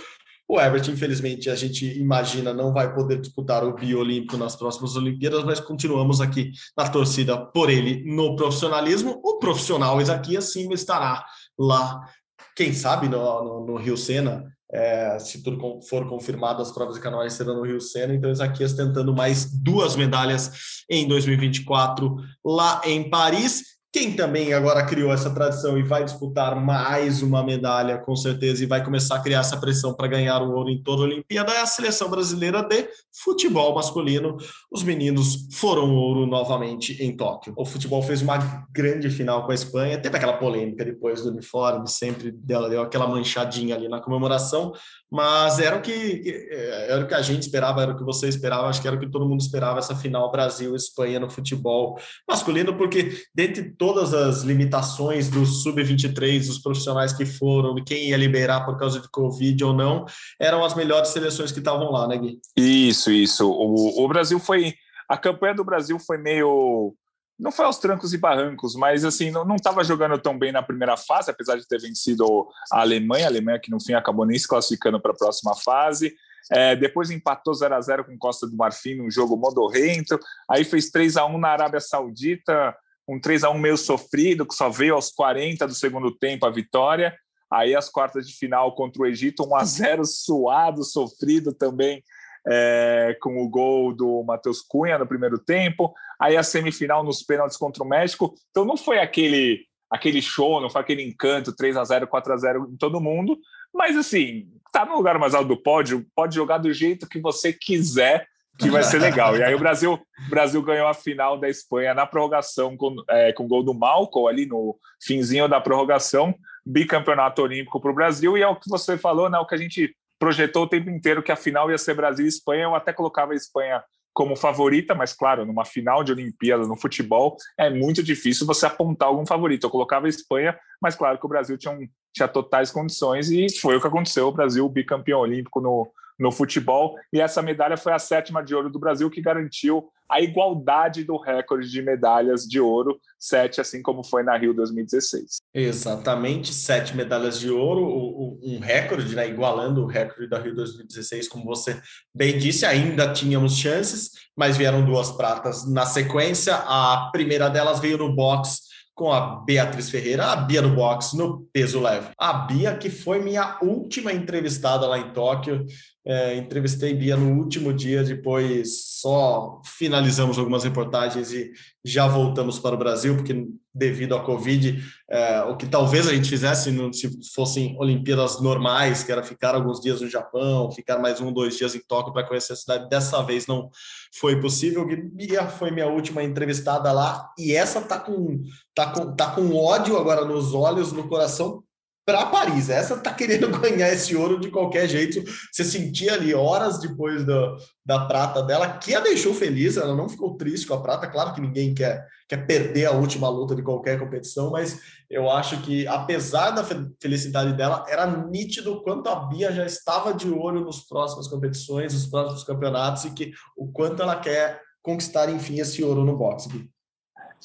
[0.48, 5.44] O Everton, infelizmente, a gente imagina não vai poder disputar o biolímpico nas próximas Olimpíadas,
[5.44, 9.20] mas continuamos aqui na torcida por ele no profissionalismo.
[9.24, 11.26] O profissional Isaquias sim estará
[11.58, 12.08] lá,
[12.56, 17.02] quem sabe, no, no, no Rio Sena, é, se tudo for confirmado, as provas de
[17.02, 18.14] canoagem serão no Rio Sena.
[18.14, 20.52] Então, Isaquias tentando mais duas medalhas
[20.90, 23.75] em 2024 lá em Paris.
[23.96, 28.68] Quem também agora criou essa tradição e vai disputar mais uma medalha, com certeza, e
[28.68, 31.62] vai começar a criar essa pressão para ganhar o ouro em toda a Olimpíada é
[31.62, 32.90] a seleção brasileira de
[33.24, 34.36] futebol masculino.
[34.70, 37.54] Os meninos foram ouro novamente em Tóquio.
[37.56, 41.88] O futebol fez uma grande final com a Espanha, teve aquela polêmica depois do uniforme,
[41.88, 44.74] sempre deu, deu aquela manchadinha ali na comemoração,
[45.10, 46.50] mas era o que
[46.90, 49.00] era o que a gente esperava, era o que você esperava, acho que era o
[49.00, 51.98] que todo mundo esperava essa final Brasil-Espanha no futebol
[52.28, 58.66] masculino, porque dentre todas as limitações do sub-23, dos profissionais que foram, quem ia liberar
[58.66, 60.08] por causa de Covid ou não,
[60.42, 62.40] eram as melhores seleções que estavam lá, né, Gui?
[62.58, 63.48] Isso, isso.
[63.48, 64.74] O, o Brasil foi.
[65.08, 66.96] A campanha do Brasil foi meio
[67.38, 70.98] não foi aos trancos e barrancos, mas assim, não estava jogando tão bem na primeira
[70.98, 74.48] fase, apesar de ter vencido a Alemanha, a Alemanha que no fim acabou nem se
[74.48, 76.16] classificando para a próxima fase.
[76.52, 80.18] É, depois empatou 0 a 0 com Costa do Marfim num jogo modorrento,
[80.50, 82.76] aí fez 3 a 1 na Arábia Saudita,
[83.08, 86.52] um 3 a 1 meio sofrido, que só veio aos 40 do segundo tempo a
[86.52, 87.16] vitória.
[87.52, 92.04] Aí as quartas de final contra o Egito, 1 a 0 suado, sofrido também
[92.48, 97.58] é, com o gol do Matheus Cunha no primeiro tempo, aí a semifinal nos pênaltis
[97.58, 98.36] contra o México.
[98.52, 102.38] Então não foi aquele aquele show, não foi aquele encanto 3 a 0 4 a
[102.38, 103.38] 0 em todo mundo,
[103.74, 107.54] mas assim, tá no lugar mais alto do pódio, pode jogar do jeito que você
[107.54, 108.28] quiser,
[108.58, 109.36] que vai ser legal.
[109.36, 113.34] E aí o Brasil, o Brasil ganhou a final da Espanha na prorrogação com, é,
[113.34, 116.34] com gol do Malcolm ali no finzinho da prorrogação,
[116.66, 119.38] bicampeonato olímpico para o Brasil, e é o que você falou, né?
[119.38, 122.30] O que a gente projetou o tempo inteiro que a final ia ser Brasil e
[122.30, 122.64] Espanha.
[122.64, 123.84] Eu até colocava a Espanha
[124.14, 129.10] como favorita, mas claro, numa final de Olimpíada no futebol é muito difícil você apontar
[129.10, 129.66] algum favorito.
[129.66, 133.48] Eu colocava a Espanha, mas claro que o Brasil tinha, um, tinha totais condições e
[133.60, 134.28] foi o que aconteceu.
[134.28, 136.96] O Brasil bicampeão olímpico no, no futebol.
[137.12, 141.18] E essa medalha foi a sétima de ouro do Brasil, que garantiu a igualdade do
[141.18, 145.38] recorde de medalhas de ouro, sete, assim como foi na Rio 2016.
[145.54, 151.46] Exatamente, sete medalhas de ouro, um recorde, né, igualando o recorde da Rio 2016, como
[151.46, 151.82] você
[152.14, 156.56] bem disse, ainda tínhamos chances, mas vieram duas pratas na sequência.
[156.56, 158.62] A primeira delas veio no boxe
[158.94, 162.10] com a Beatriz Ferreira, a Bia do boxe no peso leve.
[162.18, 165.66] A Bia, que foi minha última entrevistada lá em Tóquio,
[166.06, 171.52] é, entrevistei Bia no último dia, depois só finalizamos algumas reportagens e
[171.84, 176.30] já voltamos para o Brasil, porque devido à Covid, é, o que talvez a gente
[176.30, 181.34] fizesse se fossem Olimpíadas normais, que era ficar alguns dias no Japão, ficar mais um,
[181.34, 183.70] dois dias em Tóquio para conhecer a cidade, dessa vez não
[184.18, 184.88] foi possível.
[185.12, 188.42] Bia foi minha última entrevistada lá e essa tá com,
[188.74, 191.64] tá com, tá com ódio agora nos olhos, no coração,
[192.06, 192.70] para Paris.
[192.70, 195.24] Essa tá querendo ganhar esse ouro de qualquer jeito.
[195.52, 200.08] Você sentia ali horas depois da, da prata dela, que a deixou feliz, ela não
[200.08, 201.08] ficou triste com a prata.
[201.08, 204.80] Claro que ninguém quer, quer perder a última luta de qualquer competição, mas
[205.10, 206.64] eu acho que, apesar da
[207.02, 212.06] felicidade dela, era nítido quanto a Bia já estava de olho nos próximas competições, nos
[212.06, 216.70] próximos campeonatos, e que o quanto ela quer conquistar, enfim, esse ouro no boxe.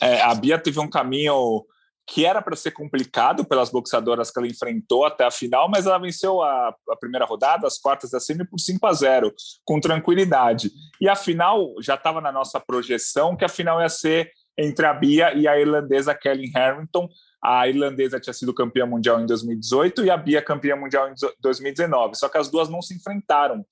[0.01, 1.65] É, a Bia teve um caminho
[2.11, 5.97] que era para ser complicado pelas boxeadoras que ela enfrentou até a final, mas ela
[5.97, 9.32] venceu a, a primeira rodada, as quartas da semi por 5 a 0,
[9.65, 10.73] com tranquilidade.
[11.01, 14.28] E a final já estava na nossa projeção que a final ia ser
[14.59, 17.09] entre a Bia e a irlandesa Kelly Harrington.
[17.41, 22.16] A irlandesa tinha sido campeã mundial em 2018 e a Bia campeã mundial em 2019.
[22.16, 23.65] Só que as duas não se enfrentaram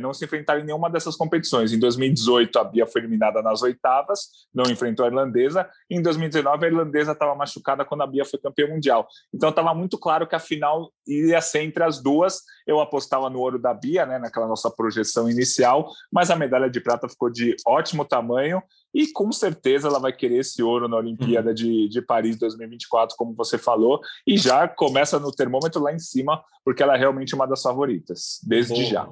[0.00, 1.72] não se enfrentaram em nenhuma dessas competições.
[1.72, 5.68] Em 2018, a Bia foi eliminada nas oitavas, não enfrentou a irlandesa.
[5.90, 9.08] Em 2019, a irlandesa estava machucada quando a Bia foi campeã mundial.
[9.34, 12.40] Então, estava muito claro que a final iria ser entre as duas.
[12.66, 16.80] Eu apostava no ouro da Bia, né, naquela nossa projeção inicial, mas a medalha de
[16.80, 18.62] prata ficou de ótimo tamanho
[18.94, 23.34] e com certeza ela vai querer esse ouro na Olimpíada de, de Paris 2024, como
[23.34, 27.46] você falou, e já começa no termômetro lá em cima, porque ela é realmente uma
[27.46, 28.84] das favoritas, desde Boa.
[28.84, 29.08] já.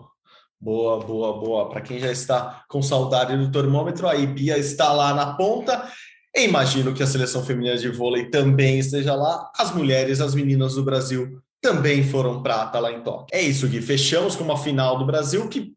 [0.60, 1.68] Boa, boa, boa.
[1.68, 5.88] Para quem já está com saudade do termômetro, a Bia está lá na ponta.
[6.36, 9.50] imagino que a seleção feminina de vôlei também esteja lá.
[9.56, 13.28] As mulheres, as meninas do Brasil também foram prata lá em Tóquio.
[13.32, 13.80] É isso, Gui.
[13.80, 15.72] Fechamos com uma final do Brasil que,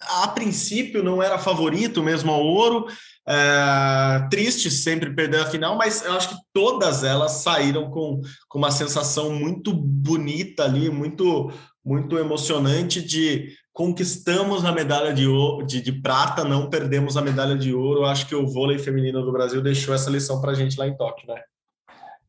[0.00, 2.86] a princípio, não era favorito mesmo ao ouro.
[3.28, 8.58] É, triste sempre perder a final, mas eu acho que todas elas saíram com, com
[8.58, 11.50] uma sensação muito bonita ali, muito,
[11.84, 17.54] muito emocionante de conquistamos a medalha de, ouro, de, de, prata, não perdemos a medalha
[17.54, 18.06] de ouro.
[18.06, 20.96] Acho que o vôlei feminino do Brasil deixou essa lição para a gente lá em
[20.96, 21.42] Tóquio, né?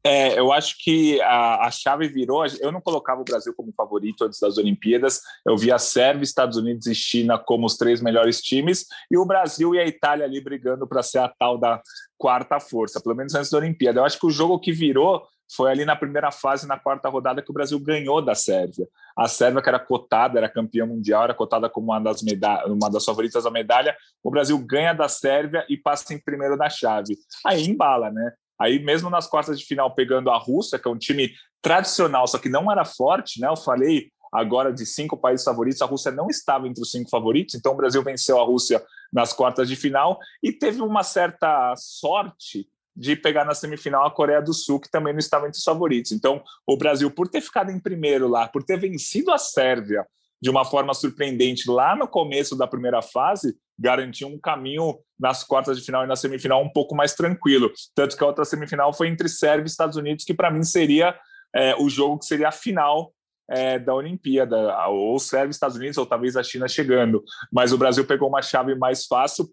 [0.03, 2.45] É, eu acho que a, a, chave virou.
[2.59, 5.21] Eu não colocava o Brasil como favorito antes das Olimpíadas.
[5.45, 9.25] Eu via a Sérvia, Estados Unidos e China como os três melhores times, e o
[9.25, 11.81] Brasil e a Itália ali brigando para ser a tal da
[12.17, 14.01] quarta força, pelo menos antes da Olimpíada.
[14.01, 17.41] Eu acho que o jogo que virou foi ali na primeira fase, na quarta rodada,
[17.41, 18.87] que o Brasil ganhou da Sérvia.
[19.15, 22.21] A Sérvia, que era cotada, era campeã mundial, era cotada como uma das,
[22.65, 23.95] uma das favoritas da medalha.
[24.23, 27.17] O Brasil ganha da Sérvia e passa em primeiro da chave.
[27.45, 28.33] Aí embala, né?
[28.59, 32.37] Aí, mesmo nas quartas de final, pegando a Rússia, que é um time tradicional, só
[32.37, 33.47] que não era forte, né?
[33.47, 37.55] Eu falei agora de cinco países favoritos, a Rússia não estava entre os cinco favoritos,
[37.55, 42.67] então o Brasil venceu a Rússia nas quartas de final e teve uma certa sorte
[42.97, 46.11] de pegar na semifinal a Coreia do Sul, que também não estava entre os favoritos.
[46.11, 50.03] Então, o Brasil, por ter ficado em primeiro lá, por ter vencido a Sérvia
[50.41, 55.77] de uma forma surpreendente lá no começo da primeira fase, garantiu um caminho nas quartas
[55.77, 57.71] de final e na semifinal um pouco mais tranquilo.
[57.93, 61.15] Tanto que a outra semifinal foi entre Sérvia e Estados Unidos, que para mim seria
[61.55, 63.13] é, o jogo que seria a final
[63.49, 67.23] é, da Olimpíada, ou Sérvia e Estados Unidos, ou talvez a China chegando.
[67.51, 69.47] Mas o Brasil pegou uma chave mais fácil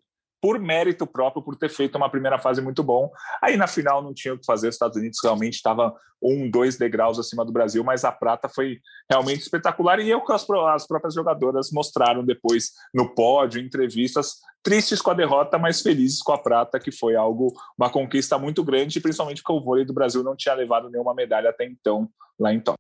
[0.45, 3.11] por mérito próprio, por ter feito uma primeira fase muito bom.
[3.41, 6.77] Aí na final não tinha o que fazer, os Estados Unidos realmente estava um, dois
[6.77, 10.87] degraus acima do Brasil, mas a prata foi realmente espetacular e eu que as, as
[10.87, 16.39] próprias jogadoras mostraram depois no pódio, entrevistas, tristes com a derrota, mas felizes com a
[16.39, 20.37] prata, que foi algo, uma conquista muito grande, principalmente porque o vôlei do Brasil não
[20.37, 22.07] tinha levado nenhuma medalha até então
[22.39, 22.77] lá em Tóquio.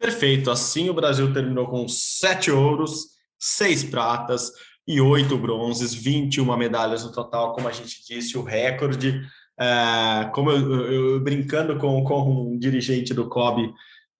[0.00, 3.08] Perfeito, assim o Brasil terminou com sete ouros,
[3.38, 4.50] seis pratas,
[4.88, 9.20] e oito bronzes, 21 medalhas no total, como a gente disse, o recorde.
[9.60, 13.70] É, como eu, eu, brincando com, com um dirigente do COB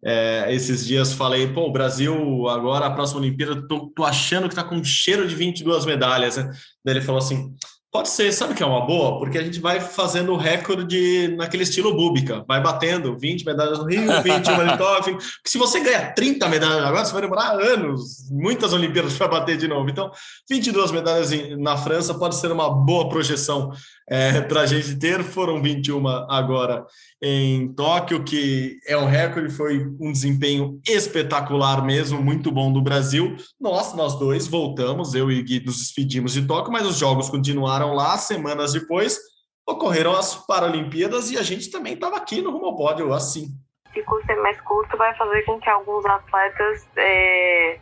[0.04, 4.54] é, esses dias, falei: pô, o Brasil, agora a próxima Olimpíada, tô, tô achando que
[4.54, 6.36] tá com cheiro de 22 medalhas.
[6.36, 6.52] Né?
[6.84, 7.54] Daí ele falou assim:
[7.90, 9.18] Pode ser, sabe que é uma boa?
[9.18, 13.86] Porque a gente vai fazendo o recorde naquele estilo Búbica, vai batendo 20 medalhas no
[13.86, 15.18] Rio, 21 em Tóquio.
[15.46, 19.66] Se você ganha 30 medalhas agora, você vai demorar anos, muitas Olimpíadas para bater de
[19.66, 19.88] novo.
[19.88, 20.10] Então,
[20.50, 23.72] 22 medalhas na França pode ser uma boa projeção
[24.10, 25.22] é, para a gente ter.
[25.22, 26.86] Foram 21 agora
[27.22, 33.36] em Tóquio, que é um recorde, foi um desempenho espetacular mesmo, muito bom do Brasil.
[33.60, 37.94] Nós, nós dois, voltamos, eu e Gui nos despedimos de Tóquio, mas os jogos continuaram
[37.94, 39.18] lá, semanas depois
[39.66, 43.48] ocorreram as Paralimpíadas e a gente também estava aqui no Rumo ao Pódio, assim.
[43.92, 47.78] Se o ser mais curto vai fazer com que alguns atletas é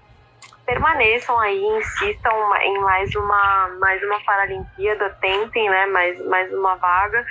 [0.67, 7.25] permaneçam aí, insistam em mais uma, mais uma Paralimpíada, tentem né, mais, mais uma vaga.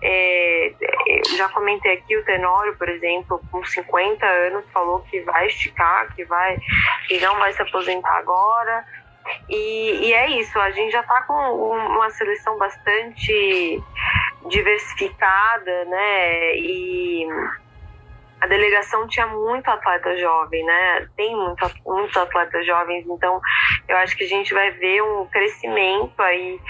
[0.00, 0.72] É,
[1.36, 6.24] já comentei aqui o Tenório, por exemplo, com 50 anos, falou que vai esticar, que,
[6.24, 6.56] vai,
[7.08, 8.84] que não vai se aposentar agora.
[9.48, 13.82] E, e é isso, a gente já está com uma seleção bastante
[14.48, 16.56] diversificada, né?
[16.56, 17.26] E
[18.40, 21.08] a delegação tinha muito atleta jovem, né?
[21.16, 23.40] Tem muito, muitos atletas jovens, então
[23.88, 26.60] eu acho que a gente vai ver um crescimento aí.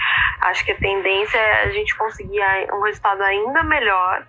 [0.41, 2.41] Acho que a tendência é a gente conseguir
[2.71, 4.25] um resultado ainda melhor,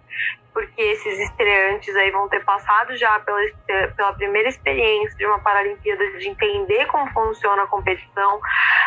[0.52, 3.40] porque esses estreantes aí vão ter passado já pela,
[3.96, 8.40] pela primeira experiência de uma Paralimpíada, de entender como funciona a competição,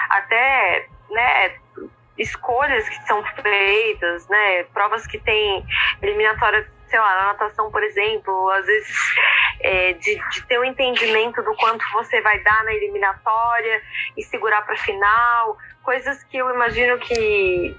[0.09, 1.55] até, né?
[2.17, 5.65] escolhas que são feitas, né, provas que tem
[6.01, 8.97] eliminatórias sei lá, na natação, por exemplo, às vezes
[9.61, 13.81] é, de, de, ter um entendimento do quanto você vai dar na eliminatória
[14.17, 17.75] e segurar para final, coisas que eu imagino que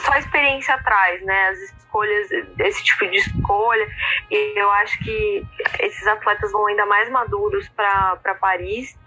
[0.00, 1.48] só a experiência traz, né?
[1.48, 2.28] As escolhas,
[2.58, 3.86] esse tipo de escolha.
[4.30, 5.46] E eu acho que
[5.78, 8.98] esses atletas vão ainda mais maduros para Paris.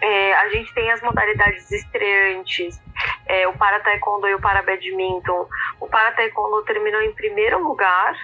[0.00, 2.80] É, a gente tem as modalidades estreantes,
[3.26, 5.48] é, o para taekwondo e o para badminton.
[5.80, 8.14] O para taekwondo terminou em primeiro lugar,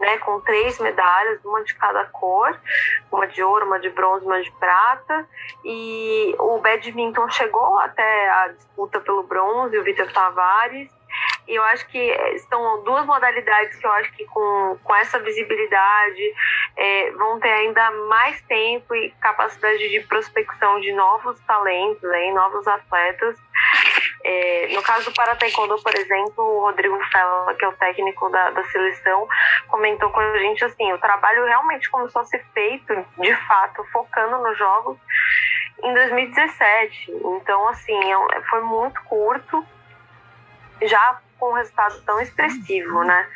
[0.00, 2.58] né, com três medalhas, uma de cada cor,
[3.12, 5.28] uma de ouro, uma de bronze, uma de prata.
[5.64, 10.90] E o badminton chegou até a disputa pelo bronze, o Vitor Tavares.
[11.46, 16.34] E eu acho que são duas modalidades que eu acho que com, com essa visibilidade
[16.76, 22.66] é, vão ter ainda mais tempo e capacidade de prospecção de novos talentos, né, novos
[22.66, 23.36] atletas.
[24.22, 28.28] É, no caso do para taekwondo, por exemplo, o Rodrigo Fela, que é o técnico
[28.28, 29.26] da, da seleção,
[29.68, 34.38] comentou com a gente assim, o trabalho realmente começou a ser feito, de fato, focando
[34.38, 34.98] nos jogos
[35.82, 37.12] em 2017.
[37.24, 39.64] Então, assim, é foi muito curto,
[40.82, 43.26] já com um resultado tão expressivo, né?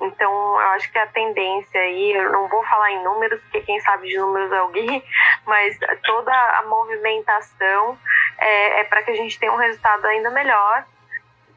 [0.00, 3.78] Então, eu acho que a tendência aí, eu não vou falar em números, porque quem
[3.80, 5.04] sabe de números é o Gui,
[5.46, 7.98] mas toda a movimentação
[8.38, 10.84] é, é para que a gente tenha um resultado ainda melhor.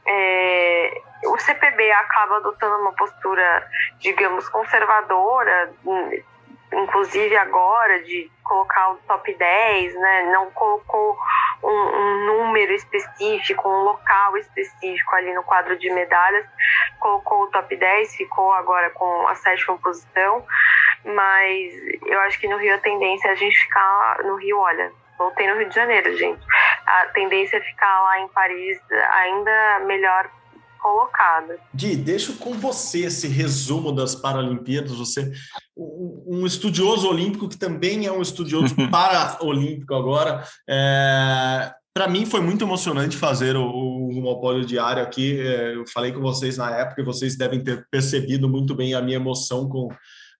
[0.05, 3.65] É, o CPB acaba adotando uma postura,
[3.99, 5.73] digamos, conservadora,
[6.73, 10.31] inclusive agora, de colocar o top 10, né?
[10.31, 11.17] Não colocou
[11.63, 16.45] um, um, número específico, um local específico ali no quadro de medalhas,
[16.99, 20.45] colocou o top 10, ficou agora com a sétima posição,
[21.05, 21.73] mas
[22.05, 25.47] eu acho que no Rio a tendência é a gente ficar no Rio, olha, voltei
[25.47, 26.45] no Rio de Janeiro, gente.
[26.85, 30.29] A tendência é ficar lá em Paris ainda melhor
[30.83, 31.57] colocada.
[31.73, 34.91] Gui, deixo com você esse resumo das Paralimpíadas.
[34.91, 35.31] Você,
[35.77, 40.43] um estudioso olímpico que também é um estudioso paraolímpico agora.
[40.69, 45.39] É, para mim foi muito emocionante fazer o, o monopólio diário aqui.
[45.39, 49.01] É, eu falei com vocês na época e vocês devem ter percebido muito bem a
[49.01, 49.87] minha emoção com,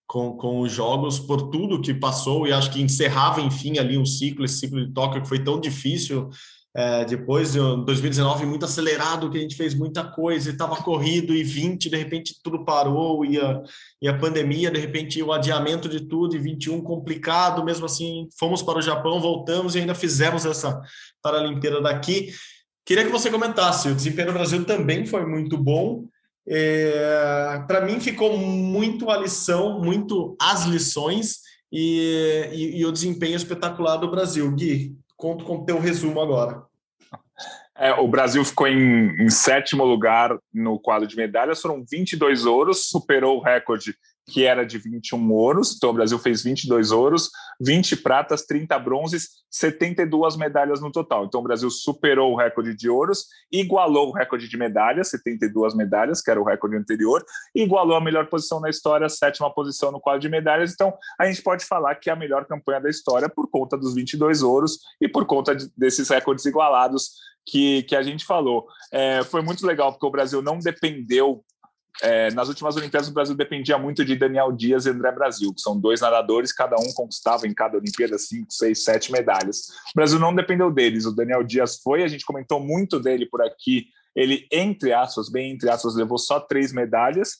[0.05, 4.05] com, com os jogos, por tudo que passou, e acho que encerrava, enfim, ali um
[4.05, 6.29] ciclo, esse ciclo de Tóquio que foi tão difícil
[6.75, 11.35] é, depois de 2019 muito acelerado, que a gente fez muita coisa, e estava corrido,
[11.35, 13.61] e 20, de repente tudo parou, e a,
[14.01, 18.63] e a pandemia, de repente o adiamento de tudo, e 21 complicado, mesmo assim fomos
[18.63, 20.81] para o Japão, voltamos e ainda fizemos essa
[21.21, 22.33] Paralimpíada daqui.
[22.85, 26.05] Queria que você comentasse, o desempenho do Brasil também foi muito bom,
[26.47, 33.35] é, para mim ficou muito a lição, muito as lições, e, e, e o desempenho
[33.35, 34.51] espetacular do Brasil.
[34.51, 36.65] Gui, conto com o teu resumo agora.
[37.77, 42.89] É, o Brasil ficou em, em, sétimo lugar no quadro de medalhas, foram 22 ouros,
[42.89, 43.95] superou o recorde
[44.25, 47.29] que era de 21 ouros, então o Brasil fez 22 ouros,
[47.59, 51.25] 20 pratas, 30 bronzes, 72 medalhas no total.
[51.25, 56.21] Então o Brasil superou o recorde de ouros, igualou o recorde de medalhas, 72 medalhas,
[56.21, 57.23] que era o recorde anterior,
[57.53, 60.71] igualou a melhor posição na história, sétima posição no quadro de medalhas.
[60.71, 63.93] Então a gente pode falar que é a melhor campanha da história por conta dos
[63.93, 67.11] 22 ouros e por conta de, desses recordes igualados
[67.45, 68.65] que, que a gente falou.
[68.91, 71.43] É, foi muito legal, porque o Brasil não dependeu
[72.01, 75.61] é, nas últimas Olimpíadas, o Brasil dependia muito de Daniel Dias e André Brasil, que
[75.61, 79.67] são dois nadadores, cada um conquistava em cada Olimpíada cinco, seis, sete medalhas.
[79.91, 83.41] O Brasil não dependeu deles, o Daniel Dias foi, a gente comentou muito dele por
[83.41, 87.37] aqui, ele, entre aspas, bem entre aspas, levou só três medalhas.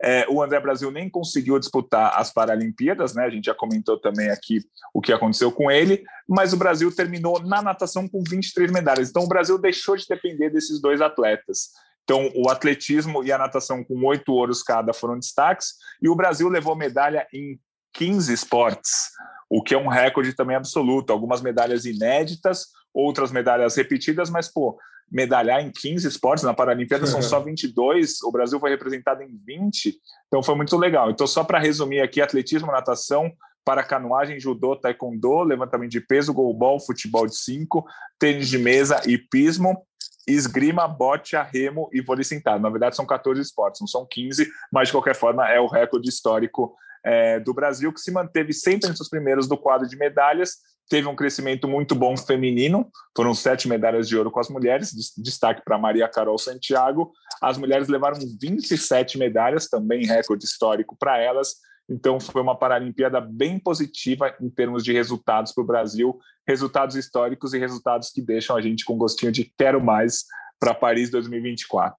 [0.00, 3.24] É, o André Brasil nem conseguiu disputar as Paralimpíadas, né?
[3.24, 4.60] A gente já comentou também aqui
[4.94, 9.10] o que aconteceu com ele, mas o Brasil terminou na natação com 23 medalhas.
[9.10, 11.70] Então o Brasil deixou de depender desses dois atletas.
[12.08, 16.48] Então, o atletismo e a natação com oito ouros cada foram destaques, e o Brasil
[16.48, 17.60] levou medalha em
[17.92, 19.10] 15 esportes,
[19.50, 21.12] o que é um recorde também absoluto.
[21.12, 24.78] Algumas medalhas inéditas, outras medalhas repetidas, mas, pô,
[25.12, 29.94] medalhar em 15 esportes, na Paralimpíada são só 22, o Brasil foi representado em 20,
[30.28, 31.10] então foi muito legal.
[31.10, 33.30] Então, só para resumir aqui, atletismo, natação,
[33.62, 37.84] para canoagem, judô, taekwondo, levantamento de peso, goalball, futebol de 5,
[38.18, 39.86] tênis de mesa e pismo,
[40.32, 42.60] esgrima, bote, remo e vôlei sentado.
[42.60, 46.08] Na verdade, são 14 esportes, não são 15, mas de qualquer forma é o recorde
[46.08, 46.74] histórico
[47.04, 50.56] é, do Brasil, que se manteve sempre entre os primeiros do quadro de medalhas.
[50.88, 55.62] Teve um crescimento muito bom feminino, foram sete medalhas de ouro com as mulheres, destaque
[55.62, 57.12] para Maria Carol Santiago.
[57.42, 61.56] As mulheres levaram 27 medalhas, também recorde histórico para elas.
[61.88, 67.54] Então, foi uma Paralimpíada bem positiva em termos de resultados para o Brasil, resultados históricos
[67.54, 70.24] e resultados que deixam a gente com gostinho de quero mais
[70.60, 71.96] para Paris 2024.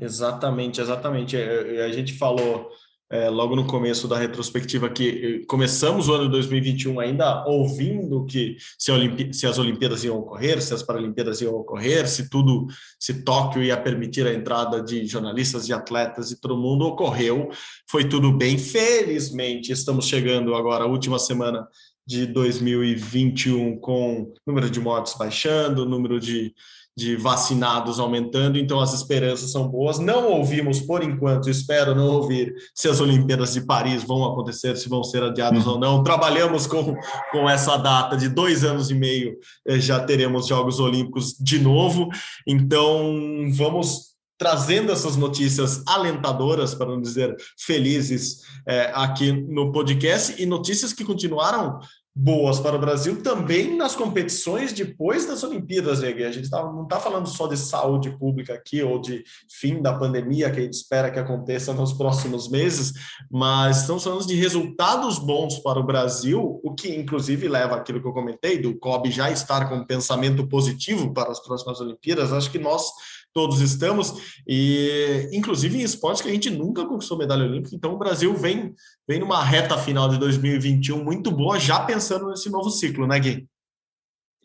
[0.00, 1.36] Exatamente, exatamente.
[1.36, 2.70] É, é, a gente falou
[3.10, 8.58] é, logo no começo da retrospectiva que eh, começamos o ano 2021 ainda ouvindo que
[8.78, 8.92] se,
[9.32, 12.66] se, as Olimpíadas iam ocorrer, se as Paralimpíadas iam ocorrer, se tudo,
[13.00, 17.48] se Tóquio ia permitir a entrada de jornalistas e atletas e todo mundo ocorreu,
[17.90, 18.58] foi tudo bem.
[18.58, 21.66] Felizmente, estamos chegando agora a última semana
[22.06, 26.54] de 2021 com número de mortes baixando, número de
[26.98, 30.00] de vacinados aumentando, então as esperanças são boas.
[30.00, 34.88] Não ouvimos, por enquanto, espero não ouvir se as Olimpíadas de Paris vão acontecer, se
[34.88, 36.02] vão ser adiadas ou não.
[36.02, 36.96] Trabalhamos com,
[37.30, 39.38] com essa data de dois anos e meio,
[39.68, 42.08] eh, já teremos Jogos Olímpicos de novo,
[42.44, 43.14] então
[43.52, 50.92] vamos trazendo essas notícias alentadoras, para não dizer felizes, é, aqui no podcast, e notícias
[50.92, 51.80] que continuaram
[52.20, 56.82] boas para o Brasil também nas competições depois das Olimpíadas, né, A gente tá, não
[56.82, 60.72] está falando só de saúde pública aqui ou de fim da pandemia que a gente
[60.72, 62.92] espera que aconteça nos próximos meses,
[63.30, 68.08] mas estamos falando de resultados bons para o Brasil, o que inclusive leva aquilo que
[68.08, 72.32] eu comentei, do COB já estar com um pensamento positivo para as próximas Olimpíadas.
[72.32, 72.90] Acho que nós
[73.32, 77.98] todos estamos, e inclusive em esportes que a gente nunca conquistou medalha olímpica, então o
[77.98, 78.74] Brasil vem,
[79.06, 83.48] vem numa reta final de 2021 muito boa, já pensando nesse novo ciclo, né, Gui?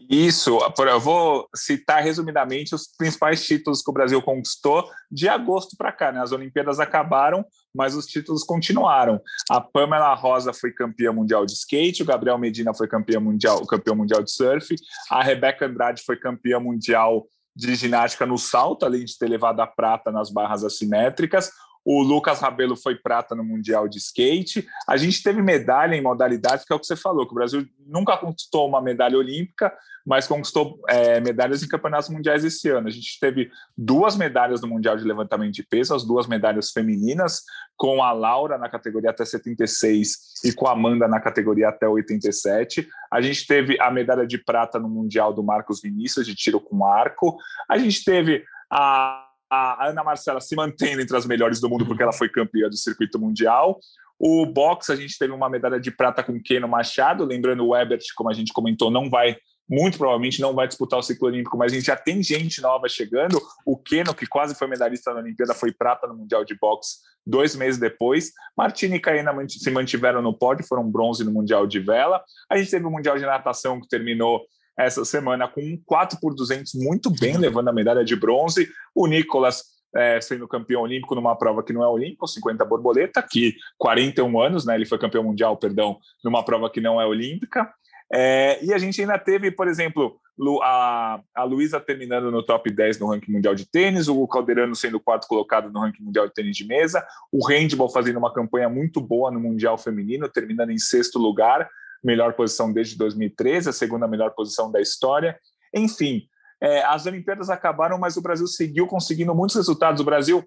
[0.10, 5.92] Isso, eu vou citar resumidamente os principais títulos que o Brasil conquistou de agosto para
[5.92, 6.12] cá.
[6.12, 6.20] Né?
[6.20, 9.22] As Olimpíadas acabaram, mas os títulos continuaram.
[9.50, 13.96] A Pamela Rosa foi campeã mundial de skate, o Gabriel Medina foi campeão mundial, campeão
[13.96, 14.76] mundial de surf,
[15.10, 19.68] a Rebeca Andrade foi campeã mundial de ginástica no salto, além de ter levado a
[19.68, 21.52] prata nas barras assimétricas.
[21.86, 24.66] O Lucas Rabelo foi prata no Mundial de Skate.
[24.88, 27.68] A gente teve medalha em modalidades, que é o que você falou, que o Brasil
[27.86, 29.74] nunca conquistou uma medalha olímpica,
[30.06, 32.88] mas conquistou é, medalhas em campeonatos mundiais esse ano.
[32.88, 37.42] A gente teve duas medalhas no Mundial de Levantamento de Peso, as duas medalhas femininas,
[37.76, 42.88] com a Laura na categoria até 76 e com a Amanda na categoria até 87.
[43.12, 46.86] A gente teve a medalha de prata no Mundial do Marcos Vinícius, de tiro com
[46.86, 47.38] arco.
[47.70, 49.23] A gente teve a
[49.54, 52.78] a Ana Marcela se mantendo entre as melhores do mundo porque ela foi campeã do
[52.78, 53.80] circuito mundial.
[54.20, 58.04] O boxe, a gente teve uma medalha de prata com Keno Machado, lembrando o Ebert,
[58.16, 59.36] como a gente comentou, não vai,
[59.70, 62.88] muito provavelmente não vai disputar o ciclo olímpico, mas a gente já tem gente nova
[62.88, 63.42] chegando.
[63.66, 67.56] O Keno, que quase foi medalhista na Olimpíada, foi prata no Mundial de Boxe dois
[67.56, 68.32] meses depois.
[68.56, 72.22] Martina e Caena se mantiveram no pódio, foram bronze no Mundial de Vela.
[72.50, 74.42] A gente teve o Mundial de Natação, que terminou
[74.78, 78.68] essa semana com um 4 por 200 muito bem, levando a medalha de bronze.
[78.96, 79.64] O Nicolas
[79.96, 84.66] é, sendo campeão olímpico numa prova que não é olímpica, 50 borboleta, que 41 anos,
[84.66, 84.76] né?
[84.76, 87.72] Ele foi campeão mundial, perdão, numa prova que não é olímpica.
[88.12, 90.20] É, e a gente ainda teve, por exemplo,
[90.62, 95.00] a, a Luísa terminando no top 10 no ranking mundial de tênis, o Calderano sendo
[95.00, 99.00] quarto colocado no ranking mundial de tênis de mesa, o handball fazendo uma campanha muito
[99.00, 101.70] boa no mundial feminino, terminando em sexto lugar,
[102.04, 105.38] melhor posição desde 2013, a segunda melhor posição da história.
[105.74, 106.24] Enfim,
[106.62, 110.02] é, as Olimpíadas acabaram, mas o Brasil seguiu conseguindo muitos resultados.
[110.02, 110.44] O Brasil,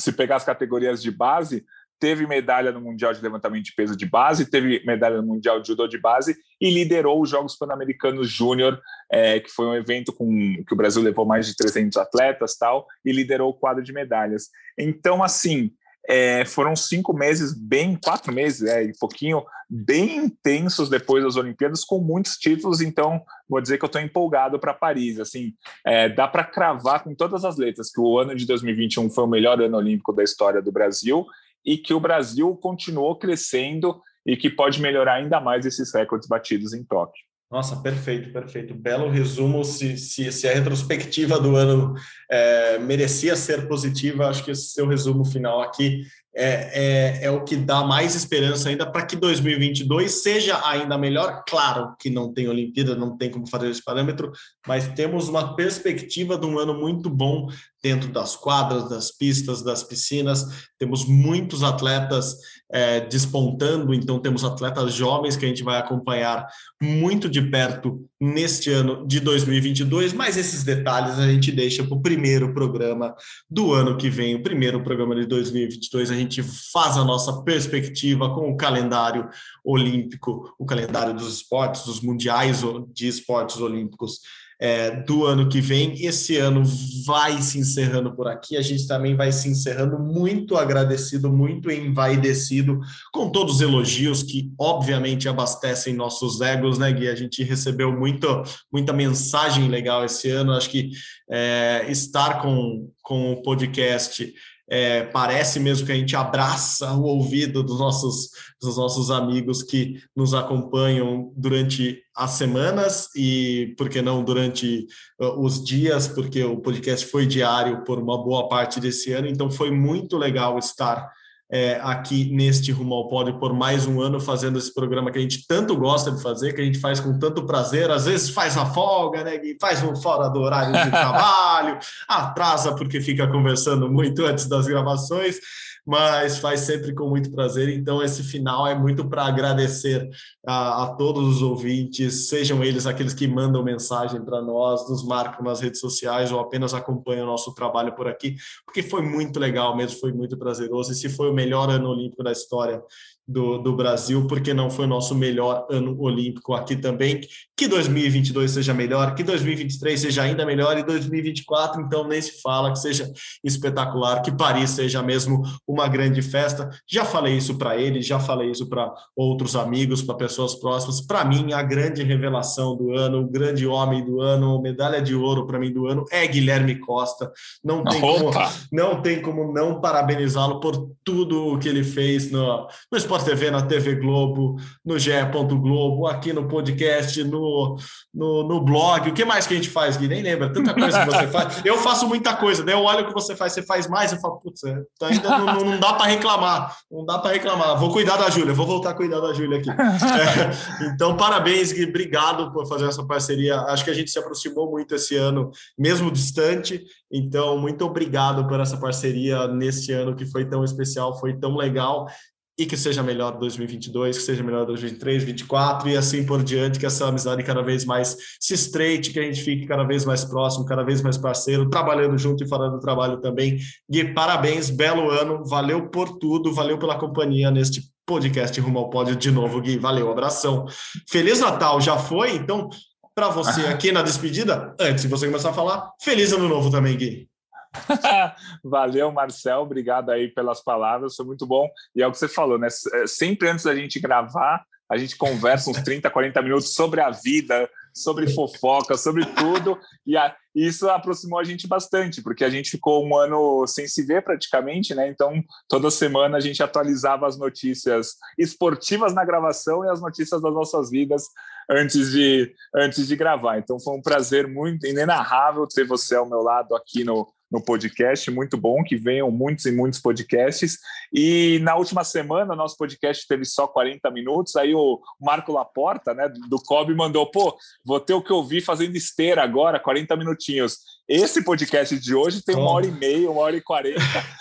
[0.00, 1.64] se pegar as categorias de base,
[1.98, 5.68] teve medalha no Mundial de Levantamento de Peso de Base, teve medalha no Mundial de
[5.68, 8.80] Judô de Base e liderou os Jogos Pan-Americanos Júnior,
[9.10, 10.28] é, que foi um evento com
[10.66, 14.48] que o Brasil levou mais de 300 atletas tal, e liderou o quadro de medalhas.
[14.78, 15.70] Então, assim,
[16.08, 21.84] é, foram cinco meses, bem, quatro meses, é, e pouquinho, bem intensos depois das Olimpíadas,
[21.84, 22.80] com muitos títulos.
[22.80, 25.18] Então, vou dizer que eu estou empolgado para Paris.
[25.18, 25.54] Assim,
[25.84, 29.28] é, dá para cravar com todas as letras que o ano de 2021 foi o
[29.28, 31.26] melhor ano olímpico da história do Brasil
[31.64, 36.74] e que o Brasil continuou crescendo e que pode melhorar ainda mais esses recordes batidos
[36.74, 37.22] em Tóquio.
[37.54, 38.74] Nossa, perfeito, perfeito.
[38.74, 39.62] Belo resumo.
[39.62, 41.94] Se, se, se a retrospectiva do ano
[42.28, 46.02] é, merecia ser positiva, acho que esse seu resumo final aqui
[46.34, 51.44] é, é, é, o que dá mais esperança ainda para que 2022 seja ainda melhor.
[51.48, 54.32] Claro que não tem Olimpíada, não tem como fazer esse parâmetro,
[54.66, 57.46] mas temos uma perspectiva de um ano muito bom
[57.84, 60.64] dentro das quadras, das pistas, das piscinas.
[60.78, 62.34] Temos muitos atletas
[62.72, 66.46] é, despontando, então temos atletas jovens que a gente vai acompanhar
[66.82, 72.00] muito de perto neste ano de 2022, mas esses detalhes a gente deixa para o
[72.00, 73.14] primeiro programa
[73.50, 76.10] do ano que vem, o primeiro programa de 2022.
[76.10, 76.42] A gente
[76.72, 79.28] faz a nossa perspectiva com o calendário
[79.62, 82.62] olímpico, o calendário dos esportes, dos mundiais
[82.94, 84.20] de esportes olímpicos
[84.60, 86.04] é, do ano que vem.
[86.04, 86.62] Esse ano
[87.04, 88.56] vai se encerrando por aqui.
[88.56, 92.80] A gente também vai se encerrando muito agradecido, muito envaidecido
[93.12, 97.08] com todos os elogios que, obviamente, abastecem nossos egos, né, Gui?
[97.08, 100.52] A gente recebeu muito, muita mensagem legal esse ano.
[100.52, 100.90] Acho que
[101.30, 104.32] é, estar com, com o podcast
[104.68, 108.30] é, parece mesmo que a gente abraça o ouvido dos nossos,
[108.60, 114.86] dos nossos amigos que nos acompanham durante as semanas e, por que não, durante
[115.20, 119.50] uh, os dias, porque o podcast foi diário por uma boa parte desse ano, então
[119.50, 121.10] foi muito legal estar
[121.54, 125.20] é, aqui neste Rumo ao Pódio por mais um ano fazendo esse programa que a
[125.20, 128.56] gente tanto gosta de fazer, que a gente faz com tanto prazer, às vezes faz
[128.56, 131.78] uma folga, né, faz um fora do horário de trabalho,
[132.08, 135.38] atrasa porque fica conversando muito antes das gravações,
[135.86, 137.68] mas faz sempre com muito prazer.
[137.68, 140.08] Então, esse final é muito para agradecer
[140.46, 145.44] a, a, todos os ouvintes, sejam eles aqueles que mandam mensagem para nós, nos marcam
[145.44, 149.76] nas redes sociais ou apenas acompanham o nosso trabalho por aqui, porque foi muito legal
[149.76, 150.92] mesmo, foi muito prazeroso.
[150.92, 152.82] E se foi o melhor ano olímpico da história
[153.26, 157.20] do, do Brasil, porque não foi o nosso melhor ano olímpico aqui também.
[157.56, 162.72] Que 2022 seja melhor, que 2023 seja ainda melhor e 2024, então, nem se fala
[162.72, 163.10] que seja
[163.42, 166.68] espetacular, que Paris seja mesmo uma grande festa.
[166.86, 171.00] Já falei isso para ele, já falei isso para outros amigos, para pessoas próximas.
[171.00, 175.46] Para mim, a grande revelação do ano, o grande homem do ano, medalha de ouro
[175.46, 177.32] para mim do ano é Guilherme Costa.
[177.62, 178.30] Não tem como
[178.72, 183.50] não tem como não parabenizá-lo por tudo o que ele fez no, no Sport TV,
[183.50, 185.12] na TV Globo, no GE.
[185.60, 187.76] Globo, aqui no podcast, no,
[188.12, 189.08] no, no, blog.
[189.08, 190.08] O que mais que a gente faz, Gui?
[190.08, 190.52] Nem lembra.
[190.52, 191.62] Tanta coisa que você faz.
[191.64, 192.72] Eu faço muita coisa, né?
[192.72, 195.38] Eu olho o que você faz, você faz mais, eu falo, putz, é, tá ainda
[195.38, 196.76] não, não, dá para reclamar.
[196.90, 197.78] Não dá para reclamar.
[197.78, 199.70] Vou cuidar da Júlia, vou voltar a cuidar da Júlia aqui.
[200.14, 201.84] É, então, parabéns, Gui.
[201.84, 203.60] Obrigado por fazer essa parceria.
[203.62, 206.82] Acho que a gente se aproximou muito esse ano, mesmo distante.
[207.12, 212.06] Então, muito obrigado por essa parceria nesse ano que foi tão especial, foi tão legal
[212.56, 216.86] e que seja melhor 2022, que seja melhor 2023, 2024 e assim por diante, que
[216.86, 220.64] essa amizade cada vez mais se estreite, que a gente fique cada vez mais próximo,
[220.64, 223.58] cada vez mais parceiro, trabalhando junto e falando do trabalho também.
[223.90, 229.16] Gui, parabéns, belo ano, valeu por tudo, valeu pela companhia neste podcast Rumo ao Pódio
[229.16, 230.66] de novo, Gui, valeu, abração.
[231.08, 232.36] Feliz Natal, já foi?
[232.36, 232.68] Então,
[233.14, 236.96] para você aqui na despedida, antes de você começar a falar, feliz ano novo também,
[236.96, 237.28] Gui.
[238.62, 239.60] Valeu, Marcel.
[239.60, 241.16] Obrigado aí pelas palavras.
[241.16, 241.68] Foi muito bom.
[241.94, 242.68] E é o que você falou, né?
[242.94, 247.10] É, sempre antes da gente gravar, a gente conversa uns 30, 40 minutos sobre a
[247.10, 249.78] vida, sobre fofoca, sobre tudo.
[250.06, 254.04] E a, isso aproximou a gente bastante, porque a gente ficou um ano sem se
[254.04, 255.08] ver praticamente, né?
[255.08, 260.52] Então, toda semana a gente atualizava as notícias esportivas na gravação e as notícias das
[260.52, 261.24] nossas vidas
[261.70, 263.58] antes de, antes de gravar.
[263.58, 268.30] Então, foi um prazer muito inenarrável ter você ao meu lado aqui no, no podcast,
[268.30, 270.78] muito bom, que venham muitos e muitos podcasts.
[271.12, 276.28] E na última semana, nosso podcast teve só 40 minutos, aí o Marco Laporta, né,
[276.48, 280.78] do COB, mandou, pô, vou ter o que eu vi fazendo esteira agora, 40 minutinhos.
[281.06, 284.00] Esse podcast de hoje tem uma hora e meia, uma hora e quarenta.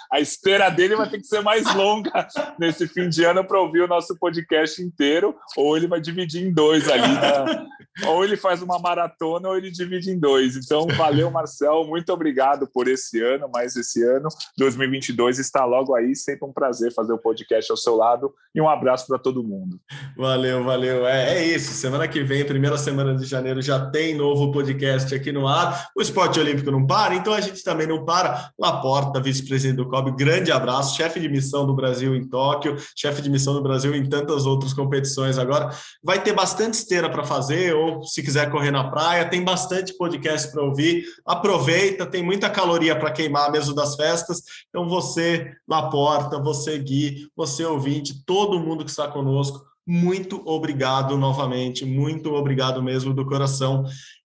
[0.10, 2.26] A esteira dele vai ter que ser mais longa
[2.58, 6.54] nesse fim de ano para ouvir o nosso podcast inteiro, ou ele vai dividir em
[6.54, 7.02] dois ali.
[7.02, 7.68] Né?
[8.08, 10.56] Ou ele faz uma maratona, ou ele divide em dois.
[10.56, 14.30] Então, valeu, Marcel, muito obrigado por esse ano, mais esse ano.
[14.58, 18.68] 2022 está logo aí, sempre um prazer fazer o podcast ao seu lado e um
[18.68, 19.80] abraço para todo mundo.
[20.18, 21.06] Valeu, valeu.
[21.06, 21.72] É, é isso.
[21.74, 25.90] Semana que vem, primeira semana de janeiro, já tem novo podcast aqui no ar.
[25.96, 28.52] O Esporte Olímpico Olímpico não para, então a gente também não para.
[28.58, 33.30] Laporta, vice-presidente do COB, grande abraço, chefe de missão do Brasil em Tóquio, chefe de
[33.30, 35.70] missão do Brasil em tantas outras competições agora.
[36.04, 40.52] Vai ter bastante esteira para fazer, ou se quiser correr na praia, tem bastante podcast
[40.52, 41.04] para ouvir.
[41.26, 44.42] Aproveita, tem muita caloria para queimar mesmo das festas.
[44.70, 51.86] Então você, Laporta, você, Gui, você ouvinte, todo mundo que está conosco, muito obrigado novamente,
[51.86, 53.84] muito obrigado mesmo do coração.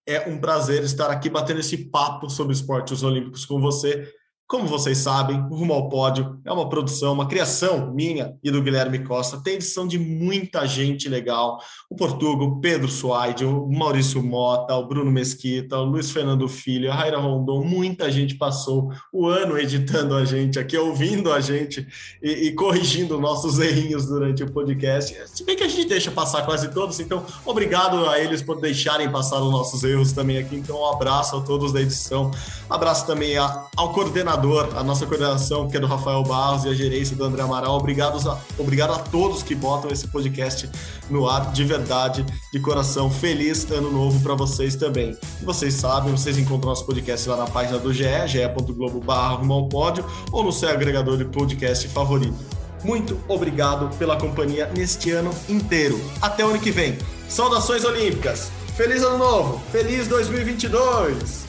[0.09, 4.11] É um prazer estar aqui batendo esse papo sobre esportes olímpicos com você.
[4.49, 8.97] Como vocês sabem, Rumo ao Pódio é uma produção, uma criação minha e do Guilherme
[8.97, 9.37] Costa.
[9.37, 11.59] Tem edição de muita gente legal.
[11.87, 16.91] O Portugal, o Pedro Suaide, o Maurício Mota, o Bruno Mesquita, o Luiz Fernando Filho,
[16.91, 17.63] a Raira Rondon.
[17.63, 21.87] Muita gente passou o ano editando a gente aqui, ouvindo a gente
[22.19, 25.15] e, e corrigindo nossos errinhos durante o podcast.
[25.27, 29.11] Se bem que a gente deixa passar quase todos, então obrigado a eles por deixarem
[29.11, 30.55] passar os nossos erros também aqui.
[30.55, 32.31] Então, um abraço a todos da edição.
[32.67, 36.73] Abraço também ao coordenador coordenador, a nossa coordenação, que é do Rafael Barros, e a
[36.73, 37.77] gerência do André Amaral.
[37.77, 40.69] Obrigado a, obrigado a todos que botam esse podcast
[41.09, 43.09] no ar, de verdade, de coração.
[43.09, 45.17] Feliz ano novo para vocês também.
[45.41, 49.39] E vocês sabem, vocês encontram nosso podcast lá na página do GE, ge.globo barra
[49.69, 52.37] pódio, ou no seu agregador de podcast favorito.
[52.83, 55.99] Muito obrigado pela companhia neste ano inteiro.
[56.21, 56.97] Até o ano que vem.
[57.27, 58.51] Saudações Olímpicas!
[58.77, 59.61] Feliz Ano Novo!
[59.71, 61.48] Feliz 2022!